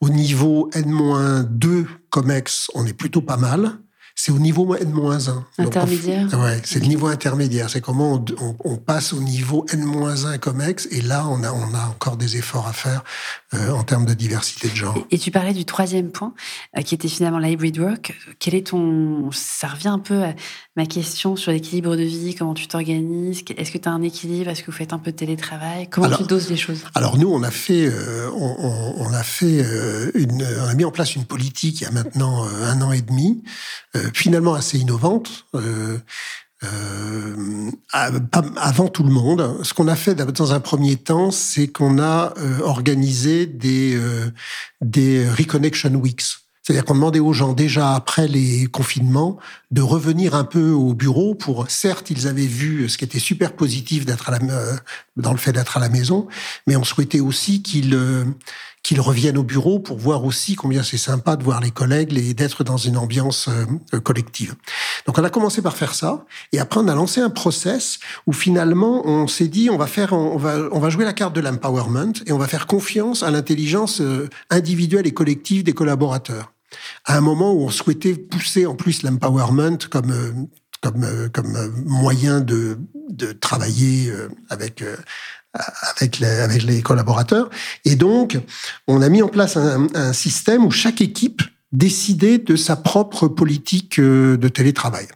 Au 0.00 0.10
niveau 0.10 0.70
N-2 0.74 1.86
COMEX, 2.10 2.70
on 2.74 2.86
est 2.86 2.92
plutôt 2.92 3.20
pas 3.20 3.36
mal 3.36 3.78
c'est 4.20 4.32
au 4.32 4.40
niveau 4.40 4.74
N-1. 4.74 5.44
Intermédiaire 5.58 6.26
Ouais, 6.36 6.60
c'est 6.64 6.80
le 6.80 6.86
niveau 6.86 7.06
intermédiaire. 7.06 7.70
C'est 7.70 7.80
comment 7.80 8.14
on, 8.40 8.56
on, 8.64 8.76
passe 8.76 9.12
au 9.12 9.20
niveau 9.20 9.64
N-1 9.72 10.40
COMEX, 10.40 10.88
et 10.90 11.02
là, 11.02 11.24
on 11.28 11.44
a, 11.44 11.52
on 11.52 11.72
a 11.72 11.86
encore 11.86 12.16
des 12.16 12.36
efforts 12.36 12.66
à 12.66 12.72
faire 12.72 13.04
euh, 13.54 13.70
en 13.70 13.84
termes 13.84 14.06
de 14.06 14.14
diversité 14.14 14.70
de 14.70 14.74
genre. 14.74 14.98
Et, 15.12 15.18
tu 15.18 15.30
parlais 15.30 15.52
du 15.52 15.64
troisième 15.64 16.10
point, 16.10 16.34
euh, 16.76 16.82
qui 16.82 16.96
était 16.96 17.06
finalement 17.06 17.38
l'hybrid 17.38 17.78
work. 17.78 18.12
Quel 18.40 18.56
est 18.56 18.66
ton... 18.66 19.30
Ça 19.30 19.68
revient 19.68 19.86
un 19.86 20.00
peu 20.00 20.24
à 20.24 20.34
ma 20.74 20.86
question 20.86 21.36
sur 21.36 21.52
l'équilibre 21.52 21.94
de 21.94 22.02
vie, 22.02 22.34
comment 22.34 22.54
tu 22.54 22.66
t'organises, 22.66 23.44
est-ce 23.56 23.70
que 23.70 23.78
tu 23.78 23.88
as 23.88 23.92
un 23.92 24.02
équilibre, 24.02 24.50
est-ce 24.50 24.62
que 24.62 24.72
vous 24.72 24.76
faites 24.76 24.92
un 24.92 24.98
peu 24.98 25.12
de 25.12 25.16
télétravail, 25.16 25.88
comment 25.88 26.10
tu 26.10 26.24
doses 26.24 26.50
les 26.50 26.56
choses? 26.56 26.82
Alors 26.96 27.18
nous, 27.18 27.28
on 27.28 27.44
a 27.44 27.52
fait, 27.52 27.86
euh, 27.86 28.28
on, 28.32 28.96
on, 28.98 29.12
a 29.12 29.22
fait 29.22 29.64
une, 30.14 30.44
on 30.60 30.68
a 30.68 30.74
mis 30.74 30.84
en 30.84 30.90
place 30.90 31.14
une 31.14 31.24
politique 31.24 31.80
il 31.80 31.84
y 31.84 31.86
a 31.86 31.92
maintenant 31.92 32.44
un 32.44 32.82
an 32.82 32.90
et 32.90 33.02
demi, 33.02 33.44
finalement 34.14 34.54
assez 34.54 34.78
innovante. 34.78 35.46
Euh, 35.54 35.98
euh, 36.64 37.70
avant 37.92 38.88
tout 38.88 39.04
le 39.04 39.10
monde. 39.10 39.60
Ce 39.62 39.72
qu'on 39.74 39.86
a 39.86 39.94
fait 39.94 40.16
dans 40.16 40.52
un 40.52 40.58
premier 40.58 40.96
temps, 40.96 41.30
c'est 41.30 41.68
qu'on 41.68 42.00
a 42.00 42.34
euh, 42.36 42.58
organisé 42.62 43.46
des, 43.46 43.96
des 44.80 45.28
Reconnection 45.28 45.94
Weeks. 45.94 46.24
C'est-à-dire 46.62 46.84
qu'on 46.84 46.96
demandait 46.96 47.20
aux 47.20 47.32
gens 47.32 47.52
déjà 47.52 47.94
après 47.94 48.26
les 48.26 48.66
confinements 48.66 49.38
de 49.70 49.82
revenir 49.82 50.34
un 50.34 50.42
peu 50.42 50.70
au 50.70 50.94
bureau 50.94 51.36
pour, 51.36 51.70
certes, 51.70 52.10
ils 52.10 52.26
avaient 52.26 52.46
vu 52.46 52.88
ce 52.88 52.98
qui 52.98 53.04
était 53.04 53.20
super 53.20 53.52
positif 53.52 54.04
d'être 54.04 54.30
dans 55.16 55.32
le 55.32 55.38
fait 55.38 55.52
d'être 55.52 55.76
à 55.76 55.80
la 55.80 55.88
maison, 55.88 56.26
mais 56.66 56.74
on 56.76 56.84
souhaitait 56.84 57.20
aussi 57.20 57.62
qu'ils 57.62 57.96
qu'ils 58.82 59.00
reviennent 59.00 59.38
au 59.38 59.42
bureau 59.42 59.78
pour 59.78 59.98
voir 59.98 60.24
aussi 60.24 60.54
combien 60.54 60.82
c'est 60.82 60.98
sympa 60.98 61.36
de 61.36 61.42
voir 61.42 61.60
les 61.60 61.70
collègues 61.70 62.16
et 62.16 62.34
d'être 62.34 62.64
dans 62.64 62.76
une 62.76 62.96
ambiance 62.96 63.48
euh, 63.48 63.64
euh, 63.94 64.00
collective. 64.00 64.54
Donc 65.06 65.18
on 65.18 65.24
a 65.24 65.30
commencé 65.30 65.62
par 65.62 65.76
faire 65.76 65.94
ça 65.94 66.24
et 66.52 66.58
après 66.58 66.80
on 66.80 66.88
a 66.88 66.94
lancé 66.94 67.20
un 67.20 67.30
process 67.30 67.98
où 68.26 68.32
finalement 68.32 69.06
on 69.06 69.26
s'est 69.26 69.48
dit 69.48 69.70
on 69.70 69.76
va 69.76 69.86
faire 69.86 70.12
on 70.12 70.36
va 70.36 70.58
on 70.72 70.78
va 70.78 70.90
jouer 70.90 71.04
la 71.04 71.12
carte 71.12 71.34
de 71.34 71.40
l'empowerment 71.40 72.12
et 72.26 72.32
on 72.32 72.38
va 72.38 72.46
faire 72.46 72.66
confiance 72.66 73.22
à 73.22 73.30
l'intelligence 73.30 74.00
euh, 74.00 74.28
individuelle 74.50 75.06
et 75.06 75.12
collective 75.12 75.64
des 75.64 75.72
collaborateurs. 75.72 76.52
À 77.04 77.16
un 77.16 77.20
moment 77.20 77.52
où 77.52 77.62
on 77.62 77.70
souhaitait 77.70 78.14
pousser 78.14 78.66
en 78.66 78.74
plus 78.74 79.02
l'empowerment 79.02 79.78
comme 79.90 80.48
comme 80.80 81.30
comme 81.32 81.72
moyen 81.84 82.40
de 82.40 82.78
de 83.10 83.32
travailler 83.32 84.12
avec 84.50 84.84
avec 85.96 86.18
les, 86.18 86.26
avec 86.26 86.62
les 86.62 86.82
collaborateurs. 86.82 87.50
Et 87.84 87.96
donc, 87.96 88.38
on 88.86 89.02
a 89.02 89.08
mis 89.08 89.22
en 89.22 89.28
place 89.28 89.56
un, 89.56 89.86
un 89.94 90.12
système 90.12 90.64
où 90.64 90.70
chaque 90.70 91.00
équipe 91.00 91.42
décidait 91.72 92.38
de 92.38 92.56
sa 92.56 92.76
propre 92.76 93.28
politique 93.28 93.98
euh, 93.98 94.36
de 94.36 94.48
télétravail. 94.48 95.06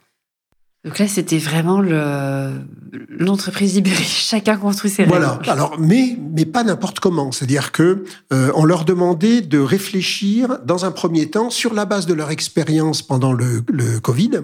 Donc 0.84 0.98
là, 0.98 1.06
c'était 1.06 1.38
vraiment 1.38 1.80
l'entreprise 1.80 3.74
libérée. 3.74 4.02
Chacun 4.04 4.56
construit 4.56 4.90
ses 4.90 5.04
rêves. 5.04 5.10
Voilà. 5.10 5.38
Alors, 5.46 5.78
mais 5.78 6.16
mais 6.34 6.44
pas 6.44 6.64
n'importe 6.64 6.98
comment. 6.98 7.30
C'est-à-dire 7.30 7.70
que 7.70 8.04
euh, 8.32 8.50
on 8.56 8.64
leur 8.64 8.84
demandait 8.84 9.42
de 9.42 9.60
réfléchir 9.60 10.58
dans 10.66 10.84
un 10.84 10.90
premier 10.90 11.30
temps 11.30 11.50
sur 11.50 11.72
la 11.72 11.84
base 11.84 12.06
de 12.06 12.14
leur 12.14 12.32
expérience 12.32 13.00
pendant 13.00 13.32
le, 13.32 13.62
le 13.72 14.00
Covid, 14.00 14.40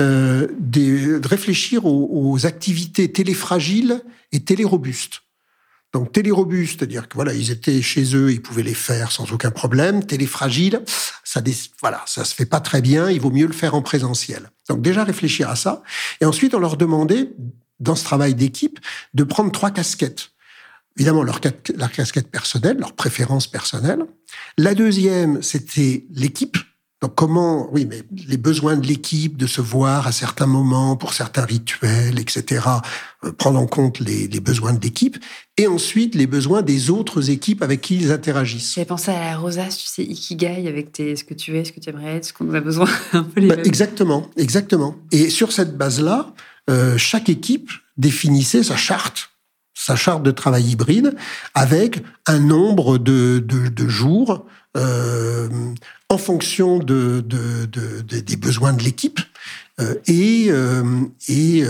euh, 0.00 0.48
de, 0.58 1.24
réfléchir 1.24 1.86
aux, 1.86 2.08
aux 2.12 2.44
activités 2.44 3.12
téléfragiles 3.12 4.02
et 4.32 4.40
télérobustes. 4.40 5.22
Donc 5.98 6.12
télé-robuste, 6.12 6.78
c'est-à-dire 6.78 7.08
que 7.08 7.16
voilà, 7.16 7.34
ils 7.34 7.50
étaient 7.50 7.82
chez 7.82 8.14
eux, 8.14 8.30
ils 8.30 8.40
pouvaient 8.40 8.62
les 8.62 8.72
faire 8.72 9.10
sans 9.10 9.32
aucun 9.32 9.50
problème. 9.50 10.04
Télé-fragile, 10.04 10.80
ça, 11.24 11.42
voilà, 11.80 12.04
ça 12.06 12.24
se 12.24 12.36
fait 12.36 12.46
pas 12.46 12.60
très 12.60 12.80
bien. 12.80 13.10
Il 13.10 13.20
vaut 13.20 13.32
mieux 13.32 13.48
le 13.48 13.52
faire 13.52 13.74
en 13.74 13.82
présentiel. 13.82 14.52
Donc 14.68 14.80
déjà 14.80 15.02
réfléchir 15.02 15.50
à 15.50 15.56
ça. 15.56 15.82
Et 16.20 16.24
ensuite, 16.24 16.54
on 16.54 16.60
leur 16.60 16.76
demandait 16.76 17.32
dans 17.80 17.96
ce 17.96 18.04
travail 18.04 18.36
d'équipe 18.36 18.78
de 19.14 19.24
prendre 19.24 19.50
trois 19.50 19.72
casquettes. 19.72 20.30
Évidemment, 20.96 21.24
leur, 21.24 21.40
leur 21.76 21.90
casquette 21.90 22.30
personnelle, 22.30 22.76
leur 22.78 22.92
préférence 22.92 23.48
personnelle. 23.48 24.04
La 24.56 24.76
deuxième, 24.76 25.42
c'était 25.42 26.06
l'équipe. 26.12 26.58
Donc 27.00 27.14
comment, 27.14 27.72
oui, 27.72 27.86
mais 27.88 28.02
les 28.26 28.36
besoins 28.36 28.76
de 28.76 28.84
l'équipe, 28.84 29.36
de 29.36 29.46
se 29.46 29.60
voir 29.60 30.08
à 30.08 30.12
certains 30.12 30.46
moments 30.46 30.96
pour 30.96 31.12
certains 31.12 31.44
rituels, 31.44 32.18
etc. 32.18 32.66
Euh, 33.24 33.30
prendre 33.30 33.60
en 33.60 33.66
compte 33.66 34.00
les, 34.00 34.26
les 34.26 34.40
besoins 34.40 34.72
de 34.72 34.80
l'équipe 34.80 35.16
et 35.56 35.68
ensuite 35.68 36.16
les 36.16 36.26
besoins 36.26 36.62
des 36.62 36.90
autres 36.90 37.30
équipes 37.30 37.62
avec 37.62 37.82
qui 37.82 37.96
ils 37.96 38.10
interagissent. 38.10 38.74
J'avais 38.74 38.84
pensé 38.84 39.12
à 39.12 39.30
la 39.30 39.36
rosace, 39.36 39.78
tu 39.78 39.86
sais, 39.86 40.02
ikigai 40.02 40.66
avec 40.66 40.90
tes, 40.90 41.14
ce 41.14 41.22
que 41.22 41.34
tu 41.34 41.56
es, 41.56 41.64
ce 41.64 41.72
que 41.72 41.78
tu 41.78 41.88
aimerais 41.90 42.16
être, 42.16 42.24
ce 42.24 42.32
qu'on 42.32 42.52
a 42.52 42.60
besoin. 42.60 42.88
Un 43.12 43.22
peu 43.22 43.40
les 43.40 43.48
bah, 43.48 43.56
exactement, 43.64 44.28
exactement. 44.36 44.96
Et 45.12 45.30
sur 45.30 45.52
cette 45.52 45.76
base-là, 45.76 46.32
euh, 46.68 46.98
chaque 46.98 47.28
équipe 47.28 47.70
définissait 47.96 48.64
sa 48.64 48.76
charte 48.76 49.30
sa 49.74 49.94
charte 49.94 50.24
de 50.24 50.32
travail 50.32 50.72
hybride 50.72 51.14
avec 51.54 52.02
un 52.26 52.40
nombre 52.40 52.98
de, 52.98 53.38
de, 53.38 53.68
de 53.68 53.88
jours 53.88 54.44
euh, 54.76 55.48
en 56.10 56.18
fonction 56.18 56.78
de, 56.78 57.20
des 57.20 58.36
besoins 58.36 58.72
de 58.72 58.82
l'équipe 58.82 59.20
euh, 59.80 59.94
et, 60.06 60.46
euh, 60.48 61.04
et 61.28 61.64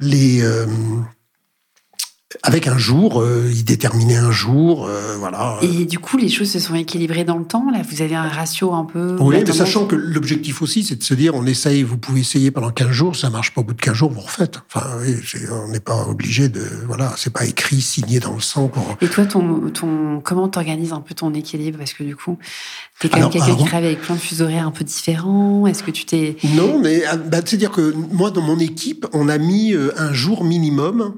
les 0.00 0.42
avec 2.42 2.66
un 2.66 2.78
jour, 2.78 3.20
euh, 3.20 3.50
il 3.52 3.64
déterminait 3.64 4.16
un 4.16 4.30
jour, 4.30 4.86
euh, 4.86 5.16
voilà. 5.18 5.58
Et 5.62 5.84
du 5.84 5.98
coup, 5.98 6.16
les 6.16 6.28
choses 6.28 6.50
se 6.50 6.58
sont 6.58 6.74
équilibrées 6.74 7.24
dans 7.24 7.38
le 7.38 7.44
temps. 7.44 7.66
Là, 7.70 7.80
vous 7.88 8.02
avez 8.02 8.14
un 8.14 8.28
ratio 8.28 8.72
un 8.72 8.84
peu. 8.84 9.16
Oui, 9.20 9.42
mais 9.46 9.52
sachant 9.52 9.86
que 9.86 9.96
l'objectif 9.96 10.62
aussi, 10.62 10.84
c'est 10.84 10.96
de 10.96 11.02
se 11.02 11.14
dire, 11.14 11.34
on 11.34 11.46
essaye, 11.46 11.82
vous 11.82 11.98
pouvez 11.98 12.20
essayer 12.20 12.50
pendant 12.50 12.70
15 12.70 12.90
jours, 12.90 13.16
ça 13.16 13.30
marche 13.30 13.52
pas 13.52 13.60
au 13.60 13.64
bout 13.64 13.74
de 13.74 13.80
15 13.80 13.94
jours, 13.94 14.10
vous 14.10 14.20
refaites. 14.20 14.60
Enfin, 14.72 14.86
oui, 15.00 15.16
on 15.50 15.68
n'est 15.68 15.80
pas 15.80 16.06
obligé 16.08 16.48
de, 16.48 16.62
voilà, 16.86 17.12
c'est 17.16 17.32
pas 17.32 17.44
écrit, 17.44 17.80
signé 17.80 18.20
dans 18.20 18.34
le 18.34 18.40
sang. 18.40 18.68
Pour... 18.68 18.96
Et 19.00 19.08
toi, 19.08 19.26
ton, 19.26 19.70
ton, 19.70 20.20
comment 20.20 20.48
t'organises 20.48 20.92
un 20.92 21.00
peu 21.00 21.14
ton 21.14 21.34
équilibre? 21.34 21.78
Parce 21.78 21.92
que 21.92 22.04
du 22.04 22.16
coup, 22.16 22.38
t'es 22.98 23.08
quand 23.08 23.18
même 23.18 23.30
quelqu'un 23.30 23.56
qui 23.56 23.64
travaille 23.64 23.88
avec 23.88 24.00
plein 24.00 24.14
de 24.14 24.20
fuseaux 24.20 24.44
horaires 24.44 24.66
un 24.66 24.70
peu 24.72 24.84
différents. 24.84 25.66
Est-ce 25.66 25.82
que 25.82 25.90
tu 25.90 26.04
t'es 26.04 26.36
Non, 26.54 26.78
mais 26.80 27.02
ah, 27.04 27.16
bah, 27.16 27.38
c'est-à-dire 27.44 27.70
que 27.70 27.94
moi, 28.12 28.30
dans 28.30 28.42
mon 28.42 28.58
équipe, 28.58 29.06
on 29.12 29.28
a 29.28 29.38
mis 29.38 29.74
euh, 29.74 29.92
un 29.96 30.12
jour 30.12 30.44
minimum 30.44 31.14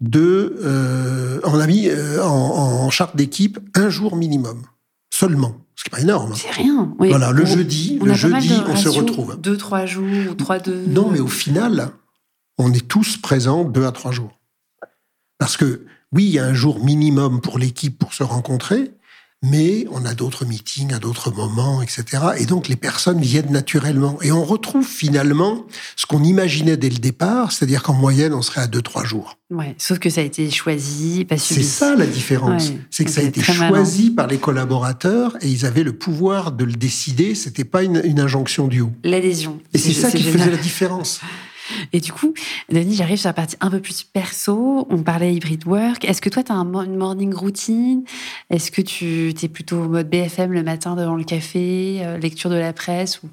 de, 0.00 0.56
euh, 0.62 1.40
on 1.44 1.58
a 1.58 1.66
mis 1.66 1.88
euh, 1.88 2.22
en, 2.22 2.90
charte 2.90 3.16
d'équipe 3.16 3.58
un 3.74 3.88
jour 3.88 4.16
minimum 4.16 4.62
seulement. 5.10 5.56
Ce 5.74 5.84
qui 5.84 5.90
n'est 5.90 5.96
pas 5.96 6.02
énorme. 6.02 6.32
C'est 6.34 6.50
rien. 6.50 6.94
Voilà, 6.98 7.32
le 7.32 7.44
jeudi, 7.44 7.98
le 8.02 8.14
jeudi, 8.14 8.54
on 8.66 8.76
se 8.76 8.88
retrouve. 8.88 9.38
Deux, 9.40 9.56
trois 9.56 9.84
jours 9.84 10.06
ou 10.30 10.34
trois, 10.34 10.58
deux. 10.58 10.84
Non, 10.86 11.10
mais 11.10 11.20
au 11.20 11.28
final, 11.28 11.90
on 12.56 12.72
est 12.72 12.86
tous 12.86 13.18
présents 13.18 13.64
deux 13.64 13.84
à 13.84 13.92
trois 13.92 14.10
jours. 14.10 14.38
Parce 15.38 15.56
que 15.56 15.84
oui, 16.12 16.24
il 16.24 16.30
y 16.30 16.38
a 16.38 16.46
un 16.46 16.54
jour 16.54 16.82
minimum 16.82 17.40
pour 17.40 17.58
l'équipe 17.58 17.98
pour 17.98 18.14
se 18.14 18.22
rencontrer, 18.22 18.94
mais 19.42 19.86
on 19.90 20.04
a 20.04 20.14
d'autres 20.14 20.44
meetings 20.44 20.92
à 20.94 20.98
d'autres 20.98 21.30
moments, 21.30 21.82
etc. 21.82 22.04
Et 22.38 22.46
donc 22.46 22.68
les 22.68 22.76
personnes 22.76 23.20
viennent 23.20 23.50
naturellement. 23.50 24.18
Et 24.22 24.32
on 24.32 24.44
retrouve 24.44 24.86
finalement 24.86 25.66
ce 25.96 26.06
qu'on 26.06 26.24
imaginait 26.24 26.76
dès 26.76 26.88
le 26.88 26.98
départ, 26.98 27.52
c'est-à-dire 27.52 27.82
qu'en 27.82 27.92
moyenne, 27.92 28.32
on 28.34 28.42
serait 28.42 28.62
à 28.62 28.66
deux, 28.66 28.82
trois 28.82 29.04
jours. 29.04 29.38
Ouais, 29.50 29.74
sauf 29.78 29.98
que 29.98 30.10
ça 30.10 30.22
a 30.22 30.24
été 30.24 30.50
choisi, 30.50 31.24
pas 31.24 31.36
C'est 31.38 31.62
ça 31.62 31.94
la 31.94 32.06
différence. 32.06 32.72
c'est 32.90 33.04
que 33.04 33.10
ça 33.10 33.20
a 33.20 33.24
été 33.24 33.42
choisi 33.42 34.10
par 34.10 34.26
les 34.26 34.38
collaborateurs 34.38 35.36
et 35.40 35.48
ils 35.48 35.66
avaient 35.66 35.84
le 35.84 35.92
pouvoir 35.96 36.52
de 36.52 36.64
le 36.64 36.72
décider. 36.72 37.34
C'était 37.34 37.64
pas 37.64 37.82
une, 37.82 38.00
une 38.04 38.20
injonction 38.20 38.66
du 38.66 38.80
haut. 38.80 38.92
L'adhésion. 39.04 39.60
Et 39.74 39.78
c'est 39.78 39.92
ça 39.92 40.10
qui 40.10 40.22
faisait 40.22 40.50
la 40.50 40.56
différence. 40.56 41.20
Et 41.92 42.00
du 42.00 42.12
coup, 42.12 42.34
Denis, 42.70 42.94
j'arrive 42.94 43.18
sur 43.18 43.28
la 43.28 43.34
partie 43.34 43.56
un 43.60 43.70
peu 43.70 43.80
plus 43.80 44.02
perso. 44.04 44.86
On 44.90 45.02
parlait 45.02 45.34
hybrid 45.34 45.66
work. 45.66 46.04
Est-ce 46.04 46.20
que 46.20 46.28
toi, 46.28 46.42
tu 46.42 46.52
as 46.52 46.56
une 46.56 46.96
morning 46.96 47.34
routine? 47.34 48.04
Est-ce 48.50 48.70
que 48.70 48.82
tu 48.82 49.34
es 49.40 49.48
plutôt 49.48 49.82
en 49.82 49.88
mode 49.88 50.08
BFM 50.08 50.52
le 50.52 50.62
matin 50.62 50.96
devant 50.96 51.14
le 51.14 51.24
café, 51.24 51.98
euh, 52.00 52.18
lecture 52.18 52.50
de 52.50 52.56
la 52.56 52.72
presse 52.72 53.22
ou 53.22 53.28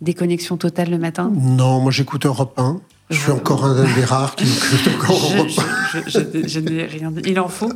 déconnexion 0.00 0.56
totale 0.56 0.90
le 0.90 0.98
matin? 0.98 1.32
Non, 1.34 1.80
moi 1.80 1.90
j'écoute 1.90 2.26
Europe 2.26 2.58
1. 2.58 2.80
Je 3.10 3.18
suis 3.18 3.30
encore 3.30 3.64
un 3.66 3.84
des 3.94 4.04
rares 4.04 4.36
qui 4.36 4.44
écoute 4.56 4.94
encore 4.94 5.32
Europe 5.34 5.50
1. 5.94 6.02
Je, 6.46 6.60
n'ai 6.60 6.84
rien 6.84 7.10
dit. 7.10 7.22
Il 7.26 7.38
en 7.40 7.48
faut. 7.48 7.72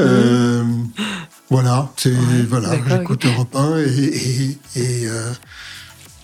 Euh, 0.00 0.64
voilà, 1.50 1.90
c'est 1.96 2.14
voilà, 2.48 2.70
j'écoute 2.88 3.26
Europe 3.26 3.54
1 3.54 3.80
et, 3.80 3.82
et, 3.82 4.58
et 4.76 5.06
euh, 5.08 5.30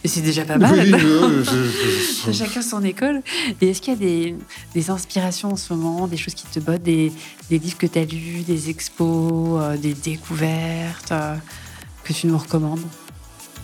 c'est 0.09 0.21
déjà 0.21 0.45
pas 0.45 0.59
mal. 0.59 0.99
Chacun 2.33 2.63
son 2.63 2.85
école. 2.85 3.23
Et 3.61 3.71
est-ce 3.71 3.81
qu'il 3.81 3.95
y 3.95 3.97
a 3.97 3.99
des, 3.99 4.37
des, 4.75 4.91
inspirations 4.91 5.53
en 5.53 5.57
ce 5.57 5.73
moment, 5.73 6.07
des 6.07 6.17
choses 6.17 6.35
qui 6.35 6.47
te 6.47 6.61
bottent, 6.61 6.83
des, 6.83 7.13
des 7.51 7.59
livres 7.59 7.79
que 7.79 7.87
tu 7.87 7.99
as 7.99 8.05
lus, 8.05 8.43
des 8.47 8.71
expos, 8.71 9.61
euh, 9.61 9.77
des 9.77 9.95
découvertes 9.95 11.13
euh, 11.13 11.37
que 12.05 12.13
tu 12.13 12.27
nous 12.27 12.39
recommandes? 12.39 12.83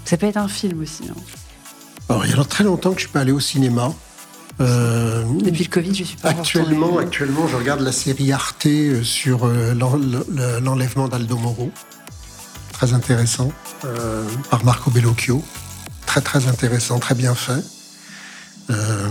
Ça 0.04 0.16
peut 0.16 0.26
être 0.26 0.36
un 0.36 0.48
film 0.48 0.80
aussi. 0.80 1.04
Hein. 1.10 1.14
Alors, 2.08 2.26
il 2.26 2.34
y 2.34 2.38
a 2.38 2.44
très 2.44 2.64
longtemps 2.64 2.90
que 2.90 3.00
je 3.00 3.04
suis 3.06 3.12
pas 3.12 3.20
allé 3.20 3.32
au 3.32 3.40
cinéma. 3.40 3.92
Euh, 4.60 5.24
Depuis 5.40 5.64
le 5.64 5.70
Covid, 5.70 5.94
je 5.94 6.04
suis 6.04 6.16
pas 6.16 6.30
actuellement. 6.30 6.98
Actuellement, 6.98 7.48
je 7.48 7.56
regarde 7.56 7.80
la 7.80 7.92
série 7.92 8.32
Arte 8.32 8.68
sur 9.02 9.46
l'enlèvement 9.46 11.08
d'Aldo 11.08 11.36
Moro. 11.36 11.70
Très 12.72 12.92
intéressant, 12.94 13.52
par 14.50 14.64
Marco 14.64 14.90
Bellocchio 14.90 15.42
très 16.06 16.20
très 16.20 16.46
intéressant, 16.48 16.98
très 16.98 17.14
bien 17.14 17.34
fait. 17.34 17.62
Euh, 18.70 19.08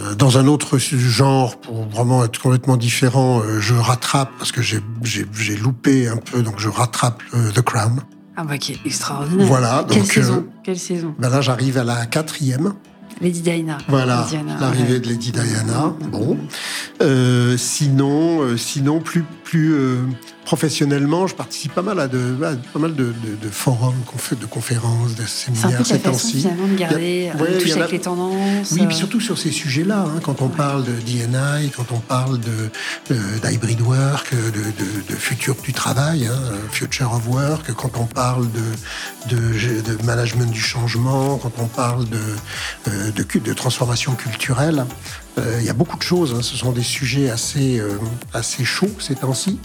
euh, 0.00 0.14
dans 0.14 0.38
un 0.38 0.46
autre 0.46 0.78
genre, 0.78 1.58
pour 1.58 1.86
vraiment 1.86 2.24
être 2.24 2.40
complètement 2.40 2.76
différent, 2.76 3.40
euh, 3.40 3.60
je 3.60 3.74
rattrape, 3.74 4.30
parce 4.38 4.52
que 4.52 4.62
j'ai 4.62 5.56
loupé 5.56 6.08
un 6.08 6.16
peu, 6.16 6.42
donc 6.42 6.58
je 6.58 6.68
rattrape 6.68 7.22
The 7.54 7.60
Crown. 7.60 8.00
Ah 8.34 8.44
bah 8.44 8.56
qui 8.56 8.72
est 8.72 8.80
extraordinaire. 8.86 9.46
Voilà. 9.46 9.84
Quelle 9.90 10.06
saison 10.06 10.46
Quelle 10.64 10.78
saison 10.78 11.14
ben 11.18 11.28
Là, 11.28 11.42
j'arrive 11.42 11.76
à 11.76 11.84
la 11.84 12.06
quatrième. 12.06 12.72
Lady 13.20 13.42
Diana. 13.42 13.78
Voilà, 13.88 14.26
l'arrivée 14.58 14.98
de 14.98 15.06
Lady 15.06 15.32
Diana. 15.32 15.92
Bon. 16.10 16.38
sinon, 17.58 18.56
sinon, 18.56 19.00
plus, 19.00 19.24
plus 19.44 19.76
professionnellement, 20.52 21.26
je 21.26 21.34
participe 21.34 21.72
pas 21.72 21.80
mal 21.80 21.98
à, 21.98 22.08
de, 22.08 22.36
pas 22.74 22.78
mal 22.78 22.94
de, 22.94 23.14
de, 23.40 23.48
forums, 23.48 23.94
de 24.38 24.44
conférences, 24.44 25.14
de 25.14 25.24
séminaires 25.24 25.86
ces 25.86 25.98
temps-ci. 25.98 26.40
finalement 26.40 26.66
de 26.66 26.74
garder, 26.76 27.30
euh, 27.34 27.58
toucher 27.58 27.80
avec 27.80 27.92
les 27.92 28.00
tendances. 28.00 28.72
Oui, 28.72 28.86
puis 28.86 28.94
surtout 28.94 29.18
sur 29.18 29.38
ces 29.38 29.50
sujets-là, 29.50 30.00
hein, 30.00 30.20
quand 30.22 30.42
on 30.42 30.50
parle 30.50 30.84
de 30.84 30.92
DNI, 30.92 31.70
quand 31.74 31.90
on 31.90 32.00
parle 32.00 32.38
de 32.38 32.70
d'hybrid 33.42 33.80
work, 33.80 34.34
de, 34.34 35.14
futur 35.14 35.56
du 35.64 35.72
travail, 35.72 36.26
hein, 36.26 36.38
future 36.70 37.14
of 37.14 37.26
work, 37.28 37.72
quand 37.72 37.96
on 37.98 38.04
parle 38.04 38.46
de, 38.52 39.34
de, 39.34 40.04
management 40.04 40.50
du 40.50 40.60
changement, 40.60 41.38
quand 41.38 41.52
on 41.60 41.66
parle 41.66 42.06
de, 42.10 42.18
euh, 42.88 43.10
de, 43.10 43.38
de 43.38 43.52
transformation 43.54 44.12
culturelle. 44.12 44.84
Euh, 45.38 45.56
il 45.60 45.66
y 45.66 45.70
a 45.70 45.72
beaucoup 45.72 45.96
de 45.96 46.02
choses. 46.02 46.34
Hein. 46.34 46.42
Ce 46.42 46.56
sont 46.56 46.72
des 46.72 46.82
sujets 46.82 47.30
assez, 47.30 47.78
euh, 47.78 47.98
assez 48.34 48.64
chauds 48.64 48.90
ces 48.98 49.14
temps-ci. 49.14 49.58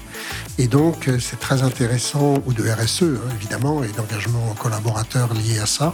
Et 0.58 0.68
donc, 0.68 1.08
euh, 1.08 1.18
c'est 1.20 1.40
très 1.40 1.62
intéressant, 1.62 2.36
ou 2.46 2.54
de 2.54 2.64
RSE, 2.64 3.04
hein, 3.04 3.34
évidemment, 3.36 3.84
et 3.84 3.90
d'engagement 3.90 4.56
collaborateurs 4.58 5.34
liés 5.34 5.60
à 5.60 5.66
ça. 5.66 5.94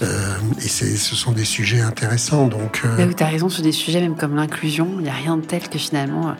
et 0.00 0.68
ce 0.68 1.14
sont 1.14 1.32
des 1.32 1.44
sujets 1.44 1.80
intéressants. 1.80 2.46
Donc, 2.46 2.82
tu 3.16 3.22
as 3.22 3.26
raison 3.26 3.48
sur 3.48 3.62
des 3.62 3.72
sujets 3.72 4.00
même 4.00 4.16
comme 4.16 4.36
l'inclusion, 4.36 4.88
il 4.98 5.04
n'y 5.04 5.08
a 5.08 5.14
rien 5.14 5.36
de 5.36 5.44
tel 5.44 5.68
que 5.68 5.78
finalement 5.78 6.34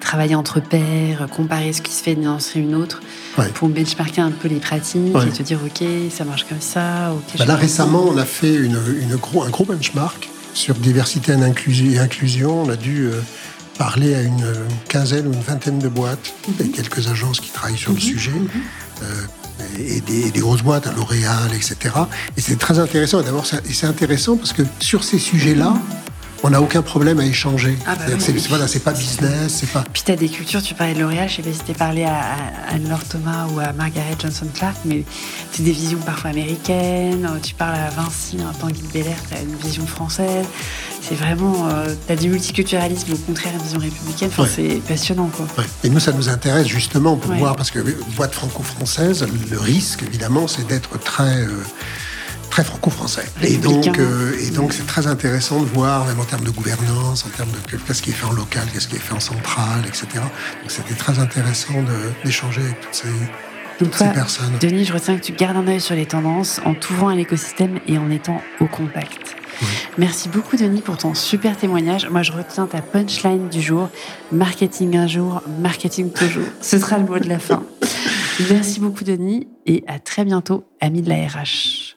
travailler 0.00 0.34
entre 0.34 0.60
pairs, 0.60 1.26
comparer 1.30 1.72
ce 1.72 1.82
qui 1.82 1.92
se 1.92 2.02
fait 2.02 2.14
d'une 2.14 2.26
industrie 2.26 2.60
à 2.60 2.62
une 2.62 2.74
autre, 2.74 3.00
pour 3.54 3.68
benchmarker 3.68 4.20
un 4.20 4.30
peu 4.30 4.48
les 4.48 4.56
pratiques 4.56 5.14
et 5.14 5.30
te 5.30 5.42
dire, 5.42 5.58
OK, 5.64 5.86
ça 6.10 6.24
marche 6.24 6.44
comme 6.44 6.60
ça. 6.60 7.14
Bah 7.38 7.44
là, 7.44 7.56
récemment, 7.56 8.04
on 8.08 8.16
a 8.16 8.24
fait 8.24 8.54
une, 8.54 8.78
une 9.00 9.16
gros, 9.16 9.42
un 9.42 9.50
gros 9.50 9.64
benchmark 9.64 10.31
sur 10.54 10.74
diversité 10.74 11.32
et 11.32 11.98
inclusion, 11.98 12.62
on 12.62 12.68
a 12.68 12.76
dû 12.76 13.06
euh, 13.06 13.20
parler 13.78 14.14
à 14.14 14.22
une 14.22 14.44
quinzaine 14.88 15.26
ou 15.26 15.32
une 15.32 15.40
vingtaine 15.40 15.78
de 15.78 15.88
boîtes, 15.88 16.32
et 16.60 16.64
mhm. 16.64 16.72
quelques 16.72 17.08
agences 17.08 17.40
qui 17.40 17.50
travaillent 17.50 17.78
sur 17.78 17.92
le 17.92 17.96
mhm. 17.96 18.02
sujet, 18.02 18.30
mhm. 18.30 18.48
Euh, 19.02 19.26
et, 19.78 20.00
des, 20.00 20.40
grosses 20.40 20.62
boîtes, 20.62 20.86
à 20.86 20.92
L'Oréal, 20.92 21.50
etc. 21.54 21.76
Et 22.36 22.40
c'est 22.40 22.58
très 22.58 22.78
intéressant. 22.78 23.22
D'abord, 23.22 23.46
c'est 23.46 23.86
intéressant 23.86 24.36
parce 24.36 24.52
que 24.52 24.62
sur 24.80 25.04
ces 25.04 25.18
sujets-là, 25.18 25.74
on 26.44 26.50
n'a 26.50 26.60
aucun 26.60 26.82
problème 26.82 27.20
à 27.20 27.24
échanger. 27.24 27.78
Ah 27.86 27.94
bah 27.94 28.04
C'est- 28.18 28.32
oui. 28.32 28.44
voilà, 28.48 28.66
pas 28.84 28.92
business, 28.92 29.58
c'est 29.60 29.70
pas. 29.70 29.84
Puis 29.92 30.02
tu 30.04 30.10
as 30.12 30.16
des 30.16 30.28
cultures, 30.28 30.62
tu 30.62 30.74
parlais 30.74 30.94
de 30.94 31.00
L'Oréal, 31.00 31.28
je 31.28 31.36
sais 31.36 31.42
pas 31.42 31.52
si 31.52 31.60
t'es 31.60 31.72
parlé 31.74 32.04
à, 32.04 32.14
à 32.14 32.74
Anne-Laure 32.74 33.04
Thomas 33.04 33.46
ou 33.52 33.60
à 33.60 33.72
Margaret 33.72 34.16
Johnson 34.20 34.46
Clark, 34.52 34.76
mais 34.84 35.04
c'est 35.52 35.62
des 35.62 35.72
visions 35.72 35.98
parfois 35.98 36.30
américaines. 36.30 37.26
Euh, 37.26 37.38
Tu 37.42 37.54
parles 37.54 37.76
à 37.76 37.90
Vinci, 37.90 38.38
un 38.40 38.52
Tanguy 38.54 38.82
Belair, 38.92 39.16
tu 39.28 39.36
as 39.36 39.42
une 39.42 39.54
vision 39.56 39.86
française. 39.86 40.46
C'est 41.00 41.14
vraiment. 41.16 41.68
tu 42.06 42.12
as 42.12 42.16
du 42.16 42.28
multiculturalisme, 42.28 43.12
au 43.12 43.16
contraire, 43.16 43.52
une 43.54 43.62
vision 43.62 43.78
républicaine. 43.80 44.28
Enfin, 44.32 44.42
Ouais. 44.44 44.48
c'est 44.54 44.80
passionnant, 44.86 45.28
quoi. 45.36 45.46
Ouais. 45.58 45.64
Et 45.84 45.90
nous, 45.90 45.98
ça 46.00 46.12
nous 46.12 46.28
intéresse 46.28 46.66
justement 46.68 47.16
pour 47.16 47.30
Ouais. 47.32 47.38
voir, 47.38 47.56
parce 47.56 47.70
que 47.70 47.78
euh, 47.80 47.96
boîte 48.16 48.34
franco-française, 48.34 49.26
le 49.50 49.58
risque, 49.58 50.02
évidemment, 50.04 50.46
c'est 50.48 50.66
d'être 50.66 50.98
très, 51.00 51.42
euh, 51.42 51.62
très 52.52 52.64
franco-français. 52.64 53.24
Et 53.42 53.56
donc, 53.56 53.86
Républicain. 53.86 54.02
euh, 54.02 54.36
et 54.46 54.50
donc, 54.50 54.74
c'est 54.74 54.86
très 54.86 55.06
intéressant 55.06 55.60
de 55.60 55.64
voir, 55.64 56.04
même 56.04 56.20
en 56.20 56.24
termes 56.24 56.44
de 56.44 56.50
gouvernance, 56.50 57.24
en 57.24 57.30
termes 57.30 57.50
de 57.50 57.56
que- 57.70 57.78
qu'est-ce 57.78 58.02
qui 58.02 58.10
est 58.10 58.12
fait 58.12 58.26
en 58.26 58.32
local, 58.32 58.62
qu'est-ce 58.72 58.88
qui 58.88 58.96
est 58.96 58.98
fait 58.98 59.14
en 59.14 59.20
central, 59.20 59.80
etc. 59.86 60.04
Donc, 60.14 60.68
c'était 60.70 60.94
très 60.94 61.18
intéressant 61.18 61.72
d'échanger 62.22 62.60
avec 62.60 62.78
toutes 62.82 62.94
ces, 62.94 63.08
Donc, 63.82 63.96
toi, 63.96 64.08
personnes. 64.08 64.52
Denis, 64.60 64.84
je 64.84 64.92
retiens 64.92 65.16
que 65.16 65.22
tu 65.24 65.32
gardes 65.32 65.56
un 65.56 65.66
œil 65.66 65.80
sur 65.80 65.94
les 65.94 66.04
tendances 66.04 66.60
en 66.66 66.74
t'ouvrant 66.74 67.08
à 67.08 67.14
l'écosystème 67.14 67.80
et 67.88 67.96
en 67.96 68.10
étant 68.10 68.42
au 68.60 68.66
contact. 68.66 69.34
Oui. 69.62 69.68
Merci 69.96 70.28
beaucoup, 70.28 70.56
Denis, 70.58 70.82
pour 70.82 70.98
ton 70.98 71.14
super 71.14 71.56
témoignage. 71.56 72.06
Moi, 72.10 72.22
je 72.22 72.32
retiens 72.32 72.66
ta 72.66 72.82
punchline 72.82 73.48
du 73.48 73.62
jour 73.62 73.88
marketing 74.30 74.96
un 74.98 75.06
jour, 75.06 75.40
marketing 75.60 76.10
toujours. 76.12 76.44
Ce 76.60 76.78
sera 76.78 76.98
le 76.98 77.04
mot 77.06 77.18
de 77.18 77.28
la 77.30 77.38
fin. 77.38 77.62
Merci 78.50 78.78
beaucoup, 78.80 79.04
Denis, 79.04 79.48
et 79.64 79.84
à 79.86 79.98
très 79.98 80.26
bientôt, 80.26 80.64
amis 80.82 81.00
de 81.00 81.08
la 81.08 81.16
RH. 81.26 81.96